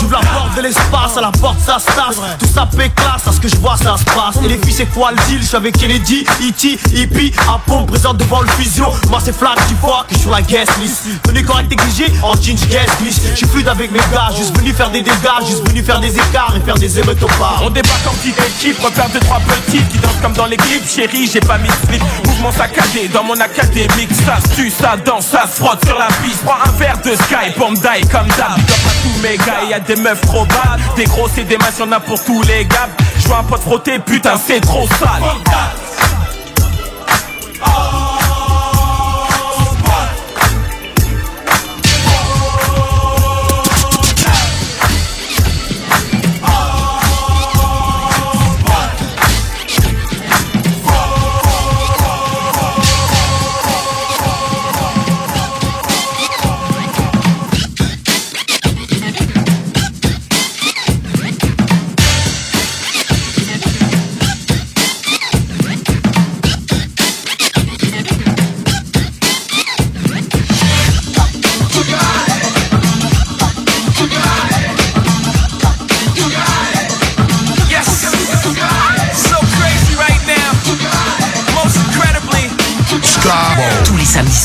J'ouvre 0.00 0.12
la 0.12 0.30
porte 0.30 0.56
de 0.56 0.62
l'espace, 0.62 1.16
à 1.16 1.20
la 1.20 1.32
porte 1.32 1.60
ça 1.60 1.78
se 1.78 1.86
tasse 1.86 2.45
ça 2.56 2.64
péclasse, 2.64 3.28
à 3.28 3.32
ce 3.32 3.38
que 3.38 3.48
je 3.48 3.56
vois 3.56 3.76
ça 3.76 3.96
se 3.98 4.04
passe 4.04 4.42
Et 4.42 4.48
les 4.48 4.56
filles 4.56 4.72
c'est 4.72 4.86
quoi 4.86 5.10
le 5.10 5.18
deal, 5.28 5.42
je 5.42 5.48
suis 5.48 5.56
avec 5.56 5.76
Kennedy, 5.76 6.24
E.T., 6.40 6.78
Hippie 6.94 7.30
Apple 7.46 7.84
présente 7.86 8.16
devant 8.16 8.40
le 8.40 8.48
fusion 8.48 8.90
Moi 9.10 9.18
c'est 9.22 9.36
flag 9.36 9.58
du 9.68 9.74
fois 9.74 10.06
que 10.08 10.14
je 10.14 10.20
suis 10.20 10.30
la 10.30 10.40
guest 10.40 10.72
list 10.80 11.02
Tenue 11.22 11.44
correct 11.44 11.70
exigé, 11.70 12.10
en 12.22 12.32
jean 12.32 12.56
je 12.56 12.64
guest 12.64 12.90
glitch 12.98 13.16
Je 13.34 13.44
suis 13.44 13.68
avec 13.68 13.90
mes 13.90 13.98
gars, 14.10 14.30
juste 14.34 14.56
venu 14.56 14.72
faire 14.72 14.90
des 14.90 15.02
dégâts 15.02 15.44
Juste 15.46 15.68
venu 15.68 15.82
faire 15.82 16.00
des 16.00 16.14
écarts 16.16 16.54
et 16.56 16.60
faire 16.60 16.76
des 16.76 16.98
émeutes 16.98 17.22
au 17.22 17.28
bar 17.38 17.60
On 17.62 17.68
débarque 17.68 18.06
en 18.06 18.14
petite 18.14 18.38
équipe, 18.38 18.80
repère 18.82 19.10
deux 19.10 19.20
trois 19.20 19.40
petites 19.40 19.88
qui 19.90 19.98
dansent 19.98 20.20
comme 20.22 20.32
dans 20.32 20.46
les 20.46 20.56
clips. 20.56 20.88
Chérie, 20.88 21.28
j'ai 21.32 21.40
pas 21.40 21.58
mis 21.58 21.68
de 21.68 21.88
slip. 21.88 22.02
Mouvement 22.26 22.52
saccadé 22.52 23.08
dans 23.08 23.24
mon 23.24 23.38
académique. 23.40 24.10
Ça 24.24 24.38
se 24.40 24.54
tue, 24.54 24.70
ça 24.70 24.96
danse, 24.96 25.26
ça 25.26 25.46
se 25.46 25.62
frotte 25.62 25.84
sur 25.84 25.98
la 25.98 26.08
piste. 26.22 26.42
Prends 26.44 26.62
un 26.64 26.72
verre 26.72 26.98
de 27.04 27.14
sky, 27.14 27.58
bomb 27.58 27.74
die 27.74 28.06
comme 28.08 28.28
d'hab. 28.28 28.58
Up 28.58 28.86
à 28.86 29.02
tous 29.02 29.22
mes 29.22 29.36
gars, 29.36 29.68
y 29.68 29.74
a 29.74 29.80
des 29.80 29.96
meufs 29.96 30.20
trop 30.22 30.44
bad. 30.46 30.80
Des 30.96 31.04
gros 31.04 31.28
et 31.36 31.44
des 31.44 31.58
masses, 31.58 31.78
y'en 31.78 31.92
a 31.92 32.00
pour 32.00 32.22
tous 32.24 32.42
les 32.46 32.64
gars. 32.64 32.88
Je 33.18 33.28
vois 33.28 33.38
un 33.38 33.44
pote 33.44 33.60
frotter, 33.60 33.98
putain, 33.98 34.36
c'est 34.36 34.60
trop 34.60 34.86
sale. 34.98 35.22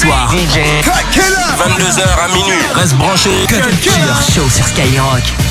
Samedis 0.01 0.07
soirs, 0.07 0.33
22h 1.57 2.23
à 2.23 2.27
minuit. 2.29 2.57
reste 2.73 2.95
branché. 2.95 3.45
Cut 3.47 3.61
Killer 3.81 4.15
Show 4.33 4.49
sur 4.49 4.65
Skyrock. 4.65 5.50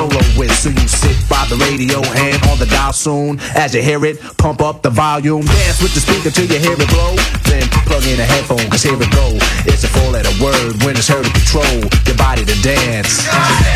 Microphone 0.00 0.20
solo 0.20 0.38
with. 0.38 0.52
So 0.52 0.70
you 0.70 0.88
sit 0.88 1.16
by 1.28 1.44
the 1.48 1.56
radio, 1.56 2.02
hand 2.02 2.42
on 2.48 2.58
the 2.58 2.66
dial 2.66 2.92
soon. 2.92 3.40
As 3.54 3.74
you 3.74 3.82
hear 3.82 4.04
it, 4.04 4.20
pump 4.38 4.60
up 4.60 4.82
the 4.82 4.90
volume. 4.90 5.44
Dance 5.44 5.82
with 5.82 5.94
the 5.94 6.00
speaker 6.00 6.30
till 6.30 6.46
you 6.46 6.58
hear 6.58 6.76
it 6.78 6.88
blow. 6.88 7.16
Then 7.44 7.66
plug 7.86 8.04
in 8.04 8.20
a 8.20 8.24
headphone, 8.24 8.64
cause 8.70 8.82
here 8.82 8.96
it 8.96 9.10
go. 9.12 9.36
It's 9.66 9.84
a 9.84 9.88
four 9.88 10.10
letter 10.10 10.32
word 10.42 10.82
when 10.84 10.96
it's 10.96 11.08
heard 11.08 11.24
to 11.24 11.32
control 11.32 11.80
your 12.06 12.16
body 12.16 12.44
to 12.44 12.56
dance. 12.62 13.26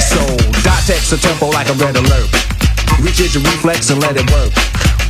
So, 0.09 0.21
dot 0.63 0.83
text 0.87 1.13
a 1.13 1.19
tempo 1.19 1.51
like 1.51 1.69
a 1.69 1.75
red 1.75 1.97
alert. 1.97 2.31
Reaches 3.01 3.35
your 3.35 3.43
reflex 3.45 3.91
and 3.91 4.01
let 4.01 4.17
it 4.17 4.31
work. 4.31 4.53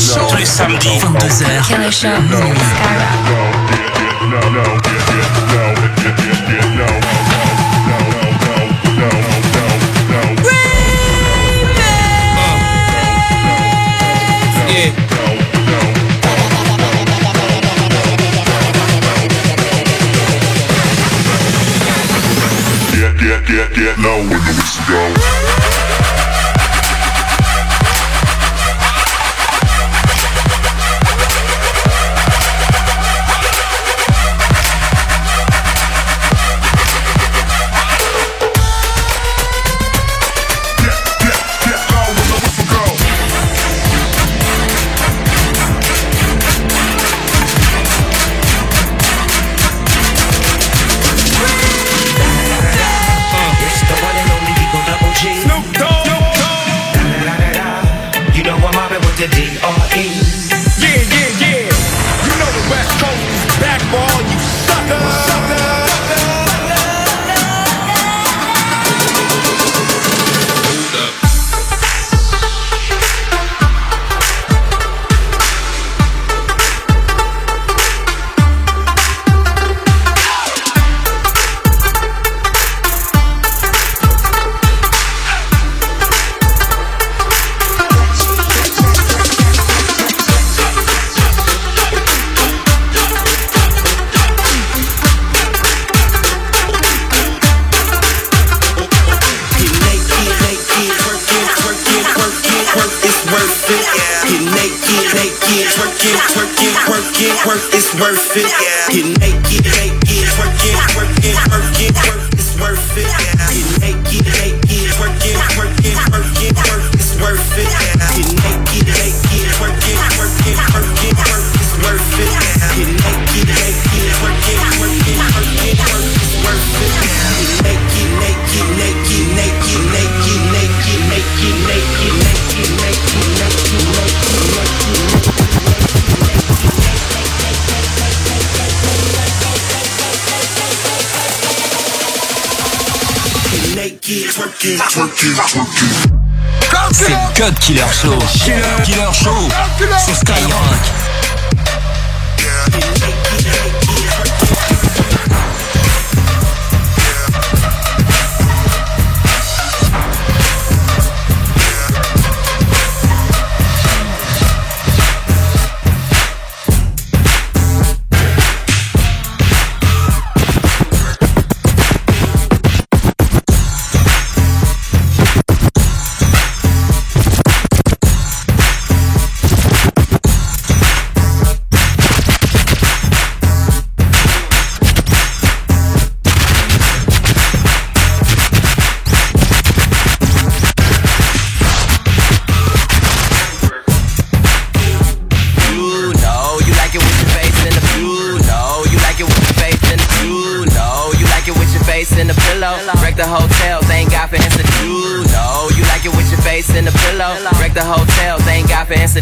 Tous 0.00 0.36
les 0.36 0.46
samedis, 0.46 0.98
22h. 0.98 1.66
Killer 1.66 1.90
Show. 1.92 2.08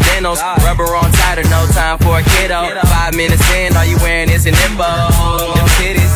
incidentals. 0.09 0.41
Rubber 0.65 0.95
on 0.95 1.11
tighter, 1.11 1.43
no 1.49 1.67
time 1.71 1.97
for 1.99 2.19
a 2.19 2.23
kiddo. 2.23 2.79
Five 2.87 3.15
minutes 3.15 3.43
in, 3.53 3.75
all 3.75 3.85
you 3.85 3.97
wearing 3.97 4.29
is 4.29 4.45
an 4.45 4.55
info. 4.65 4.85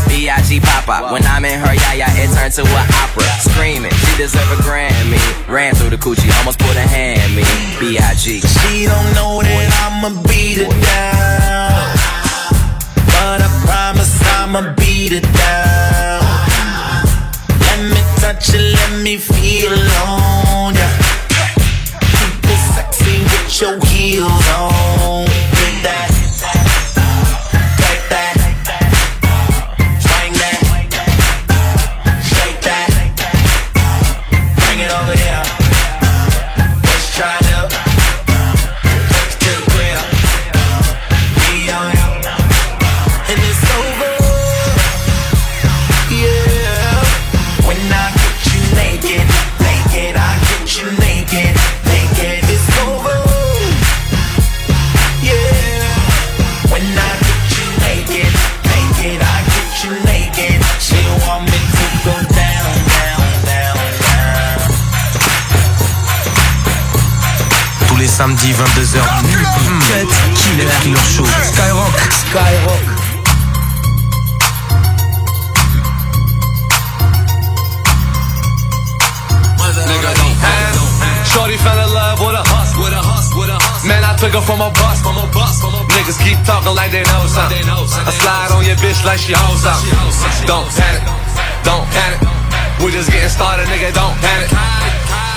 B.I.G. 0.08 0.60
pop 0.62 0.88
up. 0.88 1.12
When 1.12 1.24
I'm 1.24 1.46
in 1.46 1.60
her 1.60 1.74
yaya, 1.74 2.08
it 2.16 2.34
turns 2.36 2.56
to 2.56 2.62
an 2.64 2.88
opera. 3.02 3.24
Screaming, 3.40 3.92
she 3.92 4.18
deserve 4.18 4.50
a 4.52 4.62
Grammy. 4.64 5.20
Ran 5.48 5.76
through 5.76 5.90
the 5.90 5.98
coochie, 5.98 6.32
almost 6.40 6.60
put 6.60 6.76
a 6.76 6.82
hand 6.82 7.36
me. 7.36 7.44
B.I.G. 7.80 8.42
She 8.42 8.86
don't 8.86 9.14
know 9.16 9.42
that 9.42 9.70
I'ma 9.84 10.10
beat 10.24 10.60
it 10.60 10.70
down. 10.70 11.98
But 13.08 13.42
I 13.42 13.50
promise 13.66 14.22
I'ma 14.38 14.74
beat 14.76 15.14
it 15.14 15.28
down. 15.34 16.22
Let 17.60 17.80
me 17.90 18.02
touch 18.22 18.54
it, 18.54 18.62
let 18.62 19.04
me 19.04 19.18
feel 19.18 19.72
alone. 19.72 20.76
Yeah. 20.76 21.03
Your 23.62 23.80
heels 23.86 24.50
on. 24.58 25.63
22h. 68.44 69.00
Cut, 69.00 70.08
Killer, 70.36 70.68
Killer 70.84 71.06
Show, 71.08 71.24
Skyrock, 71.24 71.96
Skyrock. 72.28 72.84
Shorty 81.32 81.56
fell 81.56 81.80
in 81.80 81.88
love 81.96 82.20
with 82.20 82.36
a 82.36 82.44
hus, 82.44 82.76
with 82.76 82.92
a 82.92 83.00
with 83.40 83.48
a. 83.48 83.88
Man, 83.88 84.04
I 84.04 84.12
took 84.20 84.36
her 84.36 84.44
from 84.44 84.60
a 84.60 84.70
bus, 84.76 85.00
from 85.00 85.16
a 85.16 85.26
bus, 85.32 85.64
from 85.64 85.74
a 85.74 85.82
Niggas 85.96 86.20
keep 86.20 86.36
talking 86.44 86.76
like 86.76 86.92
they 86.92 87.08
know 87.08 87.24
something. 87.32 87.64
I 87.64 88.12
slide 88.12 88.52
on 88.52 88.68
your 88.68 88.76
bitch 88.76 89.00
like 89.08 89.24
she 89.24 89.32
hoes 89.32 89.64
up. 89.64 89.80
Don't 90.44 90.68
panic, 90.76 91.08
don't 91.64 91.88
panic. 91.96 92.20
We're 92.84 92.92
just 92.92 93.10
getting 93.10 93.32
started, 93.32 93.72
nigga. 93.72 93.96
Don't 93.96 94.20
panic. 94.20 94.52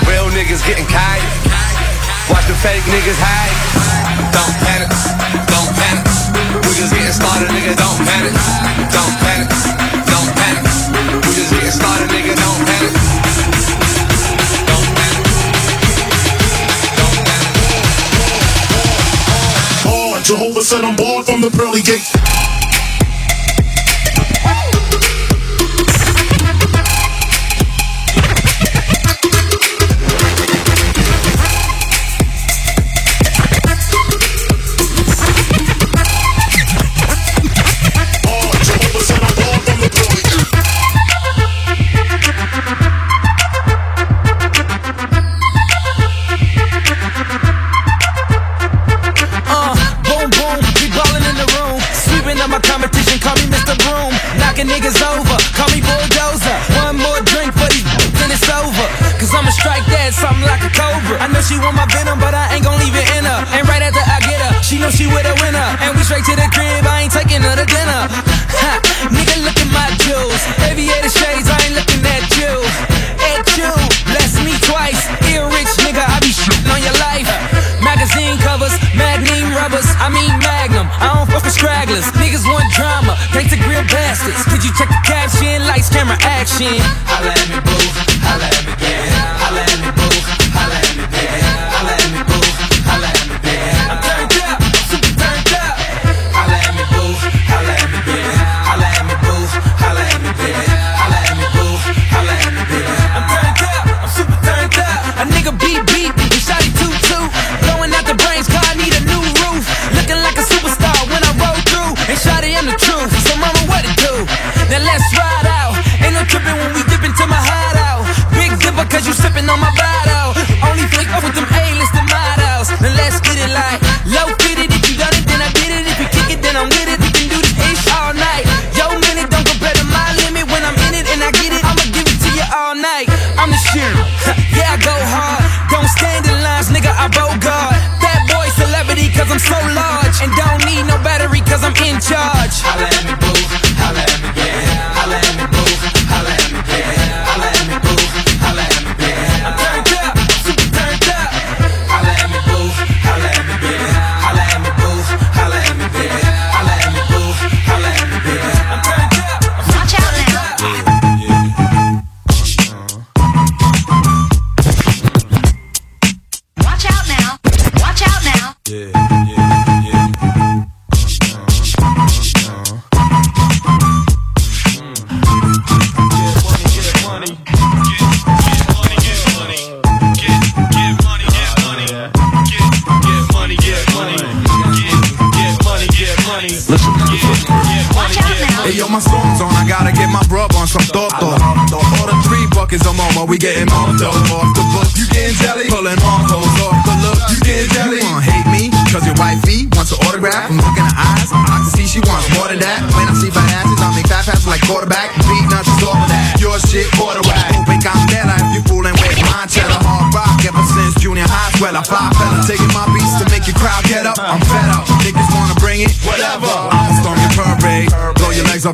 Real 0.03 0.27
niggas 0.35 0.59
getting 0.67 0.85
kited. 0.91 1.36
Watch 2.29 2.45
the 2.47 2.55
fake 2.55 2.83
niggas 2.91 3.19
hide. 3.23 3.55
Don't 4.35 4.55
panic, 4.67 4.91
don't 5.47 5.71
panic. 5.79 6.03
We 6.67 6.75
just 6.75 6.91
getting 6.91 7.15
started, 7.15 7.47
nigga. 7.55 7.71
Don't 7.79 8.03
panic, 8.03 8.35
don't 8.91 9.15
panic, 9.23 9.47
don't 10.03 10.31
panic. 10.35 10.63
We 11.23 11.31
just 11.39 11.51
getting 11.55 11.71
started, 11.71 12.11
nigga. 12.11 12.35
Don't 12.35 12.61
panic. 12.67 12.93
Don't 14.67 14.89
panic. 14.91 15.23
Don't 16.99 17.17
panic. 17.23 17.47
Jehovah 20.27 20.61
said 20.61 20.83
I'm 20.83 20.97
born 20.97 21.23
from 21.23 21.39
the 21.39 21.49
pearly 21.49 21.81
gates. 21.81 22.46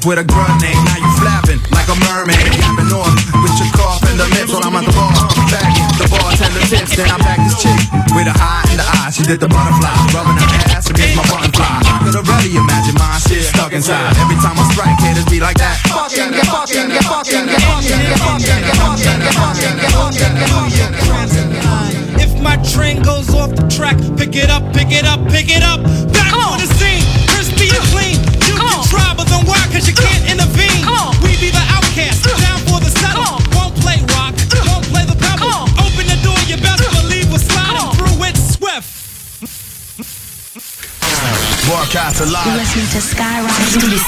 up 0.03 0.07
with 0.07 0.19
a 0.19 0.23
grenade. 0.27 0.75
Now 0.85 0.97
you 0.99 1.11
flapping 1.19 1.59
like 1.71 1.87
a 1.87 1.95
mermaid. 2.03 2.51
Capping 2.59 2.91
off 2.91 3.15
with 3.39 3.55
your 3.59 3.71
cough 3.71 4.03
and 4.03 4.19
the 4.19 4.27
lips 4.35 4.51
while 4.51 4.63
I'm 4.63 4.75
at 4.75 4.85
the 4.85 4.91
bar. 4.91 5.11
Bagging 5.51 5.91
the 5.99 6.07
bartender 6.11 6.63
tips. 6.67 6.95
Then 6.95 7.09
I 7.09 7.17
back 7.19 7.39
this 7.39 7.55
chick 7.61 7.79
with 8.15 8.27
an 8.27 8.35
eye 8.35 8.67
in 8.71 8.77
the 8.77 8.85
eye. 8.85 9.09
She 9.11 9.23
did 9.23 9.39
the 9.39 9.47
butterfly. 9.47 9.72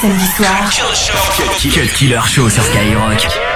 samedis 0.00 0.36
soirs. 0.36 0.70
Quel 1.72 1.88
killer 1.88 2.26
show 2.26 2.48
sur 2.48 2.62
Skyrock. 2.62 3.55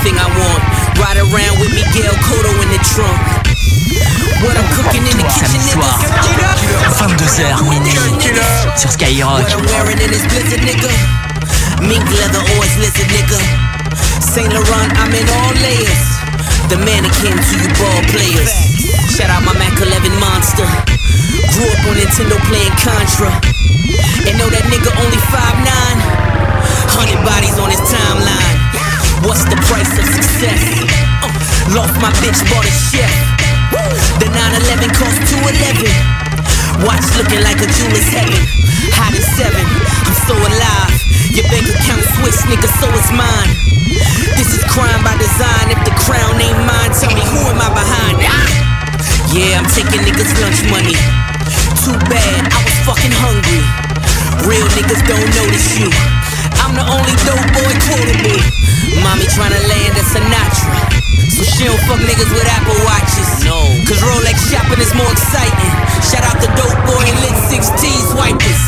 Everything 0.00 0.16
I 0.16 0.28
want. 0.32 0.62
Ride 0.96 1.20
around 1.20 1.60
with 1.60 1.76
Miguel 1.76 2.16
Cotto 2.24 2.52
in 2.64 2.68
the 2.72 2.80
trunk. 2.88 3.20
What 4.40 4.56
I'm 4.56 4.64
cooking 4.72 5.04
in 5.04 5.12
the 5.12 5.28
kitchen, 5.28 5.60
soir, 5.60 5.92
niggas. 6.24 6.96
22h 6.96 7.60
minuit 7.68 8.16
sur 8.80 8.88
Skyrock. 8.88 9.44
What 9.44 9.52
I'm 9.52 9.64
wearing 9.68 10.00
in 10.00 10.08
this 10.08 10.24
blizzard, 10.32 10.64
nigga. 10.64 10.88
Mink 11.84 12.04
leather 12.16 12.40
it's 12.64 12.76
lizard, 12.80 13.12
nigga. 13.12 13.36
Saint 14.24 14.48
Laurent, 14.56 14.88
I'm 14.96 15.12
in 15.12 15.28
all 15.28 15.52
layers. 15.60 16.04
The 16.72 16.80
mannequin 16.80 17.36
to 17.36 17.54
you 17.60 17.68
ball 17.76 18.00
players. 18.08 18.52
Shout 19.12 19.28
out 19.28 19.44
my 19.44 19.52
Mac 19.60 19.76
11 19.76 20.16
monster. 20.16 20.64
Grew 21.52 21.68
up 21.68 21.84
on 21.92 22.00
Nintendo 22.00 22.40
playing 22.48 22.72
Contra. 22.80 23.28
And 24.24 24.34
know 24.40 24.48
that 24.48 24.64
nigga 24.72 24.96
only 24.96 25.20
5'9. 25.28 25.36
Hundred 26.96 27.20
bodies 27.20 27.60
on 27.60 27.68
his 27.68 27.84
timeline. 27.84 28.59
What's 29.20 29.44
the 29.44 29.58
price 29.68 29.92
of 30.00 30.06
success? 30.16 30.64
Uh, 31.20 31.28
lost 31.76 31.92
my 32.00 32.08
bitch, 32.24 32.40
bought 32.48 32.64
a 32.64 32.72
chef. 32.72 33.12
The 34.16 34.32
911 34.32 34.96
cost 34.96 35.20
211. 35.28 35.84
Watch 36.88 37.04
looking 37.20 37.44
like 37.44 37.60
a 37.60 37.68
jeweler's 37.68 38.08
heaven. 38.08 38.40
Hot 38.96 39.12
as 39.12 39.28
seven, 39.36 39.60
I'm 40.08 40.16
so 40.24 40.32
alive. 40.32 40.96
Your 41.36 41.44
bank 41.52 41.68
account 41.68 42.00
switch, 42.16 42.40
nigga, 42.48 42.64
so 42.80 42.88
is 42.96 43.12
mine. 43.12 43.52
This 44.40 44.56
is 44.56 44.64
crime 44.72 45.04
by 45.04 45.12
design. 45.20 45.68
If 45.68 45.84
the 45.84 45.92
crown 46.00 46.40
ain't 46.40 46.56
mine, 46.64 46.88
tell 46.96 47.12
me 47.12 47.20
who 47.20 47.44
am 47.44 47.60
I 47.60 47.68
behind? 47.76 48.24
Ah! 48.24 48.48
Yeah, 49.36 49.60
I'm 49.60 49.68
taking 49.68 50.00
niggas' 50.00 50.32
lunch 50.40 50.64
money. 50.72 50.96
Too 51.84 51.98
bad, 52.08 52.48
I 52.48 52.58
was 52.64 52.76
fucking 52.88 53.12
hungry. 53.20 53.60
Real 54.48 54.64
niggas 54.72 55.04
don't 55.04 55.28
notice 55.36 55.76
you. 55.76 55.92
I'm 56.70 56.78
the 56.78 56.86
only 56.86 57.16
dope 57.26 57.50
boy 57.50 57.72
quotable. 57.82 58.38
Mommy 59.02 59.26
tryna 59.26 59.58
land 59.58 59.90
a 59.98 60.06
Sinatra. 60.06 61.02
So 61.34 61.42
she 61.42 61.66
don't 61.66 61.82
fuck 61.90 61.98
niggas 61.98 62.30
with 62.30 62.46
Apple 62.46 62.78
Watches. 62.86 63.42
No. 63.42 63.58
Cause 63.90 63.98
Rolex 64.06 64.38
shopping 64.46 64.78
is 64.78 64.94
more 64.94 65.10
exciting. 65.10 65.74
Shout 66.06 66.22
out 66.22 66.38
the 66.38 66.46
dope 66.54 66.78
boy 66.86 67.02
and 67.02 67.18
lit 67.26 67.34
16s 67.50 68.14
wipers. 68.14 68.62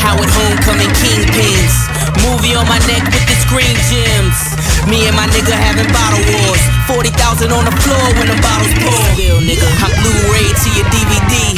Howard 0.00 0.32
Homecoming 0.32 0.88
Kingpins. 0.96 1.76
Movie 2.24 2.56
on 2.56 2.64
my 2.72 2.80
neck 2.88 3.04
with 3.04 3.28
the 3.28 3.36
screen 3.44 3.76
gems. 3.92 4.56
Me 4.88 5.04
and 5.04 5.12
my 5.12 5.28
nigga 5.28 5.52
having 5.52 5.92
bottle 5.92 6.24
wars. 6.40 6.64
40,000 6.88 7.52
on 7.52 7.68
the 7.68 7.76
floor 7.84 8.06
when 8.16 8.32
the 8.32 8.38
bottles 8.40 8.72
pour. 8.80 8.96
Still, 9.12 9.44
nigga, 9.44 9.68
I'm 9.84 9.92
Blu-ray 9.92 10.56
to 10.56 10.68
your 10.72 10.88
DVD. 10.88 11.52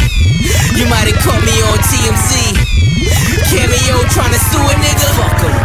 You 0.74 0.90
might 0.90 1.06
have 1.06 1.22
caught 1.22 1.42
me 1.46 1.54
on 1.70 1.78
TMZ. 1.86 2.67
Cameo 3.48 4.04
trying 4.12 4.32
to 4.32 4.40
sue 4.52 4.60
a 4.60 4.74
nigga. 4.80 5.08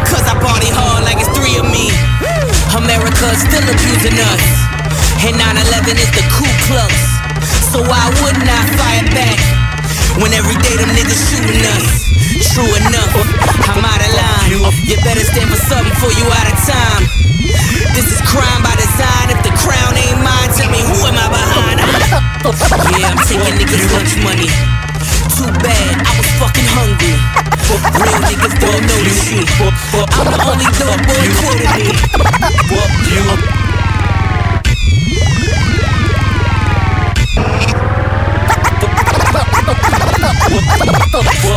Cause 0.07 0.26
I 0.28 0.36
party 0.40 0.70
hard 0.72 1.03
like 1.03 1.20
it's 1.20 1.32
three 1.36 1.60
of 1.60 1.68
me. 1.68 1.91
America's 2.76 3.44
still 3.44 3.65
abusing 3.65 4.18
us. 4.18 4.44
And 5.24 5.36
9-11 5.40 5.99
is 5.99 6.11
the 6.11 6.24
Ku 6.32 6.48
Klux. 6.68 6.94
So 7.72 7.82
why 7.84 8.03
wouldn't 8.22 8.48
I 8.48 8.61
fire 8.76 9.07
back? 9.15 9.40
When 10.22 10.32
every 10.34 10.57
day 10.61 10.78
them 10.78 10.91
niggas 10.94 11.22
shooting 11.32 11.64
us. 11.74 12.11
True 12.53 12.70
enough, 12.86 13.14
I'm 13.72 13.82
out 13.82 13.98
of 13.98 14.14
line. 14.14 14.52
You 14.86 14.95
better 15.02 15.26
stand 15.26 15.49
for 15.49 15.57
something 15.57 15.90
before 15.90 16.14
you 16.14 16.26
out 16.28 16.48
of 16.52 16.57
time. 16.68 17.03
This 17.95 18.06
is 18.11 18.22
crime 18.30 18.61
by 18.61 18.76
design. 18.76 19.34
If 19.34 19.41
the 19.41 19.53
crown 19.57 19.98
ain't 19.98 20.22
mine, 20.22 20.49
tell 20.53 20.70
me 20.70 20.82
who 20.82 20.98
am 21.07 21.18
I 21.18 21.28
behind? 21.34 21.78
Yeah, 22.99 23.10
I'm 23.10 23.22
taking 23.26 23.57
niggas' 23.57 23.90
lunch 23.94 24.18
money. 24.22 24.82
Too 25.34 25.49
bad, 25.65 25.97
I 26.05 26.14
was 26.14 26.30
fucking 26.38 26.69
hungry. 26.77 27.18
Real 27.97 28.19
niggas 28.22 28.53
don't 28.61 28.85
know 28.85 28.99
this 29.01 29.18
shit. 29.26 29.49
I'm 29.57 30.30
the 30.30 30.38
only 30.45 30.69
dope 30.77 31.01
boy 31.10 31.26
quotable. 31.41 31.97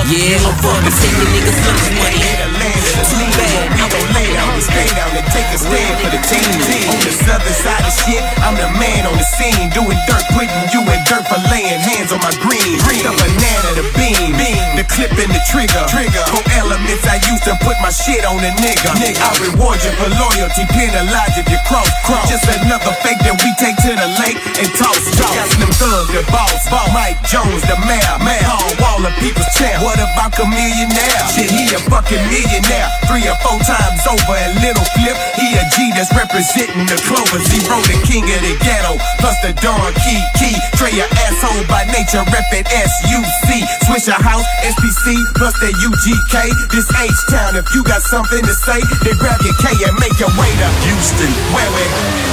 Yeah, 0.06 0.38
I'm 0.38 0.54
fucking 0.62 0.94
taking 1.00 1.30
niggas' 1.34 1.60
lunch 1.66 1.86
money. 1.98 2.55
Too 2.66 3.22
bad, 3.38 3.78
I 3.78 3.86
was 3.94 4.06
lay 4.10 4.26
down 4.34 4.50
and 4.50 4.64
stay 4.66 4.88
down 4.98 5.12
and 5.14 5.26
take 5.30 5.46
a 5.54 5.58
stand 5.58 5.94
for 6.02 6.10
the 6.10 6.20
team. 6.26 6.50
On 6.90 6.98
the 6.98 7.14
southern 7.14 7.56
side 7.62 7.84
of 7.86 7.94
shit, 8.02 8.22
I'm 8.42 8.58
the 8.58 8.66
man 8.80 9.06
on 9.06 9.14
the 9.14 9.26
scene. 9.38 9.70
Doing 9.70 9.98
dirt, 10.10 10.26
putting 10.34 10.66
you 10.74 10.82
in 10.82 11.00
dirt 11.06 11.22
for 11.30 11.38
laying 11.52 11.78
hands 11.78 12.10
on 12.10 12.18
my 12.18 12.34
green. 12.42 12.82
The 12.82 13.14
banana, 13.14 13.70
the 13.78 13.86
beam, 13.94 14.34
the 14.74 14.84
clip 14.90 15.14
and 15.14 15.30
the 15.30 15.42
trigger. 15.46 15.84
Trigger. 15.88 16.24
For 16.28 16.42
elements 16.58 17.06
I 17.06 17.22
used 17.30 17.46
to 17.46 17.54
put 17.62 17.78
my 17.78 17.88
shit 17.94 18.26
on 18.26 18.42
a 18.42 18.52
nigga. 18.58 18.92
nigga. 18.98 19.22
I 19.22 19.30
reward 19.46 19.78
you 19.80 19.92
for 19.96 20.10
loyalty, 20.12 20.66
penalize 20.74 21.38
if 21.38 21.46
you 21.48 21.60
cross. 21.70 21.88
cross. 22.02 22.26
Just 22.26 22.44
another 22.50 22.92
fake 23.00 23.22
that 23.22 23.38
we 23.46 23.50
take 23.62 23.78
to 23.86 23.92
the 23.94 24.08
lake 24.20 24.36
and 24.58 24.68
toss. 24.74 24.98
toss. 25.16 25.32
Got 25.32 25.48
Slim 25.54 25.72
Thug, 25.78 26.06
the 26.12 26.22
boss, 26.34 26.66
boss. 26.68 26.90
Mike 26.92 27.22
Jones, 27.30 27.62
the 27.64 27.78
mayor, 27.88 28.16
mayor. 28.20 28.44
Paul 28.44 28.68
Waller, 28.82 29.14
people's 29.22 29.48
champ. 29.54 29.80
What 29.86 29.96
about 30.02 30.34
a 30.36 30.44
millionaire? 30.44 31.22
Shit, 31.32 31.48
he 31.48 31.70
a 31.72 31.80
fucking 31.88 32.20
millionaire. 32.56 32.88
Three 33.06 33.24
or 33.28 33.36
four 33.44 33.58
times 33.60 34.00
over 34.08 34.34
at 34.34 34.56
Little 34.60 34.84
Flip. 34.96 35.16
He 35.36 35.46
a 35.56 35.64
G 35.76 35.92
that's 35.94 36.12
representing 36.16 36.86
the 36.88 36.98
Clover. 37.04 37.38
Z-Ro, 37.38 37.80
the 37.86 37.98
king 38.08 38.24
of 38.24 38.40
the 38.40 38.54
ghetto. 38.64 38.98
Plus 39.20 39.36
the 39.44 39.52
Don 39.60 39.92
Key 40.04 40.20
Key. 40.40 40.56
Trae, 40.76 40.96
a 41.00 41.06
asshole 41.28 41.64
by 41.68 41.84
nature, 41.92 42.24
rep 42.32 42.48
it 42.52 42.66
SUC. 42.68 43.48
Swishahouse, 43.86 44.46
SPC, 44.64 45.16
plus 45.36 45.54
the 45.60 45.70
UGK. 45.84 46.34
This 46.72 46.88
H-Town, 46.88 47.56
if 47.56 47.66
you 47.74 47.84
got 47.84 48.02
something 48.02 48.42
to 48.42 48.54
say, 48.54 48.80
then 49.04 49.16
grab 49.16 49.40
your 49.42 49.56
K 49.60 49.72
and 49.86 49.96
make 50.00 50.16
your 50.18 50.32
way 50.36 50.50
to 50.50 50.68
Houston. 50.88 51.30
Where 51.52 51.70
we 51.72 51.84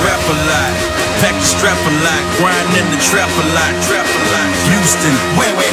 Rap 0.04 0.20
a 0.20 0.36
lot, 0.36 0.74
pack 1.24 1.32
the 1.32 1.48
strap 1.48 1.80
a 1.80 1.92
lot, 2.04 2.24
grind 2.36 2.76
in 2.76 2.84
the 2.92 3.00
trap 3.08 3.32
a 3.32 3.46
lot, 3.56 3.72
trap 3.88 4.04
a 4.04 4.22
lot. 4.36 4.50
Houston, 4.68 5.16
where 5.40 5.56
we 5.56 5.64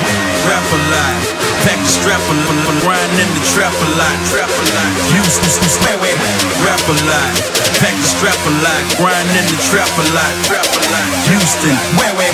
rap 0.47 0.62
a 0.70 0.81
lot, 0.86 1.18
pack 1.66 1.82
the 1.82 1.90
strap 1.90 2.22
a 2.31 2.35
lot, 2.47 2.78
grind 2.78 3.10
in 3.18 3.27
the 3.35 3.43
trap 3.51 3.74
a 3.74 3.89
lot, 3.98 4.16
trap 4.31 4.39
a 4.48 4.64
lot. 4.72 4.90
Houston, 5.12 5.52
where 5.84 5.98
we 6.00 6.10
rap 6.64 6.80
a 6.88 6.96
lot, 7.04 7.34
pack 7.76 7.92
the 7.92 8.08
strap 8.08 8.40
a 8.46 8.52
lot, 8.64 8.82
grind 8.96 9.28
in 9.36 9.44
the 9.44 9.58
trap 9.68 9.90
a 10.00 10.04
lot. 10.16 10.32
Houston, 11.28 11.76
where 12.00 12.14
we 12.16 12.24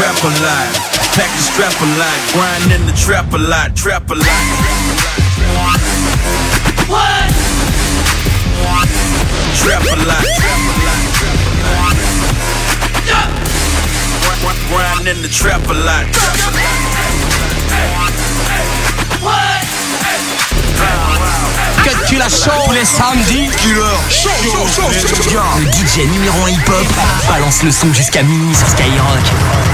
rap 0.00 0.18
a 0.26 0.32
lot, 0.42 0.66
pack 1.14 1.30
the 1.30 1.42
strap 1.46 1.76
a 1.78 1.88
lot, 2.00 2.18
grind 2.34 2.72
in 2.72 2.82
the 2.86 2.96
trap 2.98 3.30
a 3.32 3.38
lot, 3.38 3.76
trap 3.76 4.10
a 4.10 4.14
lot. 4.14 4.26
What? 6.90 7.30
Trap 9.62 9.84
a 9.86 9.96
lot, 10.08 10.24
trap. 10.24 10.58
Grind 14.68 15.06
in 15.06 15.20
the 15.20 15.28
trap 15.28 15.60
a 15.68 15.72
lot, 15.74 16.06
a 16.06 16.50
lot. 21.20 21.51
Cut 21.82 21.96
tu 22.06 22.16
la 22.16 22.28
chante 22.28 22.64
tous 22.66 22.72
les 22.72 22.84
samedis. 22.84 23.48
Le 25.58 25.72
DJ 25.72 26.08
numéro 26.10 26.44
1 26.46 26.50
hip-hop. 26.50 26.86
Balance 27.28 27.62
le 27.64 27.70
son 27.72 27.92
jusqu'à 27.92 28.22
minuit 28.22 28.54
sur 28.54 28.68
Skyrock. 28.68 29.71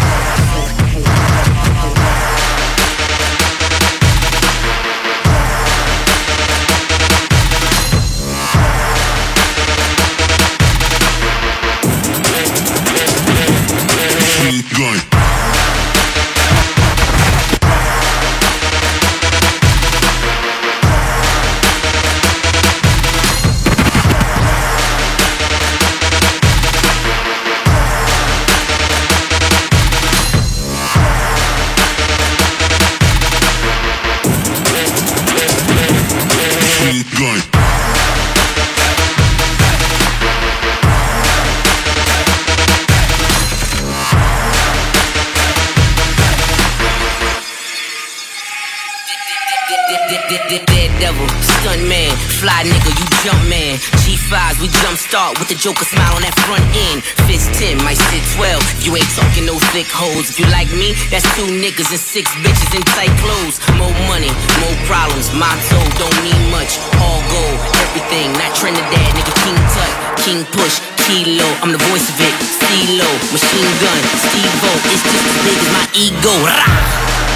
Hoes. 60.18 60.30
If 60.30 60.40
you 60.40 60.46
like 60.50 60.70
me, 60.74 60.94
that's 61.10 61.26
two 61.38 61.46
niggas 61.46 61.90
and 61.94 62.02
six 62.02 62.30
bitches 62.42 62.74
in 62.74 62.82
tight 62.98 63.14
clothes. 63.22 63.62
More 63.78 63.94
money, 64.10 64.30
more 64.58 64.76
problems. 64.90 65.30
Motto 65.32 65.78
don't 65.98 66.18
mean 66.26 66.42
much. 66.50 66.78
All 66.98 67.22
gold, 67.30 67.58
everything. 67.86 68.32
Not 68.34 68.54
Trinidad, 68.58 69.10
nigga. 69.14 69.34
King 69.46 69.58
Tut, 69.74 69.92
King 70.18 70.40
Push, 70.50 70.82
Kilo. 71.06 71.46
I'm 71.62 71.72
the 71.72 71.82
voice 71.90 72.08
of 72.10 72.18
it. 72.20 72.34
CeeLo, 72.42 73.10
Machine 73.30 73.72
Gun, 73.80 74.00
Steve-O. 74.26 74.70
It's 74.90 75.02
just 75.06 75.24
as 75.30 75.38
big 75.46 75.56
as 75.56 75.68
my 75.76 75.84
ego. 75.94 76.34
Rah! 76.44 77.27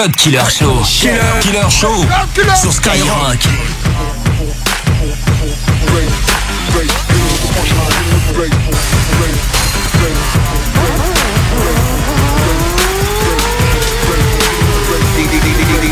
C'est 0.00 0.06
le 0.06 0.12
Cut 0.12 0.16
Killer 0.16 0.42
Show. 0.48 0.82
Killer, 1.40 1.68
Show 1.68 2.06
sur 2.56 2.72
Skyrock. 2.72 3.38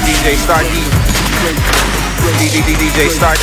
DJ 0.04 0.36
Star 0.38 0.62
D. 0.62 0.70
DJ 2.48 3.10
Star 3.10 3.34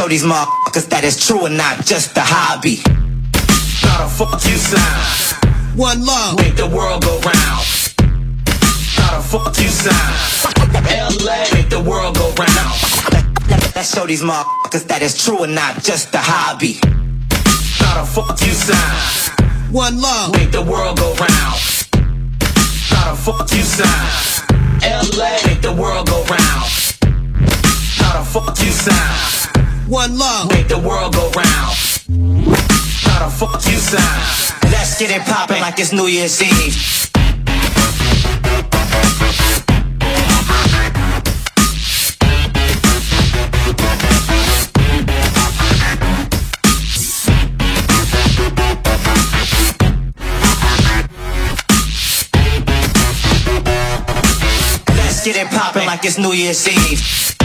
show 0.00 0.08
these 0.08 0.22
motherfuckers 0.22 0.88
that 0.88 1.04
it's 1.04 1.26
true 1.26 1.44
and 1.44 1.58
not 1.58 1.84
just 1.84 2.16
a 2.16 2.24
hobby. 2.24 2.80
Not 3.84 4.00
a 4.00 4.08
fuck 4.08 4.40
you 4.48 4.56
sign. 4.56 5.76
One 5.76 6.06
love. 6.06 6.38
Make 6.38 6.56
the 6.56 6.66
world 6.66 7.04
go 7.04 7.20
round. 7.20 7.64
Not 8.96 9.12
a 9.12 9.22
fuck 9.22 9.52
you 9.60 9.68
sign. 9.68 9.92
LA. 10.88 11.44
Make 11.52 11.68
the 11.68 11.82
world 11.84 12.16
go 12.16 12.32
round. 12.32 12.76
Let's 13.76 13.92
show 13.92 14.06
these 14.06 14.22
motherfuckers 14.22 14.86
that 14.88 15.02
it's 15.02 15.22
true 15.22 15.42
and 15.44 15.54
not 15.54 15.82
just 15.82 16.14
a 16.14 16.22
hobby. 16.22 16.80
Not 17.84 18.00
a 18.00 18.06
fuck 18.08 18.40
you 18.40 18.54
sign. 18.56 19.36
One 19.70 20.00
love. 20.00 20.32
Make 20.32 20.52
the 20.52 20.62
world 20.62 20.96
go 20.96 21.12
round. 21.20 21.60
Not 22.88 23.06
a 23.12 23.16
fuck 23.20 23.52
you 23.52 23.64
sign. 23.68 24.48
LA. 24.80 25.36
Make 25.44 25.60
the 25.60 25.74
world 25.76 26.08
go 26.08 26.24
round. 26.24 26.68
Not 28.00 28.16
a 28.16 28.24
fuck 28.24 28.56
you 28.64 28.72
sign. 28.72 29.39
One 29.90 30.16
love. 30.16 30.52
Make 30.52 30.68
the 30.68 30.78
world 30.78 31.14
go 31.14 31.28
round. 31.30 31.76
Not 32.08 33.22
a 33.22 33.28
fuck 33.28 33.54
you 33.66 33.76
sign. 33.76 34.70
Let's 34.70 34.96
get 35.00 35.10
it 35.10 35.22
poppin' 35.22 35.60
like 35.60 35.80
it's 35.80 35.92
New 35.92 36.06
Year's 36.06 36.40
Eve. 36.40 37.10
Let's 54.86 55.24
get 55.24 55.34
it 55.34 55.48
poppin' 55.48 55.86
like 55.86 56.04
it's 56.04 56.16
New 56.16 56.32
Year's 56.32 56.68
Eve. 56.68 57.39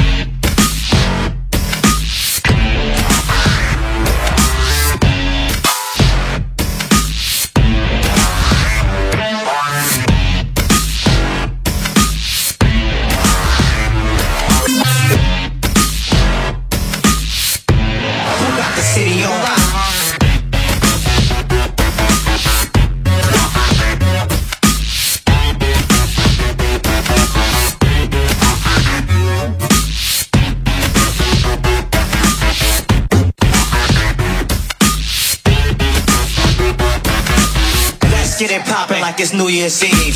Like 39.16 39.22
it's 39.22 39.34
New 39.34 39.48
Year's 39.48 39.82
Eve. 39.82 40.15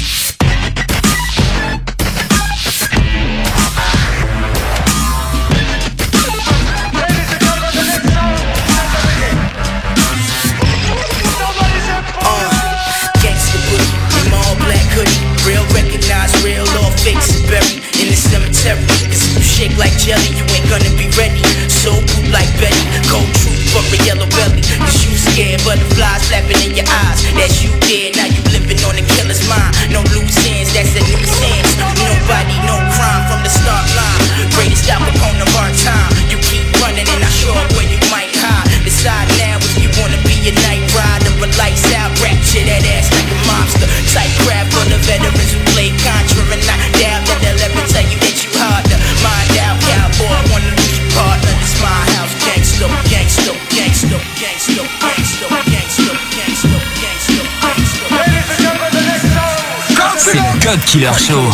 Killer 60.92 61.14
Show. 61.14 61.52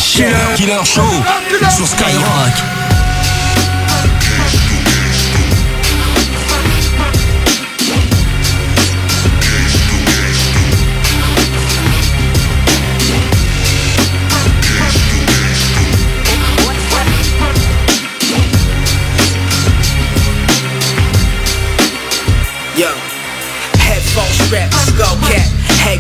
Killer 0.56 0.86
Show 0.86 1.02
sur 1.70 1.86
Skyrock. 1.86 2.95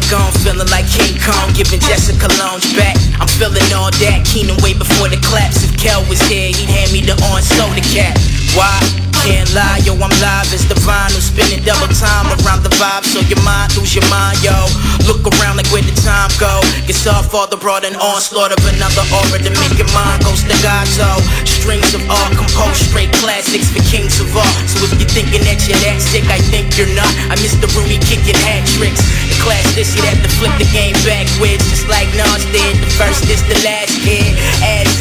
Gone, 0.09 0.31
feeling 0.45 0.69
like 0.69 0.85
King 0.87 1.17
Kong, 1.19 1.51
giving 1.53 1.79
Jessica 1.79 2.27
Lange 2.37 2.61
back. 2.77 2.95
I'm 3.19 3.27
feeling 3.27 3.65
all 3.73 3.89
that, 3.89 4.21
Keenan 4.23 4.55
way 4.61 4.73
before 4.73 5.09
the 5.09 5.17
claps. 5.17 5.63
If 5.63 5.75
Kel 5.77 6.05
was 6.07 6.21
here, 6.29 6.49
he'd 6.49 6.69
hand 6.69 6.93
me 6.93 7.01
the 7.01 7.13
on 7.33 7.41
soda 7.41 7.81
cap. 7.81 8.15
Why? 8.53 9.04
Can't 9.25 9.49
lie, 9.57 9.81
yo, 9.81 9.97
I'm 9.97 10.13
live 10.21 10.53
as 10.53 10.69
the 10.69 10.77
vinyl 10.85 11.17
spinning 11.17 11.65
double 11.65 11.89
time 11.89 12.29
around 12.45 12.61
the 12.61 12.69
vibe, 12.77 13.01
so 13.09 13.25
your 13.25 13.41
mind 13.41 13.73
lose 13.73 13.97
your 13.97 14.05
mind, 14.05 14.37
yo. 14.45 14.53
Look 15.09 15.25
around 15.25 15.57
like 15.57 15.65
where 15.73 15.81
the 15.81 15.97
time 16.05 16.29
go. 16.37 16.61
Gets 16.85 17.09
off, 17.09 17.33
father 17.33 17.57
brought 17.57 17.89
an 17.89 17.97
onslaught 17.97 18.53
of 18.53 18.61
another 18.69 19.01
aura 19.09 19.41
to 19.41 19.49
make 19.49 19.81
your 19.81 19.89
mind 19.97 20.21
go 20.21 20.29
staccato. 20.37 21.17
Strings 21.41 21.97
of 21.97 22.05
art 22.05 22.37
composed 22.37 22.85
straight 22.85 23.09
classics 23.17 23.73
for 23.73 23.81
kings 23.89 24.21
of 24.21 24.29
art. 24.37 24.53
So 24.69 24.85
if 24.85 24.93
you're 25.01 25.09
thinking 25.09 25.41
that 25.49 25.57
you're 25.65 25.81
that 25.89 25.97
sick, 26.05 26.29
I 26.29 26.37
think 26.53 26.77
you're 26.77 26.93
not. 26.93 27.09
I 27.25 27.33
miss 27.41 27.57
the 27.57 27.65
Rooney 27.73 27.97
kicking 28.05 28.37
hat 28.45 28.61
tricks. 28.77 29.01
The 29.25 29.41
class 29.41 29.65
this, 29.73 29.89
you'd 29.97 30.05
have 30.05 30.21
to 30.21 30.29
flip 30.37 30.53
the 30.61 30.69
game 30.69 30.93
backwards, 31.01 31.65
just 31.73 31.89
like 31.89 32.13
Nas 32.13 32.45
did. 32.53 32.77
The 32.77 32.93
first 32.93 33.25
is 33.25 33.41
the 33.49 33.57
last 33.65 33.97
kid. 34.05 34.37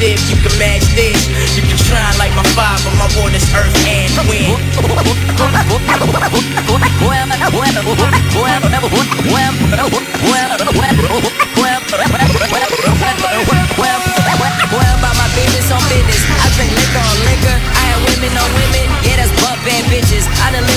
If 0.05 0.20
you 0.28 0.36
can 0.36 0.52
match 0.60 0.85
this. 0.93 1.16
You 1.56 1.64
can 1.64 1.81
try 1.81 2.05
like 2.20 2.32
my 2.36 2.44
but 2.52 2.94
my 3.01 3.09
waters 3.16 3.48
earth 3.56 3.72
and. 3.89 4.12
Boy, 14.74 14.81
about 14.98 15.14
my 15.16 15.28
business 15.39 15.70
on 15.70 15.81
business. 15.89 16.22
I 16.43 16.51
drink 16.56 16.72
liquor 16.74 17.01
on 17.01 17.16
liquor. 17.24 17.56
I 17.56 17.82
had 17.89 17.98
women 18.05 18.32
on 18.36 18.51
women. 18.59 18.85
Yeah, 19.06 19.22
that's 19.22 19.32
bad 19.64 19.85
bitches. 19.89 20.03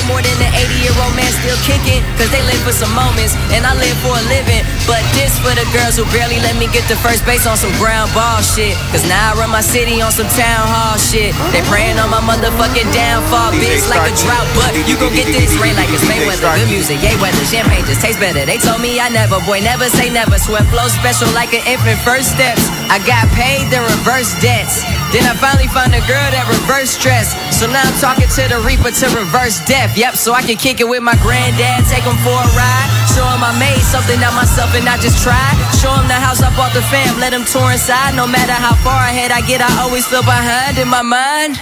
I 0.08 0.16
done 0.16 0.24
live 0.24 0.24
more 0.24 0.24
than 0.24 0.40
an 0.40 0.52
80 0.56 0.80
year 0.80 0.96
old 1.04 1.12
man 1.16 1.28
still 1.36 1.58
kicking. 1.68 2.00
Cause 2.16 2.30
they 2.32 2.40
live 2.48 2.60
for 2.64 2.72
some 2.72 2.92
moments. 2.96 3.36
And 3.52 3.64
I 3.68 3.76
live 3.76 3.96
for 4.00 4.16
a 4.16 4.24
living. 4.32 4.64
But 4.88 5.04
this 5.12 5.36
for 5.36 5.52
the 5.52 5.68
girls 5.76 6.00
who 6.00 6.04
barely 6.16 6.40
let 6.40 6.56
me 6.56 6.66
get 6.72 6.88
to 6.88 6.96
first 6.96 7.24
base 7.28 7.44
on 7.44 7.56
some 7.56 7.72
ground 7.76 8.08
ball 8.16 8.40
shit. 8.40 8.76
Cause 8.88 9.04
now 9.04 9.32
I 9.34 9.36
run 9.36 9.50
my 9.52 9.60
city 9.60 10.00
on 10.00 10.12
some 10.12 10.28
town 10.32 10.64
hall 10.64 10.96
shit. 10.96 11.36
They 11.52 11.60
praying 11.68 12.00
on 12.00 12.08
my 12.08 12.24
motherfucking 12.24 12.88
downfall, 12.96 13.52
bitch, 13.60 13.84
like 13.92 14.08
a 14.08 14.14
drought. 14.16 14.48
But 14.56 14.72
you 14.88 14.96
gon' 14.96 15.12
get 15.12 15.28
this 15.28 15.52
rain 15.60 15.76
like 15.76 15.92
it's 15.92 16.04
Mayweather. 16.08 16.56
Good 16.56 16.72
music, 16.72 17.04
yay 17.04 17.16
weather. 17.20 17.44
Champagne 17.44 17.84
just 17.84 18.00
tastes 18.00 18.20
better. 18.20 18.44
They 18.48 18.58
told 18.58 18.80
me 18.80 19.00
I 19.00 19.12
never, 19.12 19.40
boy, 19.44 19.60
never 19.60 19.92
say 19.92 20.08
never. 20.08 20.38
Swim 20.40 20.64
flow 20.72 20.88
special 20.88 21.28
like 21.36 21.52
an 21.52 21.64
infant 21.68 22.00
first 22.00 22.32
steps. 22.32 22.77
I 22.88 22.96
got 23.04 23.28
paid 23.36 23.68
the 23.68 23.84
reverse 23.84 24.32
debts. 24.40 24.80
Then 25.12 25.24
I 25.28 25.36
finally 25.36 25.68
found 25.68 25.92
a 25.92 26.00
girl 26.08 26.24
that 26.32 26.48
reverse 26.48 26.96
stress. 26.96 27.36
So 27.52 27.68
now 27.68 27.84
I'm 27.84 27.96
talking 28.00 28.24
to 28.24 28.42
the 28.48 28.60
reaper 28.64 28.88
to 28.88 29.06
reverse 29.12 29.60
death. 29.68 29.92
Yep, 29.92 30.16
so 30.16 30.32
I 30.32 30.40
can 30.40 30.56
kick 30.56 30.80
it 30.80 30.88
with 30.88 31.04
my 31.04 31.16
granddad, 31.20 31.84
take 31.84 32.08
him 32.08 32.16
for 32.24 32.32
a 32.32 32.48
ride. 32.56 32.88
Show 33.12 33.28
him 33.28 33.44
I 33.44 33.52
made 33.60 33.84
something 33.84 34.16
out 34.24 34.32
myself 34.32 34.72
and 34.72 34.88
I 34.88 34.96
just 35.00 35.20
tried. 35.20 35.56
Show 35.76 35.92
him 35.92 36.08
the 36.08 36.16
house 36.16 36.40
I 36.40 36.48
bought 36.56 36.72
the 36.72 36.84
fam, 36.88 37.20
let 37.20 37.36
him 37.36 37.44
tour 37.44 37.76
inside. 37.76 38.16
No 38.16 38.24
matter 38.24 38.56
how 38.56 38.72
far 38.80 39.04
ahead 39.04 39.36
I 39.36 39.44
get, 39.44 39.60
I 39.60 39.68
always 39.84 40.08
feel 40.08 40.24
behind 40.24 40.80
in 40.80 40.88
my 40.88 41.04
mind. 41.04 41.60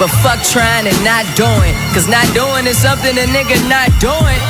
But 0.00 0.08
fuck 0.24 0.40
trying 0.48 0.88
and 0.88 1.00
not 1.04 1.24
doing. 1.36 1.72
Cause 1.92 2.08
not 2.08 2.24
doing 2.32 2.64
is 2.64 2.80
something 2.80 3.16
a 3.16 3.26
nigga 3.28 3.56
not 3.68 3.92
doing. 4.00 4.40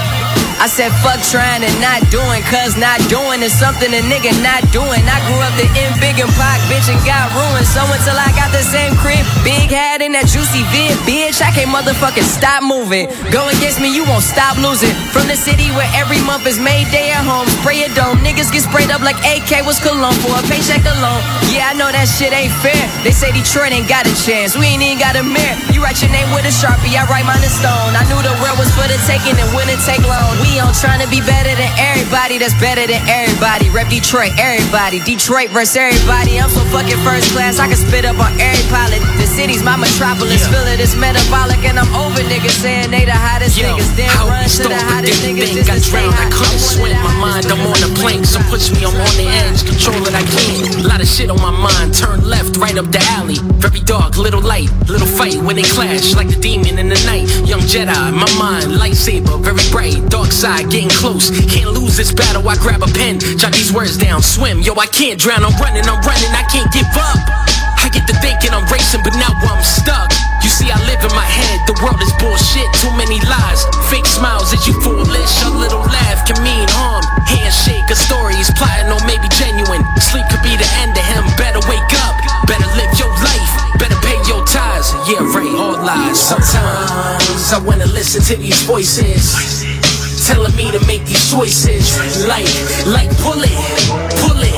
I 0.56 0.72
said 0.72 0.88
fuck 1.04 1.20
trying 1.20 1.60
and 1.60 1.76
not 1.84 2.00
doing, 2.08 2.40
cause 2.48 2.80
not 2.80 2.96
doing 3.12 3.44
is 3.44 3.52
something 3.52 3.92
a 3.92 4.00
nigga 4.08 4.32
not 4.40 4.64
doing. 4.72 5.04
I 5.04 5.20
grew 5.28 5.36
up 5.44 5.52
in 5.60 5.92
big 6.00 6.16
and 6.16 6.32
Pac, 6.32 6.64
bitch, 6.72 6.88
and 6.88 6.96
got 7.04 7.28
ruined. 7.36 7.68
So 7.68 7.84
until 7.84 8.16
I 8.16 8.32
got 8.32 8.48
the 8.56 8.64
same 8.64 8.96
crib, 8.96 9.20
big 9.44 9.68
hat 9.68 10.00
in 10.00 10.16
that 10.16 10.24
juicy 10.24 10.64
vid, 10.72 10.96
bitch, 11.04 11.44
I 11.44 11.52
can't 11.52 11.68
motherfucking 11.68 12.24
stop 12.24 12.64
moving. 12.64 13.04
Go 13.28 13.44
against 13.52 13.84
me, 13.84 13.92
you 13.92 14.08
won't 14.08 14.24
stop 14.24 14.56
losing. 14.56 14.96
From 15.12 15.28
the 15.28 15.36
city 15.36 15.68
where 15.76 15.88
every 15.92 16.24
month 16.24 16.48
is 16.48 16.56
May 16.56 16.88
Day 16.88 17.12
at 17.12 17.28
home, 17.28 17.44
spray 17.60 17.84
a 17.84 17.92
dome. 17.92 18.24
Niggas 18.24 18.48
get 18.48 18.64
sprayed 18.64 18.88
up 18.88 19.04
like 19.04 19.20
AK 19.28 19.60
was 19.68 19.76
cologne 19.76 20.16
for 20.24 20.32
a 20.40 20.42
paycheck 20.48 20.80
alone. 20.88 21.20
Yeah, 21.52 21.68
I 21.68 21.76
know 21.76 21.92
that 21.92 22.08
shit 22.08 22.32
ain't 22.32 22.54
fair. 22.64 22.80
They 23.04 23.12
say 23.12 23.28
Detroit 23.28 23.76
ain't 23.76 23.92
got 23.92 24.08
a 24.08 24.14
chance, 24.24 24.56
we 24.56 24.72
ain't 24.72 24.80
even 24.80 24.96
got 24.96 25.20
a 25.20 25.22
mayor. 25.22 25.52
You 25.68 25.84
write 25.84 26.00
your 26.00 26.10
name 26.16 26.32
with 26.32 26.48
a 26.48 26.54
sharpie, 26.54 26.96
I 26.96 27.04
write 27.12 27.28
mine 27.28 27.44
in 27.44 27.52
stone. 27.52 27.92
I 27.92 28.08
knew 28.08 28.18
the 28.24 28.32
world 28.40 28.56
was 28.56 28.72
for 28.72 28.88
the 28.88 28.96
taking 29.04 29.36
and 29.36 29.48
wouldn't 29.52 29.84
take 29.84 30.00
long. 30.00 30.45
We 30.46 30.62
on 30.62 30.72
trying 30.72 31.02
to 31.02 31.10
be 31.10 31.18
better 31.20 31.50
than 31.58 31.72
everybody 31.74 32.38
that's 32.38 32.54
better 32.62 32.86
than 32.86 33.02
everybody. 33.10 33.68
Rep 33.70 33.90
Detroit, 33.90 34.30
everybody. 34.38 35.02
Detroit 35.02 35.50
versus 35.50 35.74
everybody. 35.74 36.38
I'm 36.38 36.48
so 36.48 36.62
fucking 36.70 36.96
first 37.02 37.34
class, 37.34 37.58
I 37.58 37.66
can 37.66 37.76
spit 37.76 38.06
up 38.06 38.16
on 38.22 38.30
every 38.38 38.62
pilot. 38.70 39.02
The 39.18 39.26
city's 39.26 39.66
my 39.66 39.74
metropolis, 39.74 40.46
feel 40.46 40.62
it, 40.70 40.78
it's 40.78 40.94
metabolic, 40.94 41.58
and 41.66 41.78
I'm 41.78 41.90
over 41.98 42.22
niggas 42.30 42.62
saying 42.62 42.94
they 42.94 43.04
the 43.04 43.16
hottest 43.16 43.58
Yo, 43.58 43.66
niggas. 43.66 43.90
Then 43.98 44.08
run 44.22 44.46
to 44.46 44.64
the 44.70 44.78
hottest 44.86 45.18
niggas 45.26 45.50
thing, 45.50 45.66
got 45.66 45.82
drowned, 45.82 46.14
I 46.14 46.30
couldn't 46.30 46.62
swim. 46.62 46.94
My 47.02 47.14
mind, 47.18 47.50
I'm 47.50 47.66
on 47.66 47.78
the 47.82 47.90
plank, 47.98 48.24
so 48.24 48.38
push 48.46 48.70
me, 48.70 48.86
I'm 48.86 48.94
on 48.94 49.14
the 49.18 49.26
edge. 49.26 49.66
Control 49.66 49.98
it, 50.06 50.14
I 50.14 50.22
can. 50.22 50.86
Lot 50.86 51.02
of 51.02 51.08
shit 51.10 51.28
on 51.28 51.42
my 51.42 51.50
mind, 51.50 51.90
turn 51.92 52.22
left, 52.22 52.56
right 52.56 52.78
up 52.78 52.86
the 52.94 53.02
alley. 53.18 53.42
Very 53.58 53.80
dark, 53.82 54.16
little 54.16 54.40
light, 54.42 54.70
little 54.86 55.10
fight 55.10 55.42
when 55.42 55.56
they 55.56 55.66
clash, 55.66 56.14
like 56.14 56.30
the 56.30 56.38
demon 56.38 56.78
in 56.78 56.88
the 56.88 57.00
night. 57.04 57.26
Young 57.44 57.66
Jedi, 57.66 57.92
my 58.14 58.30
mind, 58.38 58.78
lightsaber, 58.78 59.42
very 59.42 59.64
bright. 59.74 59.98
Dark 60.08 60.35
side, 60.36 60.68
getting 60.68 60.92
close. 60.92 61.32
Can't 61.48 61.72
lose 61.72 61.96
this 61.96 62.12
battle, 62.12 62.44
I 62.44 62.60
grab 62.60 62.84
a 62.84 62.90
pen, 62.92 63.16
jot 63.40 63.56
these 63.56 63.72
words 63.72 63.96
down. 63.96 64.20
Swim, 64.20 64.60
yo, 64.60 64.76
I 64.76 64.84
can't 64.84 65.16
drown, 65.16 65.40
I'm 65.40 65.56
running, 65.56 65.88
I'm 65.88 65.96
running, 66.04 66.32
I 66.36 66.44
can't 66.52 66.68
give 66.76 66.92
up. 66.92 67.16
I 67.80 67.88
get 67.88 68.04
to 68.04 68.14
thinking 68.20 68.52
I'm 68.52 68.68
racing, 68.68 69.00
but 69.00 69.16
now 69.16 69.32
I'm 69.32 69.64
stuck. 69.64 70.12
You 70.44 70.52
see, 70.52 70.68
I 70.68 70.76
live 70.84 71.00
in 71.00 71.14
my 71.16 71.24
head, 71.24 71.64
the 71.64 71.72
world 71.80 71.96
is 72.04 72.12
bullshit, 72.20 72.68
too 72.84 72.92
many 73.00 73.16
lies. 73.24 73.64
Fake 73.88 74.04
smiles, 74.04 74.52
is 74.52 74.60
you 74.68 74.76
foolish? 74.84 75.32
A 75.48 75.50
little 75.56 75.80
laugh 75.88 76.28
can 76.28 76.36
mean 76.44 76.68
harm. 76.76 77.00
Handshake, 77.24 77.88
a 77.88 77.96
story 77.96 78.36
is 78.36 78.52
plotting 78.60 78.92
or 78.92 79.00
maybe 79.08 79.32
genuine. 79.40 79.80
Sleep 80.04 80.28
could 80.28 80.44
be 80.44 80.52
the 80.52 80.68
end 80.84 80.92
of 80.92 81.04
him, 81.16 81.24
better 81.40 81.64
wake 81.64 81.92
up, 82.04 82.14
better 82.44 82.68
live 82.76 82.92
your 83.00 83.10
life, 83.24 83.52
better 83.80 83.96
pay 84.04 84.20
your 84.28 84.44
tithes. 84.44 84.92
Yeah, 85.08 85.24
right, 85.32 85.48
all 85.56 85.80
lies. 85.80 86.20
Sometimes 86.20 87.56
I 87.56 87.58
wanna 87.64 87.88
listen 87.88 88.20
to 88.28 88.36
these 88.36 88.60
voices. 88.68 89.32
Telling 90.26 90.56
me 90.56 90.72
to 90.72 90.84
make 90.86 91.04
these 91.04 91.30
choices. 91.30 92.26
Like, 92.26 92.50
like 92.84 93.10
pull 93.18 93.38
it, 93.38 93.58
pull 94.18 94.42
it. 94.42 94.56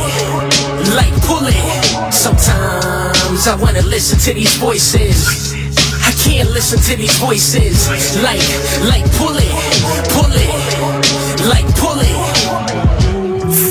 Like 0.96 1.12
pull 1.28 1.44
it. 1.44 2.12
Sometimes 2.12 3.46
I 3.46 3.54
wanna 3.60 3.82
listen 3.82 4.18
to 4.20 4.32
these 4.32 4.56
voices. 4.56 5.52
I 6.08 6.12
can't 6.24 6.48
listen 6.52 6.80
to 6.80 6.96
these 6.96 7.18
voices. 7.18 7.86
Like, 8.22 8.40
like 8.88 9.04
pull 9.20 9.36
it, 9.36 9.52
pull 10.16 10.32
it. 10.32 11.46
Like 11.46 11.66
pull 11.76 12.00
it 12.00 12.37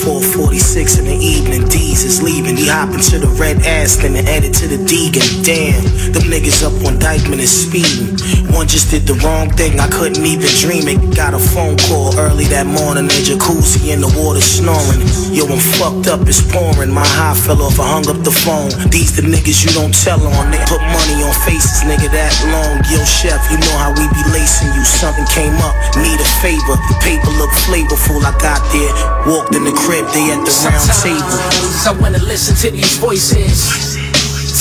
446 0.07 0.99
in 0.99 1.05
the 1.11 1.19
evening, 1.19 1.67
D's 1.67 2.05
is 2.07 2.23
leaving. 2.23 2.55
He 2.55 2.71
hopping 2.71 3.03
to 3.11 3.19
the 3.19 3.27
red 3.35 3.59
Aston 3.67 4.15
and 4.15 4.23
headed 4.23 4.53
to 4.55 4.65
the 4.71 4.79
Deegan. 4.79 5.43
Damn, 5.43 5.83
them 6.15 6.31
niggas 6.31 6.63
up 6.63 6.71
on 6.87 6.95
Dyckman 6.95 7.43
is 7.43 7.51
speeding. 7.51 8.15
One 8.55 8.71
just 8.71 8.87
did 8.87 9.03
the 9.03 9.19
wrong 9.19 9.51
thing, 9.51 9.79
I 9.83 9.91
couldn't 9.91 10.23
even 10.23 10.47
dream 10.63 10.87
it. 10.87 11.11
Got 11.11 11.35
a 11.35 11.39
phone 11.39 11.75
call 11.91 12.15
early 12.15 12.47
that 12.55 12.63
morning, 12.63 13.11
in 13.11 13.23
jacuzzi 13.27 13.91
in 13.91 13.99
the 13.99 14.07
water 14.15 14.39
snoring. 14.39 15.03
Yo, 15.35 15.43
I'm 15.43 15.59
fucked 15.75 16.07
up, 16.07 16.23
it's 16.23 16.39
pouring. 16.39 16.87
My 16.87 17.03
high 17.03 17.35
fell 17.35 17.59
off, 17.59 17.75
I 17.75 17.99
hung 17.99 18.07
up 18.07 18.23
the 18.23 18.31
phone. 18.31 18.71
These 18.87 19.19
the 19.19 19.27
niggas 19.27 19.67
you 19.67 19.75
don't 19.75 19.91
tell 19.91 20.23
on. 20.23 20.55
They 20.55 20.61
put 20.71 20.79
money 20.87 21.19
on 21.19 21.35
faces, 21.43 21.83
nigga, 21.83 22.07
that 22.15 22.31
long. 22.47 22.79
Yo, 22.87 23.03
chef, 23.03 23.43
you 23.51 23.59
know 23.59 23.75
how 23.75 23.91
we 23.91 24.07
be 24.15 24.23
lacing 24.31 24.71
you. 24.71 24.87
Something 24.87 25.27
came 25.35 25.59
up, 25.67 25.75
need 25.99 26.15
a 26.15 26.29
favor. 26.39 26.79
The 26.87 26.95
paper 27.03 27.27
look 27.35 27.51
flavorful. 27.67 28.23
I 28.23 28.31
got 28.39 28.63
there, 28.71 28.93
walked 29.27 29.51
in 29.51 29.67
the 29.67 29.75
crib, 29.75 29.96
they 30.13 30.29
at 30.29 30.45
the 30.45 30.53
round 30.61 30.91
table. 31.01 31.39
I 31.87 31.91
wanna 31.99 32.19
listen 32.19 32.55
to 32.57 32.69
these 32.69 32.97
voices 32.97 33.97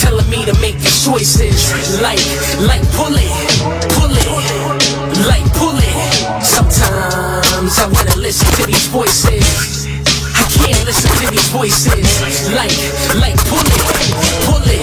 Telling 0.01 0.29
me 0.29 0.45
to 0.45 0.53
make 0.61 0.77
these 0.77 1.05
choices. 1.05 2.01
Like, 2.01 2.21
like 2.65 2.81
pull 2.93 3.13
it, 3.13 3.31
pull 3.97 4.13
it 4.13 4.29
Like 5.27 5.45
pull 5.53 5.77
it 5.77 6.43
Sometimes 6.43 7.77
I 7.77 7.85
wanna 7.91 8.15
listen 8.17 8.47
to 8.61 8.65
these 8.65 8.87
voices. 8.87 9.85
I 10.33 10.43
can't 10.57 10.85
listen 10.85 11.11
to 11.21 11.31
these 11.31 11.49
voices. 11.49 12.07
Like, 12.53 12.73
like 13.21 13.37
pull 13.45 13.61
it, 13.61 13.83
pull 14.45 14.63
it 14.65 14.81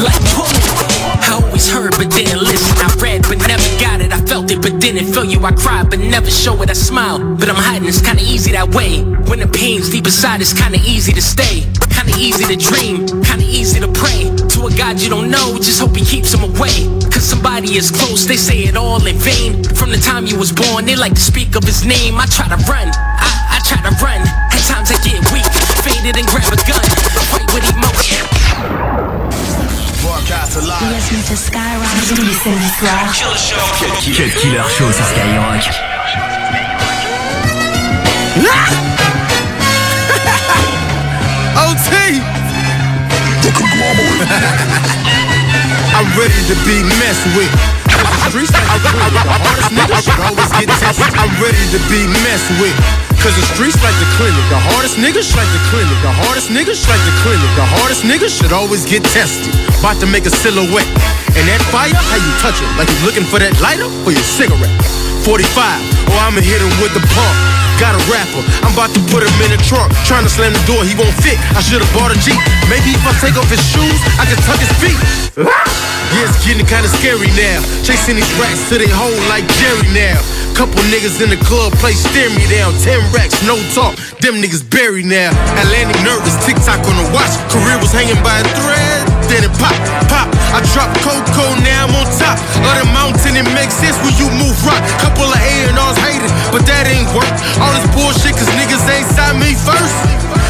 Like 0.00 0.22
pull 0.32 0.46
it 0.46 0.89
I 1.22 1.40
always 1.42 1.70
heard 1.70 1.92
but 1.96 2.10
didn't 2.10 2.42
listen 2.42 2.76
I 2.78 2.88
read 3.00 3.22
but 3.28 3.38
never 3.46 3.70
got 3.80 4.00
it 4.00 4.12
I 4.12 4.20
felt 4.26 4.50
it 4.50 4.60
but 4.62 4.80
Didn't 4.80 5.12
feel 5.12 5.24
you, 5.24 5.38
I 5.44 5.52
cried, 5.52 5.90
but 5.90 5.98
never 6.00 6.30
show 6.30 6.60
it, 6.62 6.70
I 6.70 6.72
smile. 6.72 7.18
But 7.36 7.50
I'm 7.50 7.54
hiding, 7.54 7.86
it's 7.86 8.00
kinda 8.00 8.22
easy 8.22 8.52
that 8.52 8.74
way. 8.74 9.04
When 9.28 9.38
the 9.38 9.46
pain's 9.46 9.90
deep 9.90 10.06
inside, 10.06 10.40
it's 10.40 10.54
kinda 10.54 10.80
easy 10.86 11.12
to 11.12 11.20
stay. 11.20 11.68
Kinda 11.92 12.16
easy 12.18 12.44
to 12.48 12.56
dream, 12.56 13.06
kinda 13.22 13.44
easy 13.44 13.78
to 13.78 13.88
pray. 13.88 14.32
To 14.56 14.66
a 14.66 14.70
God 14.72 14.98
you 14.98 15.10
don't 15.10 15.30
know, 15.30 15.58
just 15.58 15.80
hope 15.80 15.94
he 15.94 16.04
keeps 16.04 16.32
him 16.32 16.42
away. 16.42 16.88
Cause 17.12 17.24
somebody 17.28 17.76
is 17.76 17.90
close, 17.90 18.24
they 18.24 18.38
say 18.38 18.64
it 18.64 18.76
all 18.76 19.04
in 19.06 19.18
vain. 19.18 19.62
From 19.74 19.90
the 19.90 19.98
time 19.98 20.26
you 20.26 20.36
was 20.38 20.50
born, 20.50 20.86
they 20.86 20.96
like 20.96 21.14
to 21.14 21.20
speak 21.20 21.54
of 21.54 21.64
his 21.64 21.84
name. 21.84 22.18
I 22.18 22.24
try 22.24 22.48
to 22.48 22.56
run, 22.64 22.88
I, 22.88 23.30
I 23.54 23.60
try 23.68 23.78
to 23.84 23.94
run. 24.02 24.22
At 24.26 24.62
times 24.64 24.90
I 24.90 24.96
get 25.04 25.20
weak, 25.30 25.44
faded 25.84 26.16
and 26.16 26.26
grab 26.26 26.50
a 26.50 26.56
gun. 26.56 26.86
Fight 27.30 27.52
with 27.52 27.68
emotion. 27.68 28.39
Tous 30.30 32.22
les 32.22 32.32
samedis 32.32 32.70
soirs. 32.78 33.12
Cut 33.80 34.00
Killer, 34.00 34.30
Killer 34.30 34.62
Show 34.68 34.92
sur 34.92 35.04
Skyrock. 35.04 35.64
OT! 41.56 41.90
The 43.42 43.50
conglomerate. 43.54 44.30
I'm 45.96 46.06
ready 46.16 46.40
to 46.46 46.54
be 46.64 46.84
messed 47.00 47.26
with. 47.34 47.50
I'm 51.18 51.34
ready 51.42 51.64
to 51.72 51.78
be 51.90 52.06
messed 52.22 52.50
with. 52.60 53.09
Cause 53.20 53.36
the 53.36 53.44
streets 53.52 53.76
like 53.84 53.92
the 54.00 54.08
clinic, 54.16 54.40
the 54.48 54.56
hardest 54.56 54.96
niggas 54.96 55.28
like 55.36 55.50
the 55.52 55.60
clinic, 55.68 55.92
the 56.00 56.08
hardest 56.24 56.48
niggas 56.48 56.88
like 56.88 57.04
the 57.04 57.12
clinic, 57.20 57.50
the 57.52 57.68
hardest 57.68 58.00
niggas 58.08 58.32
should 58.32 58.48
always 58.48 58.88
get 58.88 59.04
tested. 59.12 59.52
About 59.76 60.00
to 60.00 60.08
make 60.08 60.24
a 60.24 60.32
silhouette. 60.32 60.88
And 61.36 61.44
that 61.44 61.60
fire, 61.68 61.92
how 61.92 62.16
you 62.16 62.32
touch 62.40 62.64
it? 62.64 62.70
Like 62.80 62.88
you 62.88 62.96
looking 63.04 63.28
for 63.28 63.36
that 63.36 63.52
lighter 63.60 63.92
for 64.08 64.16
your 64.16 64.24
cigarette. 64.24 64.72
45, 65.28 65.36
or 65.36 66.16
I'ma 66.16 66.40
hit 66.40 66.64
him 66.64 66.72
with 66.80 66.96
the 66.96 67.04
pump. 67.12 67.69
Got 67.80 67.96
a 67.96 68.02
rapper, 68.12 68.44
I'm 68.60 68.76
about 68.76 68.92
to 68.92 69.00
put 69.08 69.24
him 69.24 69.32
in 69.40 69.56
the 69.56 69.60
trunk. 69.64 69.88
Trying 70.04 70.28
to 70.28 70.32
slam 70.32 70.52
the 70.52 70.60
door, 70.68 70.84
he 70.84 70.92
won't 70.92 71.16
fit. 71.24 71.40
I 71.56 71.64
should've 71.64 71.88
bought 71.96 72.12
a 72.12 72.18
Jeep. 72.20 72.36
Maybe 72.68 72.92
if 72.92 73.00
I 73.08 73.16
take 73.16 73.40
off 73.40 73.48
his 73.48 73.64
shoes, 73.64 73.98
I 74.20 74.28
can 74.28 74.36
tuck 74.44 74.60
his 74.60 74.72
feet. 74.76 75.00
Yeah, 76.10 76.26
it's 76.26 76.42
getting 76.44 76.66
kinda 76.66 76.88
scary 76.88 77.30
now. 77.38 77.62
Chasing 77.86 78.16
these 78.16 78.32
rats 78.34 78.68
to 78.68 78.78
they 78.78 78.90
hole 78.90 79.14
like 79.30 79.46
Jerry 79.62 79.86
now. 79.94 80.18
Couple 80.58 80.82
niggas 80.90 81.22
in 81.22 81.30
the 81.30 81.38
club 81.46 81.72
play 81.78 81.92
stare 81.92 82.28
me 82.30 82.42
down. 82.50 82.74
Ten 82.82 82.98
racks, 83.14 83.38
no 83.46 83.54
talk. 83.74 83.94
Them 84.18 84.42
niggas 84.42 84.68
buried 84.68 85.06
now. 85.06 85.30
Atlantic 85.62 86.02
nervous, 86.02 86.34
tick-tock 86.44 86.82
on 86.82 86.96
the 86.98 87.06
watch. 87.14 87.30
Career 87.54 87.78
was 87.78 87.92
hanging 87.92 88.20
by 88.26 88.40
a 88.40 88.44
thread. 88.58 89.09
It 89.30 89.46
pop, 89.62 89.78
pop. 90.10 90.26
I 90.50 90.58
drop 90.74 90.90
Coco, 91.06 91.54
now 91.62 91.86
I'm 91.86 91.94
on 91.94 92.06
top 92.18 92.34
of 92.66 92.74
the 92.82 92.86
mountain. 92.90 93.38
It 93.38 93.46
makes 93.54 93.78
sense 93.78 93.94
when 94.02 94.10
you 94.18 94.26
move 94.42 94.58
rock. 94.66 94.82
Couple 94.98 95.30
of 95.30 95.38
A&Rs 95.38 95.96
hated, 96.02 96.32
but 96.50 96.66
that 96.66 96.90
ain't 96.90 97.06
work. 97.14 97.30
All 97.62 97.70
this 97.70 97.86
bullshit, 97.94 98.34
cause 98.34 98.50
niggas 98.58 98.82
ain't 98.90 99.06
signed 99.14 99.38
me 99.38 99.54
first. 99.54 99.94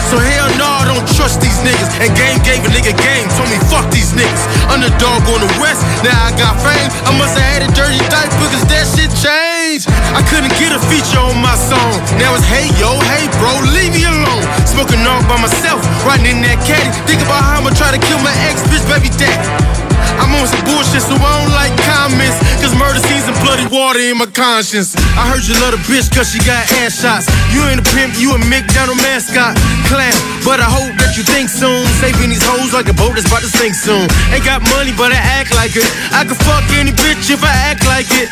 So 0.09 0.17
hell 0.17 0.49
no, 0.57 0.65
I 0.65 0.89
don't 0.89 1.05
trust 1.13 1.45
these 1.45 1.61
niggas. 1.61 1.93
And 2.01 2.09
game 2.17 2.41
gave 2.41 2.65
a 2.65 2.73
nigga 2.73 2.97
game, 2.97 3.29
told 3.37 3.53
me 3.53 3.61
fuck 3.69 3.85
these 3.93 4.17
niggas. 4.17 4.45
Underdog 4.73 5.29
on 5.29 5.45
the 5.45 5.53
west, 5.61 5.85
now 6.01 6.17
I 6.17 6.33
got 6.41 6.57
fame. 6.65 6.89
I 7.05 7.13
must 7.21 7.37
have 7.37 7.45
had 7.53 7.61
a 7.69 7.71
dirty 7.77 8.01
diaper 8.09 8.49
cause 8.49 8.65
that 8.65 8.89
shit 8.89 9.13
changed. 9.13 9.60
I 9.89 10.21
couldn't 10.27 10.53
get 10.61 10.75
a 10.75 10.81
feature 10.91 11.21
on 11.21 11.39
my 11.41 11.57
song. 11.57 11.95
Now 12.19 12.35
it's 12.37 12.45
hey 12.45 12.69
yo, 12.77 12.99
hey 13.13 13.31
bro, 13.39 13.53
leave 13.73 13.95
me 13.95 14.05
alone. 14.05 14.45
Smoking 14.67 15.01
all 15.07 15.23
by 15.25 15.41
myself, 15.41 15.81
riding 16.05 16.27
in 16.27 16.43
that 16.43 16.61
caddy. 16.67 16.91
Think 17.07 17.23
about 17.23 17.41
how 17.41 17.61
I'ma 17.61 17.71
try 17.77 17.95
to 17.95 18.01
kill 18.01 18.19
my 18.21 18.35
ex 18.49 18.61
bitch, 18.69 18.85
baby 18.91 19.09
daddy. 19.17 19.81
I'm 20.21 20.33
on 20.37 20.45
some 20.49 20.61
bullshit, 20.69 21.01
so 21.01 21.17
I 21.17 21.31
don't 21.41 21.53
like 21.57 21.73
comments. 21.81 22.37
Cause 22.61 22.77
murder 22.77 23.01
scenes 23.01 23.25
and 23.25 23.37
bloody 23.41 23.65
water 23.73 24.01
in 24.01 24.21
my 24.21 24.29
conscience. 24.29 24.93
I 25.17 25.25
heard 25.29 25.45
you 25.49 25.57
love 25.65 25.73
a 25.73 25.81
bitch 25.89 26.13
cause 26.13 26.29
she 26.29 26.41
got 26.45 26.61
ass 26.85 27.01
shots. 27.01 27.25
You 27.55 27.65
ain't 27.69 27.81
a 27.81 27.87
pimp, 27.97 28.19
you 28.21 28.37
a 28.37 28.39
McDonald 28.51 29.01
mascot. 29.01 29.57
Clown, 29.89 30.17
but 30.45 30.61
I 30.61 30.69
hope 30.69 30.93
that 31.01 31.17
you 31.17 31.25
think 31.25 31.49
soon. 31.49 31.87
Saving 32.03 32.29
these 32.29 32.45
hoes 32.45 32.77
like 32.77 32.91
a 32.91 32.97
boat 32.97 33.17
that's 33.17 33.29
about 33.29 33.41
to 33.47 33.51
sink 33.51 33.73
soon. 33.73 34.05
Ain't 34.35 34.45
got 34.45 34.61
money, 34.75 34.93
but 34.93 35.13
I 35.15 35.21
act 35.41 35.55
like 35.55 35.73
it. 35.79 35.89
I 36.13 36.27
could 36.27 36.41
fuck 36.45 36.65
any 36.77 36.93
bitch 36.93 37.31
if 37.31 37.41
I 37.41 37.55
act 37.71 37.87
like 37.87 38.11
it. 38.11 38.29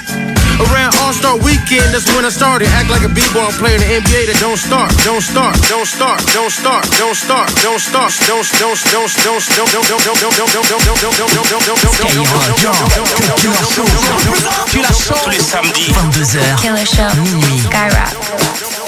Around 0.58 0.97
All 1.18 1.34
Star 1.34 1.42
Weekend, 1.42 1.90
that's 1.90 2.06
when 2.14 2.24
I 2.24 2.30
started. 2.30 2.68
Act 2.78 2.90
like 2.90 3.02
a 3.02 3.08
b-ball 3.08 3.50
player 3.58 3.74
in 3.74 3.82
the 3.82 3.90
NBA 3.98 4.30
that 4.30 4.38
don't 4.38 4.54
start, 4.56 4.86
don't 5.02 5.20
start, 5.20 5.58
don't 5.66 5.82
start, 5.82 6.22
don't 6.30 6.50
start, 6.50 6.86
don't 6.94 7.14
start, 7.18 7.50
don't 7.58 7.80
start, 7.80 8.14
don't 8.30 9.10
don't 9.50 9.66
don't 9.66 9.98
don't 9.98 10.14
don't 10.14 10.36
don't 10.38 10.52
don't 10.54 10.62
don't 10.62 10.68
don't 10.68 10.78
don't 10.78 10.94
don't 10.94 11.18
don't 11.18 11.58
don't 11.66 11.74
don't 11.74 11.98
don't 11.98 12.62
don't 12.62 12.78
Killer 14.70 14.94
Show 14.94 15.18
tous 15.24 15.30
les 15.30 15.40
samedis 15.40 15.90
22h 15.90 16.62
Killer 16.62 16.86
Show. 16.86 17.10
Minuit. 17.18 17.66
Skyrock. 17.66 18.87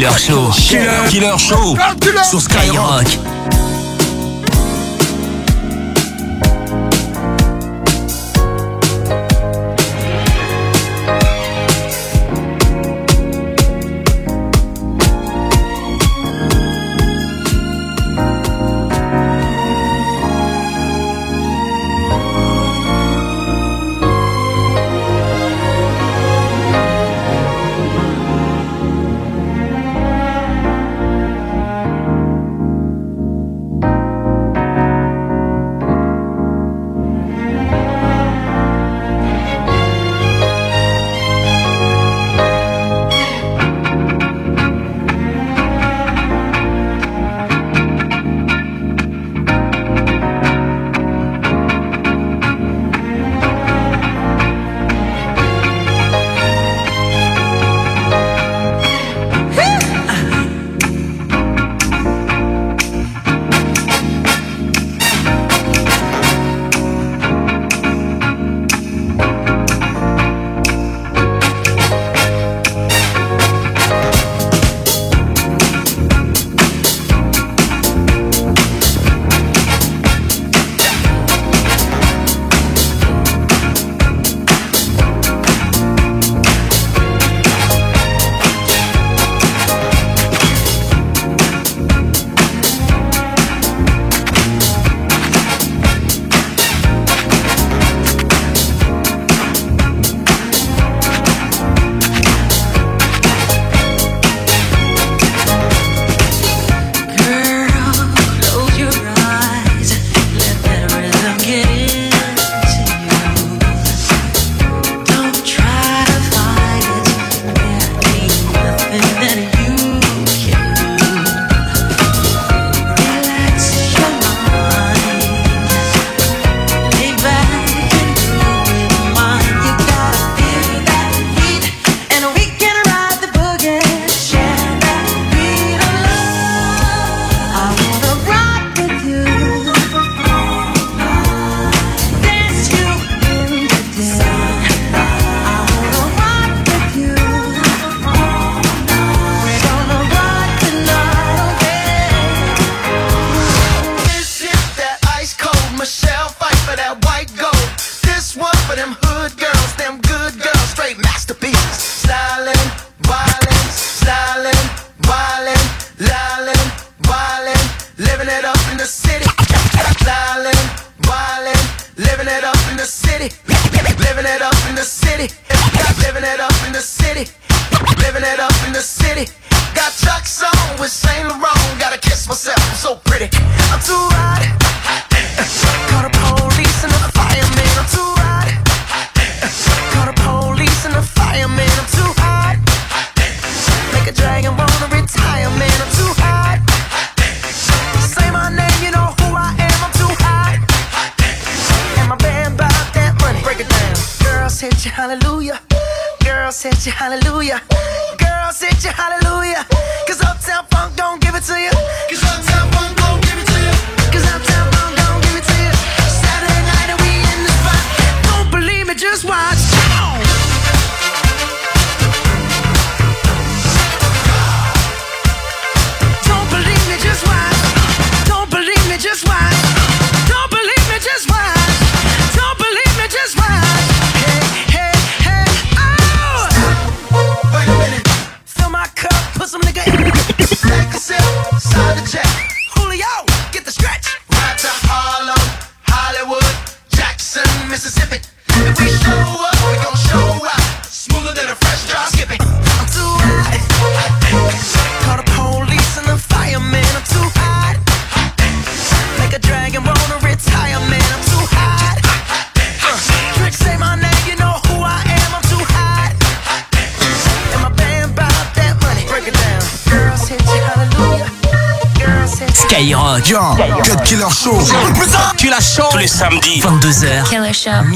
Killer 0.00 0.16
Show. 0.16 0.50
Killer 1.10 1.38
Show. 1.38 1.76
Sur 2.24 2.40
Skyrock. 2.40 3.29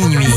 Minuit. 0.08 0.33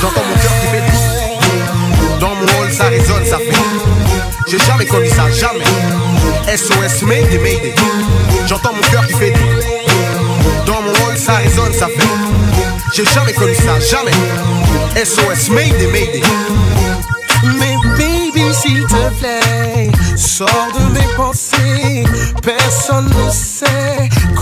J'entends 0.00 0.22
mon 0.24 0.34
cœur 0.34 0.52
qui 0.60 0.66
fait 0.68 2.18
Dans 2.18 2.34
mon 2.34 2.46
rôle, 2.46 2.72
ça 2.72 2.84
résonne, 2.84 3.24
ça 3.26 3.36
fait. 3.36 3.52
J'ai 4.48 4.58
jamais 4.58 4.86
connu 4.86 5.08
ça, 5.08 5.30
jamais. 5.30 5.64
SOS, 6.56 7.02
Mayday, 7.02 7.38
Mayday. 7.38 7.74
J'entends 8.46 8.72
mon 8.72 8.80
cœur 8.90 9.06
qui 9.06 9.12
fait 9.12 9.34
Dans 10.64 10.80
mon 10.80 10.92
rôle, 11.04 11.16
ça 11.16 11.36
résonne, 11.36 11.74
ça 11.74 11.86
fait. 11.88 12.08
J'ai 12.94 13.04
jamais 13.04 13.34
connu 13.34 13.54
ça, 13.54 13.78
jamais. 13.78 14.12
SOS, 14.96 15.50
Mayday, 15.50 15.86
Mayday. 15.86 16.22
Mais 17.58 17.76
baby, 17.98 18.54
s'il 18.54 18.86
te 18.86 19.10
plaît, 19.18 19.90
sors 20.16 20.68
de 20.78 20.92
mes 20.94 21.14
pensées. 21.14 22.04
Personne 22.42 23.06
ne 23.06 23.30
sait 23.30 23.93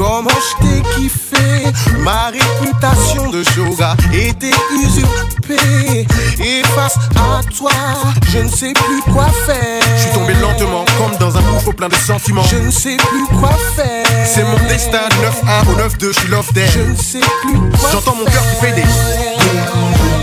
comment 0.03 0.31
je 0.31 0.67
t'ai 0.67 0.83
kiffé. 0.97 1.73
Ma 2.01 2.31
réputation 2.31 3.31
de 3.31 3.43
yoga 3.57 3.95
était 4.13 4.51
usurpée. 4.73 6.07
Et 6.41 6.63
face 6.75 6.97
à 7.17 7.41
toi, 7.57 7.71
je 8.33 8.39
ne 8.39 8.49
sais 8.49 8.73
plus 8.73 9.13
quoi 9.13 9.27
faire. 9.47 9.83
Je 9.97 10.03
suis 10.03 10.11
tombé 10.13 10.35
lentement, 10.35 10.85
comme 10.99 11.17
dans 11.19 11.37
un 11.37 11.43
bouffon 11.43 11.73
plein 11.73 11.89
de 11.89 11.95
sentiments. 11.95 12.43
Je 12.51 12.57
ne 12.57 12.71
sais 12.71 12.97
plus 12.97 13.27
quoi 13.39 13.53
faire. 13.77 14.07
C'est 14.25 14.45
mon 14.45 14.59
destin, 14.69 15.09
9-1 15.47 15.69
au 15.71 15.89
9-2, 15.89 16.13
je 16.13 16.21
suis 16.21 16.29
love. 16.29 16.49
Je 16.55 16.81
ne 16.81 16.97
sais 16.97 17.21
plus 17.43 17.59
quoi 17.79 17.91
J'entends 17.93 18.17
mon 18.17 18.25
cœur 18.25 18.43
qui 18.43 18.67
fait 18.67 18.73
des. 18.73 18.85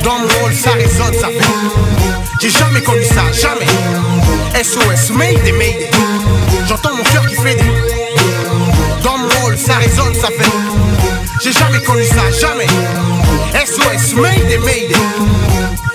Dans 0.03 0.19
mon 0.19 0.27
rôle, 0.41 0.53
ça 0.53 0.72
résonne, 0.72 1.14
ça 1.14 1.27
fait. 1.27 2.19
J'ai 2.41 2.49
jamais 2.49 2.81
connu 2.81 3.03
ça, 3.03 3.31
jamais. 3.31 3.65
SOS, 4.61 5.11
Mayday, 5.11 5.51
Mayday. 5.51 5.89
J'entends 6.68 6.95
mon 6.95 7.03
cœur 7.03 7.26
qui 7.27 7.35
fait 7.35 7.56
des 7.56 7.89
ça 9.70 9.78
résonne, 9.78 10.16
ça 10.16 10.30
fait. 10.30 10.52
J'ai 11.44 11.52
jamais 11.52 11.82
connu 11.84 12.04
ça, 12.04 12.32
jamais. 12.32 12.66
SOS, 13.54 14.16
made 14.16 14.50
it, 14.50 14.60
made 14.62 14.91
it. 14.91 15.89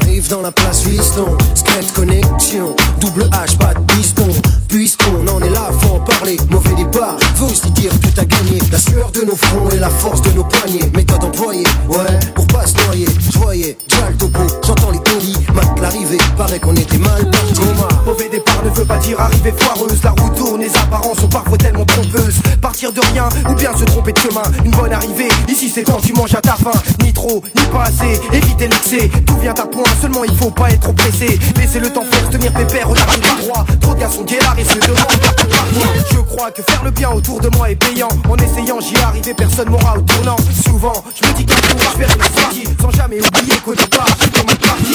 J'arrive 0.00 0.28
dans 0.28 0.42
la 0.42 0.52
place 0.52 0.84
Liston, 0.86 1.36
Scred 1.54 1.92
connexion, 1.92 2.74
double 3.00 3.24
H, 3.24 3.56
pas 3.56 3.74
de 3.74 3.80
piston. 3.92 4.26
Puisqu'on 4.68 5.26
en 5.28 5.40
est 5.40 5.50
là, 5.50 5.70
faut 5.80 5.94
en 5.94 6.00
parler. 6.00 6.36
Mauvais 6.50 6.74
départ, 6.74 7.16
veut 7.36 7.46
aussi 7.46 7.70
dire 7.70 7.90
que 8.00 8.08
t'as 8.08 8.24
gagné. 8.24 8.58
La 8.70 8.78
sueur 8.78 9.10
de 9.12 9.22
nos 9.22 9.36
fronts 9.36 9.70
et 9.70 9.78
la 9.78 9.88
force 9.88 10.20
de 10.22 10.30
nos 10.32 10.44
poignets. 10.44 10.90
Méthode 10.94 11.24
employée, 11.24 11.64
ouais, 11.88 12.18
pour 12.34 12.46
pas 12.48 12.66
se 12.66 12.74
noyer. 12.86 13.06
Je 13.32 13.38
voyais, 13.38 13.78
déjà 13.88 14.10
le 14.10 14.16
topo, 14.16 14.40
j'entends 14.66 14.90
les 14.90 14.98
colis, 14.98 15.36
mate 15.54 15.80
l'arrivée. 15.80 16.18
Paraît 16.36 16.58
qu'on 16.58 16.74
était 16.74 16.98
mal 16.98 17.30
parti. 17.30 17.60
Mauvais 18.04 18.28
départ 18.28 18.62
ne 18.64 18.70
veut 18.70 18.84
pas 18.84 18.98
dire 18.98 19.20
arrivée 19.20 19.54
foireuse. 19.56 20.02
La 20.02 20.10
route 20.10 20.34
tourne, 20.36 20.60
les 20.60 20.76
apparences 20.76 21.18
sont 21.18 21.28
parfois 21.28 21.56
tellement 21.58 21.84
trompeuses. 21.84 22.40
Partir 22.60 22.92
de 22.92 23.00
rien 23.12 23.28
ou 23.48 23.54
bien 23.54 23.76
se 23.76 23.84
tromper 23.84 24.12
de 24.12 24.18
chemin. 24.18 24.42
Une 24.64 24.70
bonne 24.72 24.92
arrivée, 24.92 25.28
ici 25.48 25.70
c'est 25.72 25.82
quand 25.82 26.00
tu 26.00 26.12
manges 26.12 26.34
à 26.34 26.40
ta 26.40 26.54
faim. 26.54 26.72
Ni 27.02 27.12
trop, 27.12 27.42
ni 27.54 27.62
pas 27.66 27.84
assez, 27.84 28.20
éviter 28.32 28.68
l'excès. 28.68 29.10
Tout 29.26 29.36
vient 29.38 29.54
à 29.54 29.66
point, 29.66 29.84
seulement 30.00 30.24
il 30.24 30.36
faut 30.36 30.50
pas 30.50 30.70
être 30.70 30.80
trop 30.80 30.92
pressé. 30.92 31.38
Laissez 31.56 31.80
le 31.80 31.92
temps 31.92 32.04
faire, 32.10 32.28
tenir 32.30 32.52
pépère, 32.52 32.88
regarder 32.88 33.20
tout 33.20 33.46
droit. 33.46 33.64
Trop 33.80 33.94
de 33.94 34.00
garçons 34.00 34.24
guélards 34.24 34.58
et 34.58 34.64
se 34.64 34.78
demandent. 34.78 36.06
Je 36.12 36.18
crois 36.18 36.50
que 36.50 36.62
faire 36.62 36.82
le 36.82 36.90
bien 36.90 37.10
autour 37.10 37.40
de 37.40 37.48
moi 37.56 37.70
est 37.70 37.76
payant. 37.76 38.08
En 38.28 38.36
essayant, 38.36 38.80
j'y 38.80 38.96
arrivé, 38.96 39.34
personne 39.34 39.70
m'aura 39.70 39.96
au 39.96 40.02
tournant. 40.02 40.36
Souvent, 40.64 41.04
je 41.20 41.28
me 41.28 41.34
dis 41.34 41.44
qu'un 41.44 41.56
jour, 41.56 41.90
je 41.92 41.98
verrai 41.98 42.18
la 42.18 42.40
sortie. 42.42 42.64
Sans 42.80 42.90
jamais 42.90 43.18
oublier 43.20 43.58
qu'au 43.64 43.74
départ, 43.74 44.08
j'étais 44.20 44.44
mal 44.44 44.56
parti. 44.56 44.94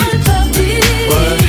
Mal 1.10 1.41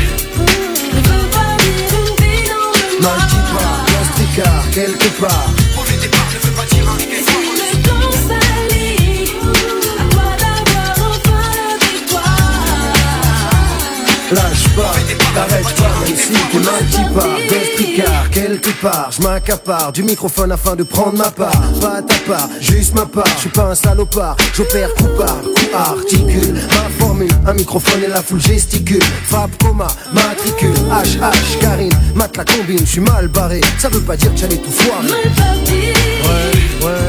dit 16.32 17.14
pas. 17.14 17.36
Gastricard, 17.48 18.30
quelque 18.30 18.70
part, 18.80 19.10
je 19.10 19.22
m'accapare 19.22 19.92
du 19.92 20.02
microphone 20.02 20.52
afin 20.52 20.74
de 20.74 20.82
prendre 20.82 21.16
ma 21.16 21.30
part. 21.30 21.50
Pas 21.80 22.02
ta 22.02 22.14
part, 22.26 22.48
juste 22.60 22.94
ma 22.94 23.06
part. 23.06 23.24
Je 23.36 23.40
suis 23.40 23.50
pas 23.50 23.70
un 23.70 23.74
salopard, 23.74 24.36
j'opère 24.54 24.92
coupable, 24.94 25.44
coup 25.54 25.76
articule. 25.76 26.54
Ma 26.54 27.04
formule, 27.04 27.30
un 27.46 27.54
microphone 27.54 28.04
et 28.04 28.08
la 28.08 28.22
foule 28.22 28.40
gesticule. 28.40 29.02
Frappe 29.26 29.56
coma, 29.62 29.86
matricule, 30.12 30.74
HH, 30.90 31.60
Karine, 31.60 31.92
mate 32.14 32.36
la 32.36 32.44
combine, 32.44 32.80
je 32.80 32.84
suis 32.84 33.00
mal 33.00 33.28
barré. 33.28 33.60
Ça 33.78 33.88
veut 33.88 34.00
pas 34.00 34.16
dire 34.16 34.32
que 34.32 34.40
j'allais 34.40 34.56
tout 34.56 34.70
foirer. 34.70 35.08
Ouais, 35.08 36.86
ouais. 36.86 37.08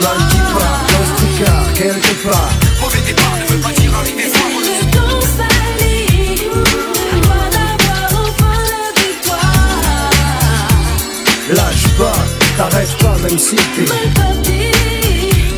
Pas, 0.00 0.80
Gastricard, 0.88 1.72
quelque 1.74 2.28
part. 2.28 2.50
Mauvais 2.80 3.00
départ 3.06 3.43
pas, 11.96 12.12
t'arrêtes 12.56 12.96
pas 12.98 13.16
même 13.18 13.38
si 13.38 13.56
t'es 13.56 13.82
My 13.82 14.08
body, 14.14 14.72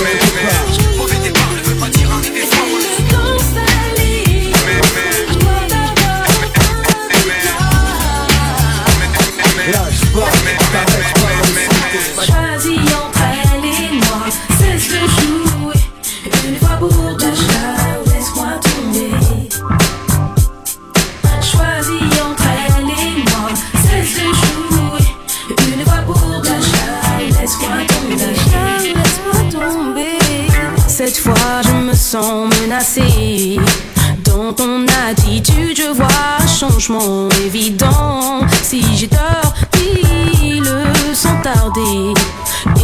un 36.89 36.99
changement 36.99 37.29
évident. 37.45 38.41
Si 38.63 38.83
j'ai 38.95 39.07
tort, 39.07 39.53
dis-le 39.73 40.83
sans 41.13 41.41
tarder. 41.41 42.13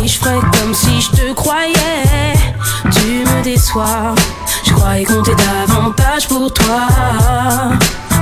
Et 0.02 0.08
je 0.08 0.20
ferai 0.20 0.40
comme 0.40 0.74
si 0.74 1.02
je 1.02 1.10
te 1.12 1.34
croyais. 1.34 2.34
Tu 2.92 3.24
me 3.26 3.44
déçois. 3.44 4.16
Je 4.64 4.74
croyais 4.74 5.06
compter 5.06 5.34
davantage 5.36 6.28
pour 6.28 6.52
toi. 6.54 6.88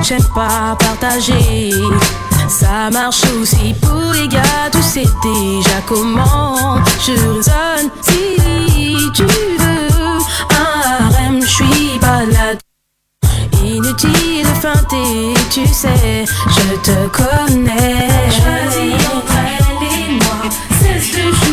J'aime 0.02 0.24
pas 0.34 0.76
partager. 0.80 1.72
Ça 2.48 2.90
marche 2.92 3.24
aussi 3.40 3.76
pour 3.82 4.12
les 4.14 4.28
gars, 4.28 4.70
tu 4.72 4.82
sais 4.82 5.06
déjà 5.22 5.82
comment 5.86 6.78
je 7.06 7.12
raisonne. 7.12 7.90
Si 8.02 8.96
tu 9.14 9.24
veux 9.24 10.18
un 10.50 11.06
harem, 11.06 11.42
je 11.42 11.48
suis 11.48 12.00
là. 12.02 12.69
Inutile 13.72 14.48
de 14.62 15.36
tu 15.52 15.64
sais, 15.68 16.26
je 16.26 16.76
te 16.78 17.08
connais. 17.10 18.10
Choisis 18.32 18.96
entre 19.14 19.34
elle 19.46 19.88
et 19.88 20.14
moi, 20.14 20.50
cesse 20.82 21.12
de 21.12 21.22
jouer. 21.22 21.49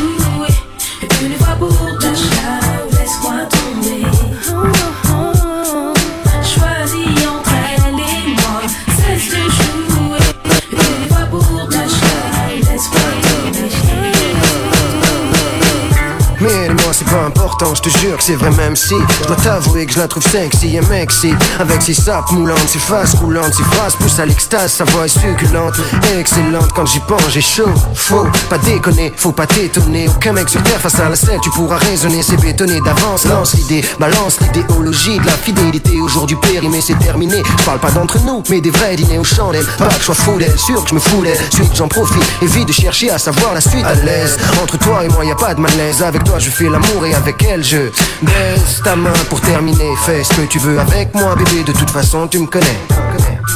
Je 17.75 17.81
te 17.81 17.89
jure 17.99 18.17
que 18.17 18.23
c'est 18.23 18.35
vrai 18.35 18.51
même 18.51 18.77
si 18.77 18.95
Je 19.23 19.27
dois 19.27 19.37
t'avouer 19.37 19.87
que 19.87 19.93
je 19.93 19.99
la 19.99 20.09
trouve 20.09 20.23
sexy. 20.23 20.77
Et 20.77 20.81
mexy 20.83 21.33
Avec 21.59 21.81
ses 21.81 21.95
sapes 21.95 22.31
moulantes, 22.33 22.69
ses 22.69 22.79
faces 22.79 23.15
roulantes 23.15 23.55
Ses 23.55 23.63
phrases 23.63 23.97
poussent 23.97 24.19
à 24.19 24.27
l'extase, 24.27 24.73
sa 24.73 24.85
voix 24.85 25.07
est 25.07 25.09
succulente. 25.09 25.75
Excellente 26.19 26.73
quand 26.75 26.87
j'y 26.87 27.01
pense 27.01 27.31
j'ai 27.31 27.41
chaud. 27.41 27.71
Faut 27.95 28.27
pas 28.51 28.59
déconner, 28.59 29.13
faut 29.17 29.33
pas 29.33 29.47
t'étonner. 29.47 30.09
Aucun 30.09 30.33
mec 30.33 30.49
sur 30.49 30.63
terre 30.63 30.81
face 30.81 31.01
à 31.01 31.09
la 31.09 31.17
scène 31.17 31.41
tu 31.43 31.51
pourras 31.51 31.79
raisonner 31.79 32.23
C'est 32.23 32.41
bétonné 32.41 32.81
d'avance, 32.81 33.25
lance 33.25 33.55
l'idée 33.55 33.85
Balance 33.99 34.39
l'idéologie 34.41 35.19
de 35.19 35.27
la 35.27 35.33
fidélité. 35.33 36.01
Aujourd'hui 36.01 36.37
périmé 36.43 36.81
c'est 36.81 36.99
terminé. 36.99 37.43
Je 37.59 37.65
parle 37.65 37.79
pas 37.79 37.91
d'entre 37.91 38.19
nous 38.21 38.43
mais 38.51 38.61
des 38.61 38.71
vrais 38.71 38.97
dîners 38.97 39.19
aux 39.19 39.25
chandelles 39.25 39.67
Pas 39.79 39.89
que 39.89 40.01
je 40.01 40.05
sois 40.05 40.15
fou 40.15 40.39
d'elle, 40.39 40.59
sûr 40.59 40.83
que 40.83 40.91
je 40.91 40.95
me 40.95 41.01
fous 41.01 41.25
Suite 41.53 41.75
j'en 41.75 41.89
profite, 41.89 42.23
évite 42.43 42.69
de 42.69 42.73
chercher 42.73 43.11
à 43.11 43.19
savoir 43.19 43.55
la 43.55 43.61
suite 43.61 43.85
à 43.85 43.95
l'aise. 43.95 44.37
Entre 44.63 44.79
toi 44.79 45.05
et 45.05 45.09
moi 45.09 45.25
y 45.25 45.31
a 45.31 45.35
pas 45.35 45.55
de 45.55 45.61
malaise. 45.61 46.03
Avec 46.03 46.25
toi 46.25 46.39
je 46.39 46.51
fais 46.51 46.69
l'amour 46.69 47.07
et 47.07 47.15
avec 47.15 47.43
elle 47.43 47.46
je 47.63 47.91
baisse 48.23 48.83
ta 48.83 48.97
main 48.97 49.13
pour 49.29 49.41
terminer. 49.41 49.95
Fais 50.05 50.25
ce 50.25 50.35
que 50.35 50.47
tu 50.47 50.59
veux 50.59 50.79
avec 50.79 51.15
moi 51.15 51.35
bébé 51.37 51.63
De 51.65 51.73
toute 51.73 51.91
façon 51.91 52.27
tu 52.27 52.39
me 52.39 52.47
connais. 52.47 52.79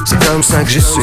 C'est 0.07 0.25
comme 0.27 0.43
ça 0.43 0.63
que 0.63 0.71
je 0.71 0.81
suis 0.81 1.03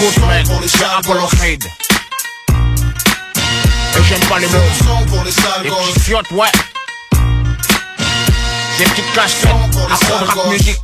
Écoute, 0.00 0.16
mec, 0.28 0.46
peu 1.02 1.12
l'oreille. 1.12 1.58
Et 3.96 4.02
j'aime 4.08 4.20
pas 4.28 4.38
les 4.38 4.46
mots. 4.46 4.58
pour 5.08 5.24
les 5.24 5.32
petites 5.32 6.02
fiottes, 6.02 6.30
ouais. 6.30 6.46
Des 8.78 8.84
petites 8.84 9.12
cassettes, 9.12 9.50
de 9.72 10.24
rap 10.24 10.46
musique. 10.50 10.80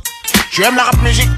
Tu 0.51 0.63
aimes 0.63 0.75
la 0.75 0.83
rap 0.83 1.01
musique? 1.01 1.29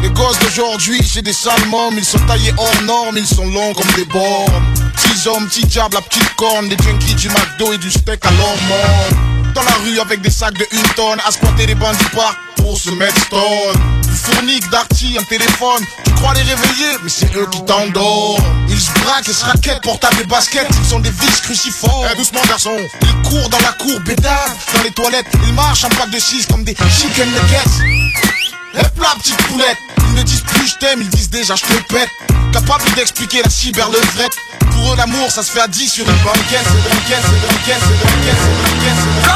Les 0.00 0.10
gosses 0.10 0.38
d'aujourd'hui, 0.38 1.00
j'ai 1.02 1.22
des 1.22 1.32
sales 1.32 1.66
mômes, 1.66 1.98
ils 1.98 2.04
sont 2.04 2.20
taillés 2.20 2.54
hors 2.56 2.82
normes, 2.82 3.16
ils 3.16 3.26
sont 3.26 3.46
longs 3.46 3.74
comme 3.74 3.90
des 3.96 4.04
bornes. 4.04 4.62
Petits 4.94 5.28
hommes, 5.28 5.48
petits 5.48 5.66
diables, 5.66 5.96
la 5.96 6.02
petite 6.02 6.36
corne, 6.36 6.68
des 6.68 6.76
junkies 6.84 7.16
du 7.16 7.28
McDo 7.30 7.72
et 7.72 7.78
du 7.78 7.90
steak 7.90 8.24
à 8.24 8.30
l'hormone. 8.30 9.52
Dans 9.54 9.62
la 9.64 9.74
rue 9.84 9.98
avec 9.98 10.20
des 10.20 10.30
sacs 10.30 10.54
de 10.54 10.66
une 10.70 10.88
tonne, 10.94 11.18
à 11.26 11.32
squatter 11.32 11.66
les 11.66 11.74
bandits 11.74 12.04
parcs 12.14 12.38
pour 12.64 12.78
se 12.78 12.90
mettre 12.90 13.20
stone. 13.26 13.76
Du 14.02 14.16
fournique, 14.16 14.68
d'arty, 14.70 15.18
un 15.20 15.24
téléphone, 15.24 15.84
tu 16.02 16.10
crois 16.12 16.32
les 16.32 16.40
réveiller, 16.40 16.96
mais 17.02 17.10
c'est 17.10 17.36
eux 17.36 17.46
qui 17.50 17.62
t'endorment. 17.64 18.42
Ils 18.70 18.80
se 18.80 18.90
braquent 19.00 19.28
et 19.28 19.32
se 19.34 19.44
raquettent, 19.44 19.82
portables 19.82 20.22
et 20.22 20.24
baskets, 20.24 20.66
ils 20.70 20.88
sont 20.88 21.00
des 21.00 21.10
vices 21.10 21.42
cruciformes. 21.42 22.08
Eh, 22.10 22.16
doucement 22.16 22.40
garçon, 22.48 22.74
ils 23.02 23.28
courent 23.28 23.50
dans 23.50 23.60
la 23.60 23.72
cour, 23.72 24.00
bédave, 24.00 24.56
dans 24.74 24.82
les 24.82 24.92
toilettes, 24.92 25.26
ils 25.46 25.52
marchent 25.52 25.84
en 25.84 25.90
pack 25.90 26.10
de 26.10 26.18
6 26.18 26.46
comme 26.46 26.64
des 26.64 26.74
chicken 26.74 27.28
nuggets. 27.28 28.24
Lève 28.72 28.90
la 28.98 29.14
petite 29.20 29.36
poulette 29.44 29.78
Ils 30.08 30.14
ne 30.14 30.22
disent 30.22 30.40
plus 30.40 30.66
je 30.66 30.74
t'aime, 30.76 31.00
ils 31.02 31.10
disent 31.10 31.30
déjà 31.30 31.54
je 31.54 31.62
te 31.62 31.92
pète 31.92 32.08
Capable 32.54 32.84
d'expliquer 32.94 33.42
la 33.42 33.50
cyberlevrette 33.50 34.36
Pour 34.70 34.92
eux 34.92 34.96
l'amour 34.96 35.28
ça 35.28 35.42
se 35.42 35.50
fait 35.50 35.60
à 35.60 35.66
10 35.66 35.88
sur 35.88 36.08
une 36.08 36.16
banquette 36.18 36.64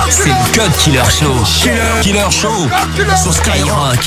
C'est 0.08 0.28
le 0.28 0.54
Code 0.56 0.76
Killer 0.76 1.02
Show. 1.10 1.34
Killer 2.00 2.30
Show. 2.30 2.68
Sur 3.20 3.34
Skyrock. 3.34 3.98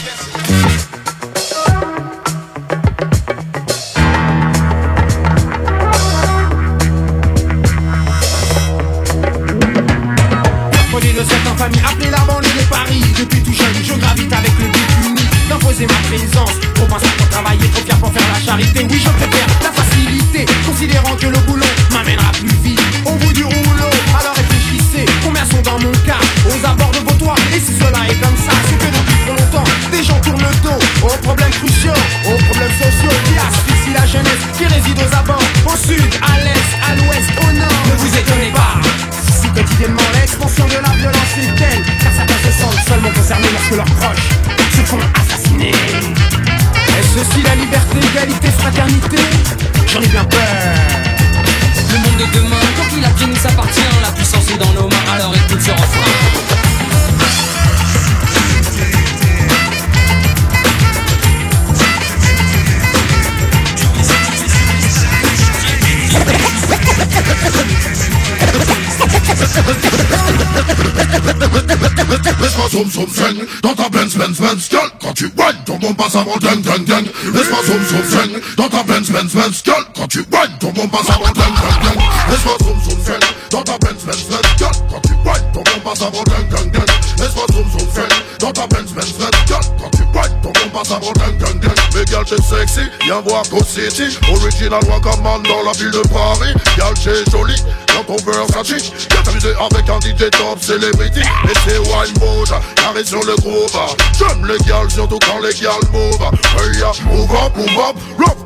soum 72.92 73.08
soum 73.08 73.46
dans 73.64 73.74
ta 73.74 73.90
Benz 73.90 74.16
Benz 74.16 74.40
Benz 74.40 74.70
gueule. 74.70 74.92
Quand 75.02 75.14
tu 75.14 75.26
whine 75.26 75.58
ton 75.66 75.78
bon 75.78 75.94
passe 75.94 76.16
à 76.16 76.24
mon 76.24 76.38
ding 76.38 76.62
ding 76.62 76.84
ding 76.84 77.06
laisse-moi 77.34 77.60
soum 77.66 77.86
soum 77.88 78.04
soum 78.10 78.42
dans 78.58 78.70
ta 78.70 78.84
Benz 78.84 79.10
Benz 79.10 79.34
Benz 79.34 79.64
gueule. 79.64 79.86
Quand 79.96 80.08
tu 80.08 80.20
whine 80.20 80.58
ton 80.60 80.72
bon 80.72 80.88
passe 80.88 81.10
à 81.10 81.18
mon 81.20 81.32
ding 81.32 81.54
ding 81.56 81.80
ding 81.82 82.04
laisse-moi 82.30 82.56
soum 82.60 82.82
soum 82.84 83.06
soum 83.06 83.20
dans 83.52 83.64
ta 83.64 83.78
Benz 83.78 84.04
Benz 84.06 84.26
Benz 84.30 84.56
gueule. 84.60 84.70
Quand 84.90 85.02
tu 85.02 85.14
whine 85.14 85.52
ton 85.54 85.64
bon 85.64 85.80
passe 85.84 86.02
à 86.02 86.12
mon 86.12 86.24
ding 86.24 86.50
ding 86.50 86.72
ding 86.72 86.96
laisse-moi 87.20 87.46
soum 87.52 87.72
soum 87.72 87.88
soum 87.94 88.08
dans 88.40 88.52
ta 88.52 88.68
Benz 88.68 88.92
Benz 88.94 89.14
Benz 89.18 89.38
gueule. 89.48 89.60
Quand 89.80 89.90
tu 89.92 90.04
whine 90.04 90.42
ton 90.44 90.52
bon 90.52 90.70
passe 90.74 90.92
à 90.92 91.00
mon 91.00 91.12
ding 91.14 91.38
ding 91.38 91.60
ding 91.62 91.72
mes 91.96 92.06
gars 92.06 92.24
c'est 92.28 92.42
sexy 92.42 92.82
viens 93.06 93.22
voir 93.22 93.44
Go 93.50 93.60
City 93.64 94.18
original 94.32 94.80
one 94.90 95.02
command 95.02 95.44
dans 95.44 95.64
la 95.64 95.72
ville 95.78 95.92
de 95.92 96.02
Paris. 96.10 96.54
Gars 96.78 96.94
c'est 97.02 97.30
joli 97.32 97.56
dans 97.96 98.04
ton 98.04 98.32
Versace 98.32 98.92
Viens 99.10 99.22
t'amuser 99.24 99.54
avec 99.60 99.90
un 99.90 100.00
DJ 100.00 100.30
top 100.32 100.60
celebrity 100.62 101.22
Et 101.22 101.54
c'est 101.66 101.80
wine 101.80 102.14
mode, 102.20 102.50
carré 102.76 103.04
sur 103.04 103.24
le 103.24 103.36
groove 103.38 103.78
J'aime 104.18 104.46
les 104.46 104.58
gals, 104.66 104.90
surtout 104.90 105.20
quand 105.20 105.40
les 105.40 105.54
gals 105.54 105.90
move 105.92 106.22
Hey 106.58 106.80
ya, 106.80 106.92
move 107.06 107.32
up, 107.32 107.56
move 107.56 107.80
up 107.80 107.96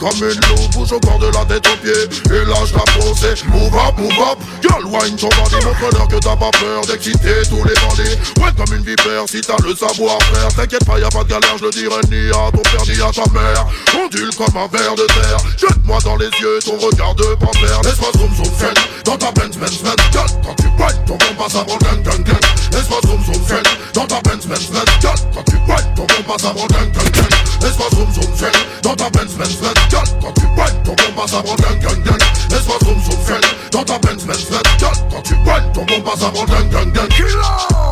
comme 0.06 0.30
une 0.30 0.40
loupe, 0.50 0.72
bouge 0.74 0.92
au 0.92 1.00
corps 1.00 1.18
de 1.18 1.28
la 1.28 1.46
tête 1.46 1.66
aux 1.68 1.78
pieds. 1.78 2.36
Et 2.36 2.46
lâche 2.46 2.74
la 2.74 2.86
posée, 2.94 3.34
move 3.48 3.74
up, 3.74 3.98
move 3.98 4.12
up. 4.22 4.38
Girl, 4.62 4.86
wine 4.86 5.16
ton 5.16 5.30
bandit, 5.30 5.66
montre-leur 5.66 6.08
que 6.08 6.18
t'as 6.18 6.36
pas 6.36 6.52
peur 6.52 6.82
D'exciter 6.86 7.42
tous 7.50 7.64
les 7.64 7.74
bandits. 7.82 8.16
Ouais 8.38 8.52
comme 8.56 8.76
une 8.76 8.84
vipère, 8.84 9.24
si 9.28 9.42
t'as 9.42 9.58
le 9.64 9.74
savoir-faire. 9.76 10.54
T'inquiète 10.56 10.86
pas, 10.86 11.00
y'a 11.00 11.10
pas 11.10 11.24
de 11.24 11.30
galère, 11.30 11.58
je 11.58 11.66
le 11.66 11.72
dirai 11.72 12.02
ni 12.12 12.30
à 12.30 12.52
ton 12.52 12.62
père 12.62 12.86
ni 12.86 13.02
à 13.02 13.12
ta 13.12 13.30
mère. 13.32 13.66
Ondule 13.98 14.36
comme 14.36 14.56
un 14.56 14.68
verre 14.68 14.96
de 14.96 15.06
terre. 15.08 15.38
Jette-moi 15.58 15.98
dans 16.04 16.18
les 16.18 16.30
yeux 16.40 16.60
ton 16.64 16.78
regard 16.78 17.16
de 17.16 17.36
panthère. 17.36 17.82
Laisse-moi 17.84 18.12
zoom 18.18 18.36
zoom 18.36 18.74
dans 19.06 19.18
ta 19.18 19.32
Benz 19.32 19.58
Benz 19.58 19.82
Benz 19.82 19.96
Girl, 20.12 20.28
quand 20.44 20.56
tu 20.56 20.68
whine, 20.68 21.06
ton 21.08 21.18
bon 21.18 21.44
passe 21.44 21.56
avant 21.56 21.78
gang 21.78 22.02
gang 22.04 22.24
gang 22.24 22.55
Laisse-moi 22.76 23.00
zoom 23.08 23.24
zoom 23.24 23.64
dans 23.94 24.06
ta 24.06 24.20
Benz 24.22 24.46
Benz 24.46 24.68
Benz 24.70 24.86
Girl, 25.00 25.16
quand 25.34 25.44
tu 25.44 25.56
whine, 25.56 25.94
ton 25.96 26.06
bon 26.06 26.24
passe 26.28 26.44
avant 26.44 26.68
gang 26.68 26.92
gang 26.92 27.12
gang 27.12 27.30
Laisse-moi 27.62 27.88
zoom 27.92 28.12
zoom 28.14 28.36
fen 28.36 28.52
dans 28.84 28.96
ta 28.96 29.10
Benz 29.10 29.34
Benz 29.38 29.56
Benz 29.62 29.74
Girl, 29.90 30.04
quand 30.22 30.34
tu 30.34 30.46
whine, 30.46 30.84
ton 30.84 30.94
bon 30.94 31.22
passe 31.22 31.34
avant 31.34 31.56
gang 31.56 31.80
gang 31.80 32.04
gang 32.04 32.18
Laisse-moi 32.52 32.78
zoom 32.84 33.02
zoom 33.02 33.22
fen 33.26 33.42
dans 33.72 33.84
ta 33.84 33.98
Benz 34.00 34.26
Benz 34.26 34.46
Benz 34.50 34.62
Girl, 34.78 34.94
quand 35.10 35.22
tu 35.22 35.34
whine, 35.36 35.72
ton 35.74 35.86
bon 35.86 36.02
passe 36.02 36.24
avant 36.24 36.44
gang 36.46 36.70
gang 36.70 36.92
gang 36.92 37.08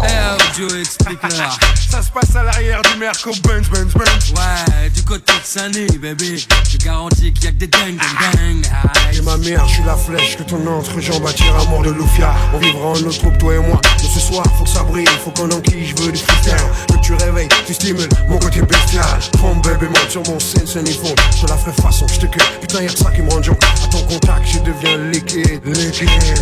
Eh, 0.03 0.59
Joe, 0.59 0.73
explique-leur. 0.79 1.57
Ça 1.89 2.01
se 2.01 2.11
passe 2.11 2.35
à 2.35 2.43
l'arrière 2.43 2.81
du 2.81 2.99
Merco 2.99 3.31
Benz 3.47 3.69
Benz 3.69 3.93
Benz 3.93 4.33
Ouais, 4.35 4.89
du 4.89 5.03
côté 5.03 5.31
de 5.31 5.45
Sané, 5.45 5.85
bébé. 5.99 6.37
Je 6.69 6.77
garantis 6.77 7.31
qu'il 7.33 7.45
y 7.45 7.47
a 7.47 7.51
que 7.51 7.57
des 7.57 7.67
dingues, 7.67 7.97
dingues, 7.97 8.61
dingues. 8.61 8.65
Et 9.13 9.21
ma 9.21 9.37
mère, 9.37 9.65
je 9.67 9.75
suis 9.75 9.83
la 9.83 9.95
flèche 9.95 10.37
que 10.37 10.43
ton 10.43 10.65
entrejambe 10.67 11.25
attire 11.25 11.55
à 11.55 11.63
mort 11.69 11.83
de 11.83 11.91
Lufia. 11.91 12.33
On 12.53 12.57
vivra 12.57 12.87
en 12.87 12.99
notre 12.99 13.19
troupe, 13.19 13.37
toi 13.37 13.53
et 13.55 13.59
moi. 13.59 13.79
Mais 14.01 14.09
ce 14.09 14.19
soir, 14.19 14.43
faut 14.57 14.63
que 14.63 14.69
ça 14.73 14.83
brille, 14.83 15.05
faut 15.23 15.31
qu'on 15.31 15.49
enquille, 15.51 15.85
je 15.85 16.03
veux 16.03 16.11
du 16.11 16.19
freestyle. 16.19 16.55
Que 16.87 16.99
tu 17.01 17.13
réveilles, 17.13 17.49
tu 17.65 17.73
stimules 17.73 18.09
mon 18.27 18.39
côté 18.39 18.61
bestial. 18.61 19.05
Prends 19.33 19.55
bébé, 19.55 19.87
monte 19.87 20.09
sur 20.09 20.23
mon 20.23 20.39
scène, 20.39 20.87
et 20.87 20.91
fond. 20.91 21.13
Je 21.39 21.47
la 21.47 21.57
ferai 21.57 21.71
façon, 21.73 22.07
je 22.07 22.19
te 22.19 22.25
cueille. 22.25 22.47
Putain, 22.61 22.81
y'a 22.81 22.89
que 22.89 22.97
ça 22.97 23.11
qui 23.11 23.21
me 23.21 23.29
rend 23.29 23.41
jaune. 23.41 23.57
À 23.83 23.87
ton 23.87 24.03
contact, 24.03 24.45
j'ai 24.45 24.59
deviens 24.59 24.97
liquide. 24.97 25.61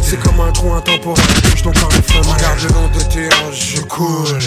C'est 0.01 0.21
comme 0.23 0.39
un 0.39 0.51
trou 0.51 0.73
intemporel, 0.73 1.23
touche 1.43 1.63
ton 1.63 1.73
corps 1.73 1.89
de 1.89 2.29
regarde 2.29 2.59
le 2.61 2.69
long 2.69 2.87
de 2.87 3.03
tes 3.03 3.27
hanches, 3.27 3.75
je 3.75 3.81
coule. 3.81 4.39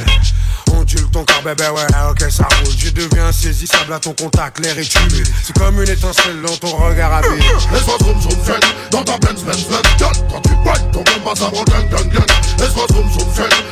Ondule 0.73 1.11
ton 1.13 1.25
corps, 1.25 1.43
bébé, 1.45 1.69
ouais, 1.69 1.87
ok, 2.11 2.31
ça 2.31 2.45
roule. 2.45 2.75
Je 2.77 2.91
deviens 2.91 3.33
saisissable 3.33 3.93
à 3.93 3.99
ton 3.99 4.15
contact, 4.15 4.61
l'air 4.61 4.79
est 4.79 4.95
humide. 4.95 5.29
C'est 5.43 5.57
comme 5.59 5.81
une 5.83 5.91
étincelle 5.91 6.41
dans 6.43 6.57
ton 6.57 6.77
regard 6.77 7.13
à 7.13 7.21
vie. 7.23 7.43
Laisse-moi 7.73 7.97
zoom 8.01 8.21
zoom 8.21 8.45
zen 8.45 8.61
dans 8.91 9.05
ta 9.05 9.19
Benz 9.19 9.43
Benz 9.45 9.67
Benz 9.69 9.83
Gun 9.99 10.13
Quand 10.31 10.41
tu 10.41 10.51
whine, 10.51 10.91
ton 10.93 11.03
bon 11.03 11.21
passe 11.25 11.43
avant 11.43 11.65
gang 11.65 11.89
gang 11.91 12.09
gang 12.09 12.27
Laisse-moi 12.59 12.87
zoom 12.93 13.11
zoom 13.13 13.25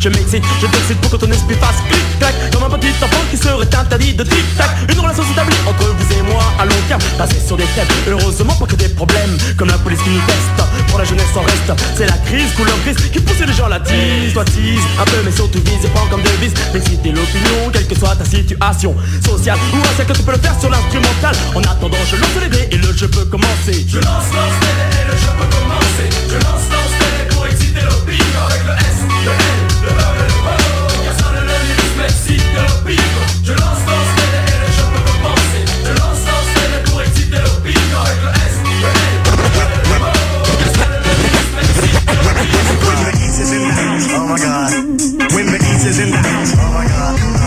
je 0.00 0.08
m'excite 0.08 0.42
Je 0.60 0.66
t'excite 0.66 1.00
pour 1.00 1.10
que 1.10 1.16
ton 1.16 1.30
esprit 1.30 1.54
fasse 1.56 1.76
clic-clac. 1.88 2.34
Comme 2.52 2.64
un 2.64 2.78
petit 2.78 2.92
enfant 3.04 3.22
qui 3.30 3.36
serait 3.36 3.74
interdit 3.76 4.14
de 4.14 4.24
tic-tac. 4.24 4.70
Une 4.90 4.98
relation 4.98 5.22
s'établit 5.24 5.56
entre 5.66 5.84
vous 5.84 6.14
et 6.18 6.22
moi 6.22 6.42
à 6.58 6.64
long 6.64 6.80
terme. 6.88 7.00
Basée 7.18 7.40
sur 7.46 7.56
des 7.56 7.68
thèmes, 7.76 7.88
heureusement 8.08 8.54
pas 8.54 8.66
que 8.66 8.76
des 8.76 8.88
problèmes. 8.88 9.36
Comme 9.56 9.68
la 9.68 9.78
police 9.78 10.00
qui 10.02 10.10
nous 10.10 10.20
teste, 10.26 10.88
pour 10.88 10.98
la 10.98 11.04
jeunesse 11.04 11.36
en 11.36 11.42
reste. 11.42 11.72
C'est 11.96 12.06
la 12.06 12.18
crise, 12.24 12.52
couleur 12.56 12.76
grise, 12.84 12.96
qui 13.12 13.20
pousse 13.20 13.40
les 13.40 13.52
gens 13.52 13.66
à 13.66 13.70
la 13.70 13.80
tise. 13.80 14.32
Toi 14.32 14.44
tease, 14.44 14.84
un 14.98 15.04
peu 15.04 15.18
mais 15.24 15.32
surtout 15.32 15.60
vise, 15.64 15.88
pas 15.92 16.06
comme 16.10 16.22
devise 16.22 16.54
D'exciter 16.72 17.12
l'opinion, 17.12 17.70
quelle 17.72 17.86
que 17.86 17.98
soit 17.98 18.16
ta 18.16 18.24
situation 18.24 18.94
sociale 19.24 19.58
Ou 19.74 19.76
un 19.76 20.04
que 20.04 20.12
tu 20.12 20.22
peux 20.22 20.32
le 20.32 20.38
faire 20.38 20.58
sur 20.58 20.70
l'instrumental. 20.70 21.36
En 21.54 21.60
attendant 21.62 21.98
je 22.10 22.16
lance 22.16 22.36
les 22.40 22.48
dés 22.48 22.68
et 22.70 22.76
le 22.76 22.92
jeu 22.96 23.08
peut 23.08 23.24
commencer. 23.26 23.84
Je 23.86 23.98
lance, 23.98 24.30
lance, 24.32 24.56
les, 24.62 25.12
le 25.12 25.18
jeu 25.18 25.30
peut 25.38 25.56
commencer. 25.56 26.08
Je 26.28 26.34
lance, 26.36 26.66
lance, 26.72 26.89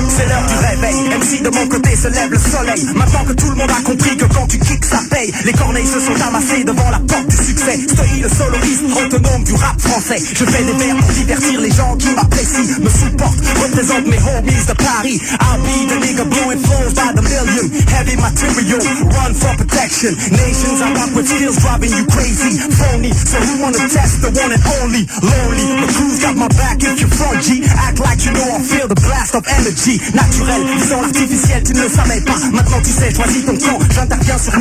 C'est 0.09 0.25
l'heure 0.27 0.45
du 0.45 0.55
réveil, 0.55 0.95
MC 1.17 1.41
de 1.43 1.49
mon 1.49 1.67
côté 1.67 1.95
se 1.95 2.07
lève 2.07 2.29
le 2.29 2.37
soleil. 2.37 2.85
Maintenant 2.95 3.23
que 3.25 3.33
tout 3.33 3.49
le 3.49 3.55
monde 3.55 3.71
a 3.71 3.81
compris 3.81 4.17
que 4.17 4.25
quand 4.25 4.47
tu 4.47 4.59
kicks 4.59 4.82
Les 5.45 5.53
corneilles 5.53 5.87
se 5.87 5.99
sont 5.99 6.19
amassées 6.27 6.63
devant 6.63 6.89
la 6.89 6.99
porte 6.99 7.27
du 7.27 7.35
succès. 7.35 7.79
Story 7.87 8.19
le 8.21 8.29
soloiste 8.29 8.83
autonome 8.91 9.43
du 9.43 9.53
rap 9.53 9.79
français. 9.79 10.19
Je 10.19 10.45
fais 10.45 10.63
des 10.63 10.73
vers 10.73 10.95
pour 10.97 11.11
divertir 11.11 11.61
les 11.61 11.71
gens 11.71 11.95
qui 11.97 12.09
m'apprécient 12.13 12.79
Me 12.79 12.89
supportent, 12.89 13.43
représente 13.63 14.05
mes 14.05 14.19
homies 14.19 14.65
de 14.67 14.73
Paris. 14.73 15.21
I'll 15.39 15.59
be 15.63 15.87
the 15.87 15.97
nigga 16.03 16.25
blowing 16.29 16.59
flows 16.59 16.93
by 16.93 17.11
the 17.15 17.23
million. 17.23 17.71
Heavy 17.87 18.15
material, 18.17 18.79
run 19.15 19.33
for 19.33 19.55
protection. 19.57 20.13
Nations 20.31 20.81
I 20.81 20.93
rock 20.93 21.15
with 21.15 21.27
skills 21.27 21.57
driving 21.57 21.91
you 21.91 22.05
crazy. 22.07 22.59
Phony, 22.59 23.11
so 23.13 23.39
who 23.39 23.63
wanna 23.63 23.79
test 23.89 24.21
the 24.21 24.29
one 24.29 24.51
and 24.51 24.63
only? 24.83 25.07
Lonely, 25.23 25.67
the 25.81 25.89
crew's 25.97 26.19
got 26.21 26.35
my 26.35 26.47
back 26.59 26.83
if 26.83 26.99
you're 26.99 27.09
front 27.09 27.41
Act 27.43 27.99
like 27.99 28.23
you 28.25 28.31
know 28.31 28.47
I 28.55 28.61
feel 28.61 28.87
the 28.87 28.99
blast 29.01 29.35
of 29.35 29.43
energy. 29.47 29.99
Naturel, 30.13 30.61
disons 30.77 31.01
l'artificiel, 31.01 31.63
tu 31.63 31.73
ne 31.73 31.87
savais 31.89 32.21
pas. 32.21 32.37
Maintenant 32.51 32.81
tu 32.83 32.91
sais, 32.91 33.11
choisis 33.11 33.45
ton 33.45 33.57
camp, 33.57 33.79
j'interviens 33.89 34.37
sur 34.37 34.53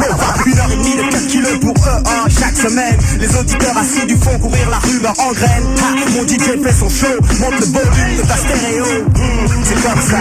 Une 0.47 0.59
heure 0.59 0.70
et 0.73 0.77
demie 0.77 0.97
de 0.97 1.11
calcul 1.11 1.61
pour 1.61 1.74
eux, 1.74 2.03
hein, 2.07 2.28
chaque 2.28 2.57
semaine 2.57 2.97
Les 3.20 3.36
auditeurs 3.36 3.77
assis 3.77 4.07
du 4.07 4.16
fond 4.16 4.39
courir 4.39 4.69
la 4.70 4.78
rumeur 4.78 5.15
en 5.19 5.32
graine 5.32 5.65
ha, 5.78 6.11
Mon 6.15 6.23
DJ 6.27 6.62
fait 6.62 6.73
son 6.73 6.89
show, 6.89 7.07
monte 7.40 7.61
le 7.61 7.66
volume 7.66 8.16
de 8.16 8.23
ta 8.27 8.36
stéréo 8.36 8.85
Hmm, 8.85 9.47
C'est 9.65 9.82
comme 9.82 10.03
ça. 10.03 10.19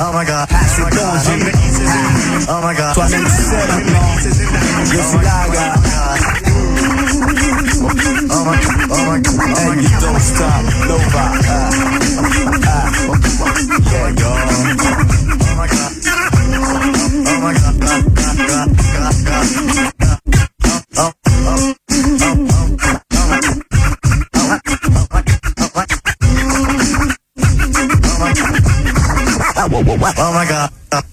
Oh 0.00 0.12
my 0.14 0.24
god. 0.24 0.46
C'est 0.68 0.90
danger. 0.94 1.52
Oh 2.48 2.60
my 2.62 2.74
god. 2.74 2.94
Toi-même 2.94 3.24
tu 3.24 3.30
sais 3.30 3.66
maintenant. 3.68 4.14
Je 4.84 4.98
suis 4.98 5.24
là, 5.24 5.46
gars. 5.52 6.37
Oh 8.50 8.54
my 8.54 9.20
god, 9.20 9.36
my 15.56 15.66
god. 15.66 15.92
Oh 17.20 17.40
my 17.40 17.52
god, 17.52 17.52
oh 17.52 17.52
my 17.52 17.52
god, 17.52 17.76
ah, 17.82 18.02
ah. 19.28 19.48
Oh, 20.96 21.12
oh, 29.94 30.14
oh 30.18 30.32
my 30.32 30.46
god. 30.48 31.07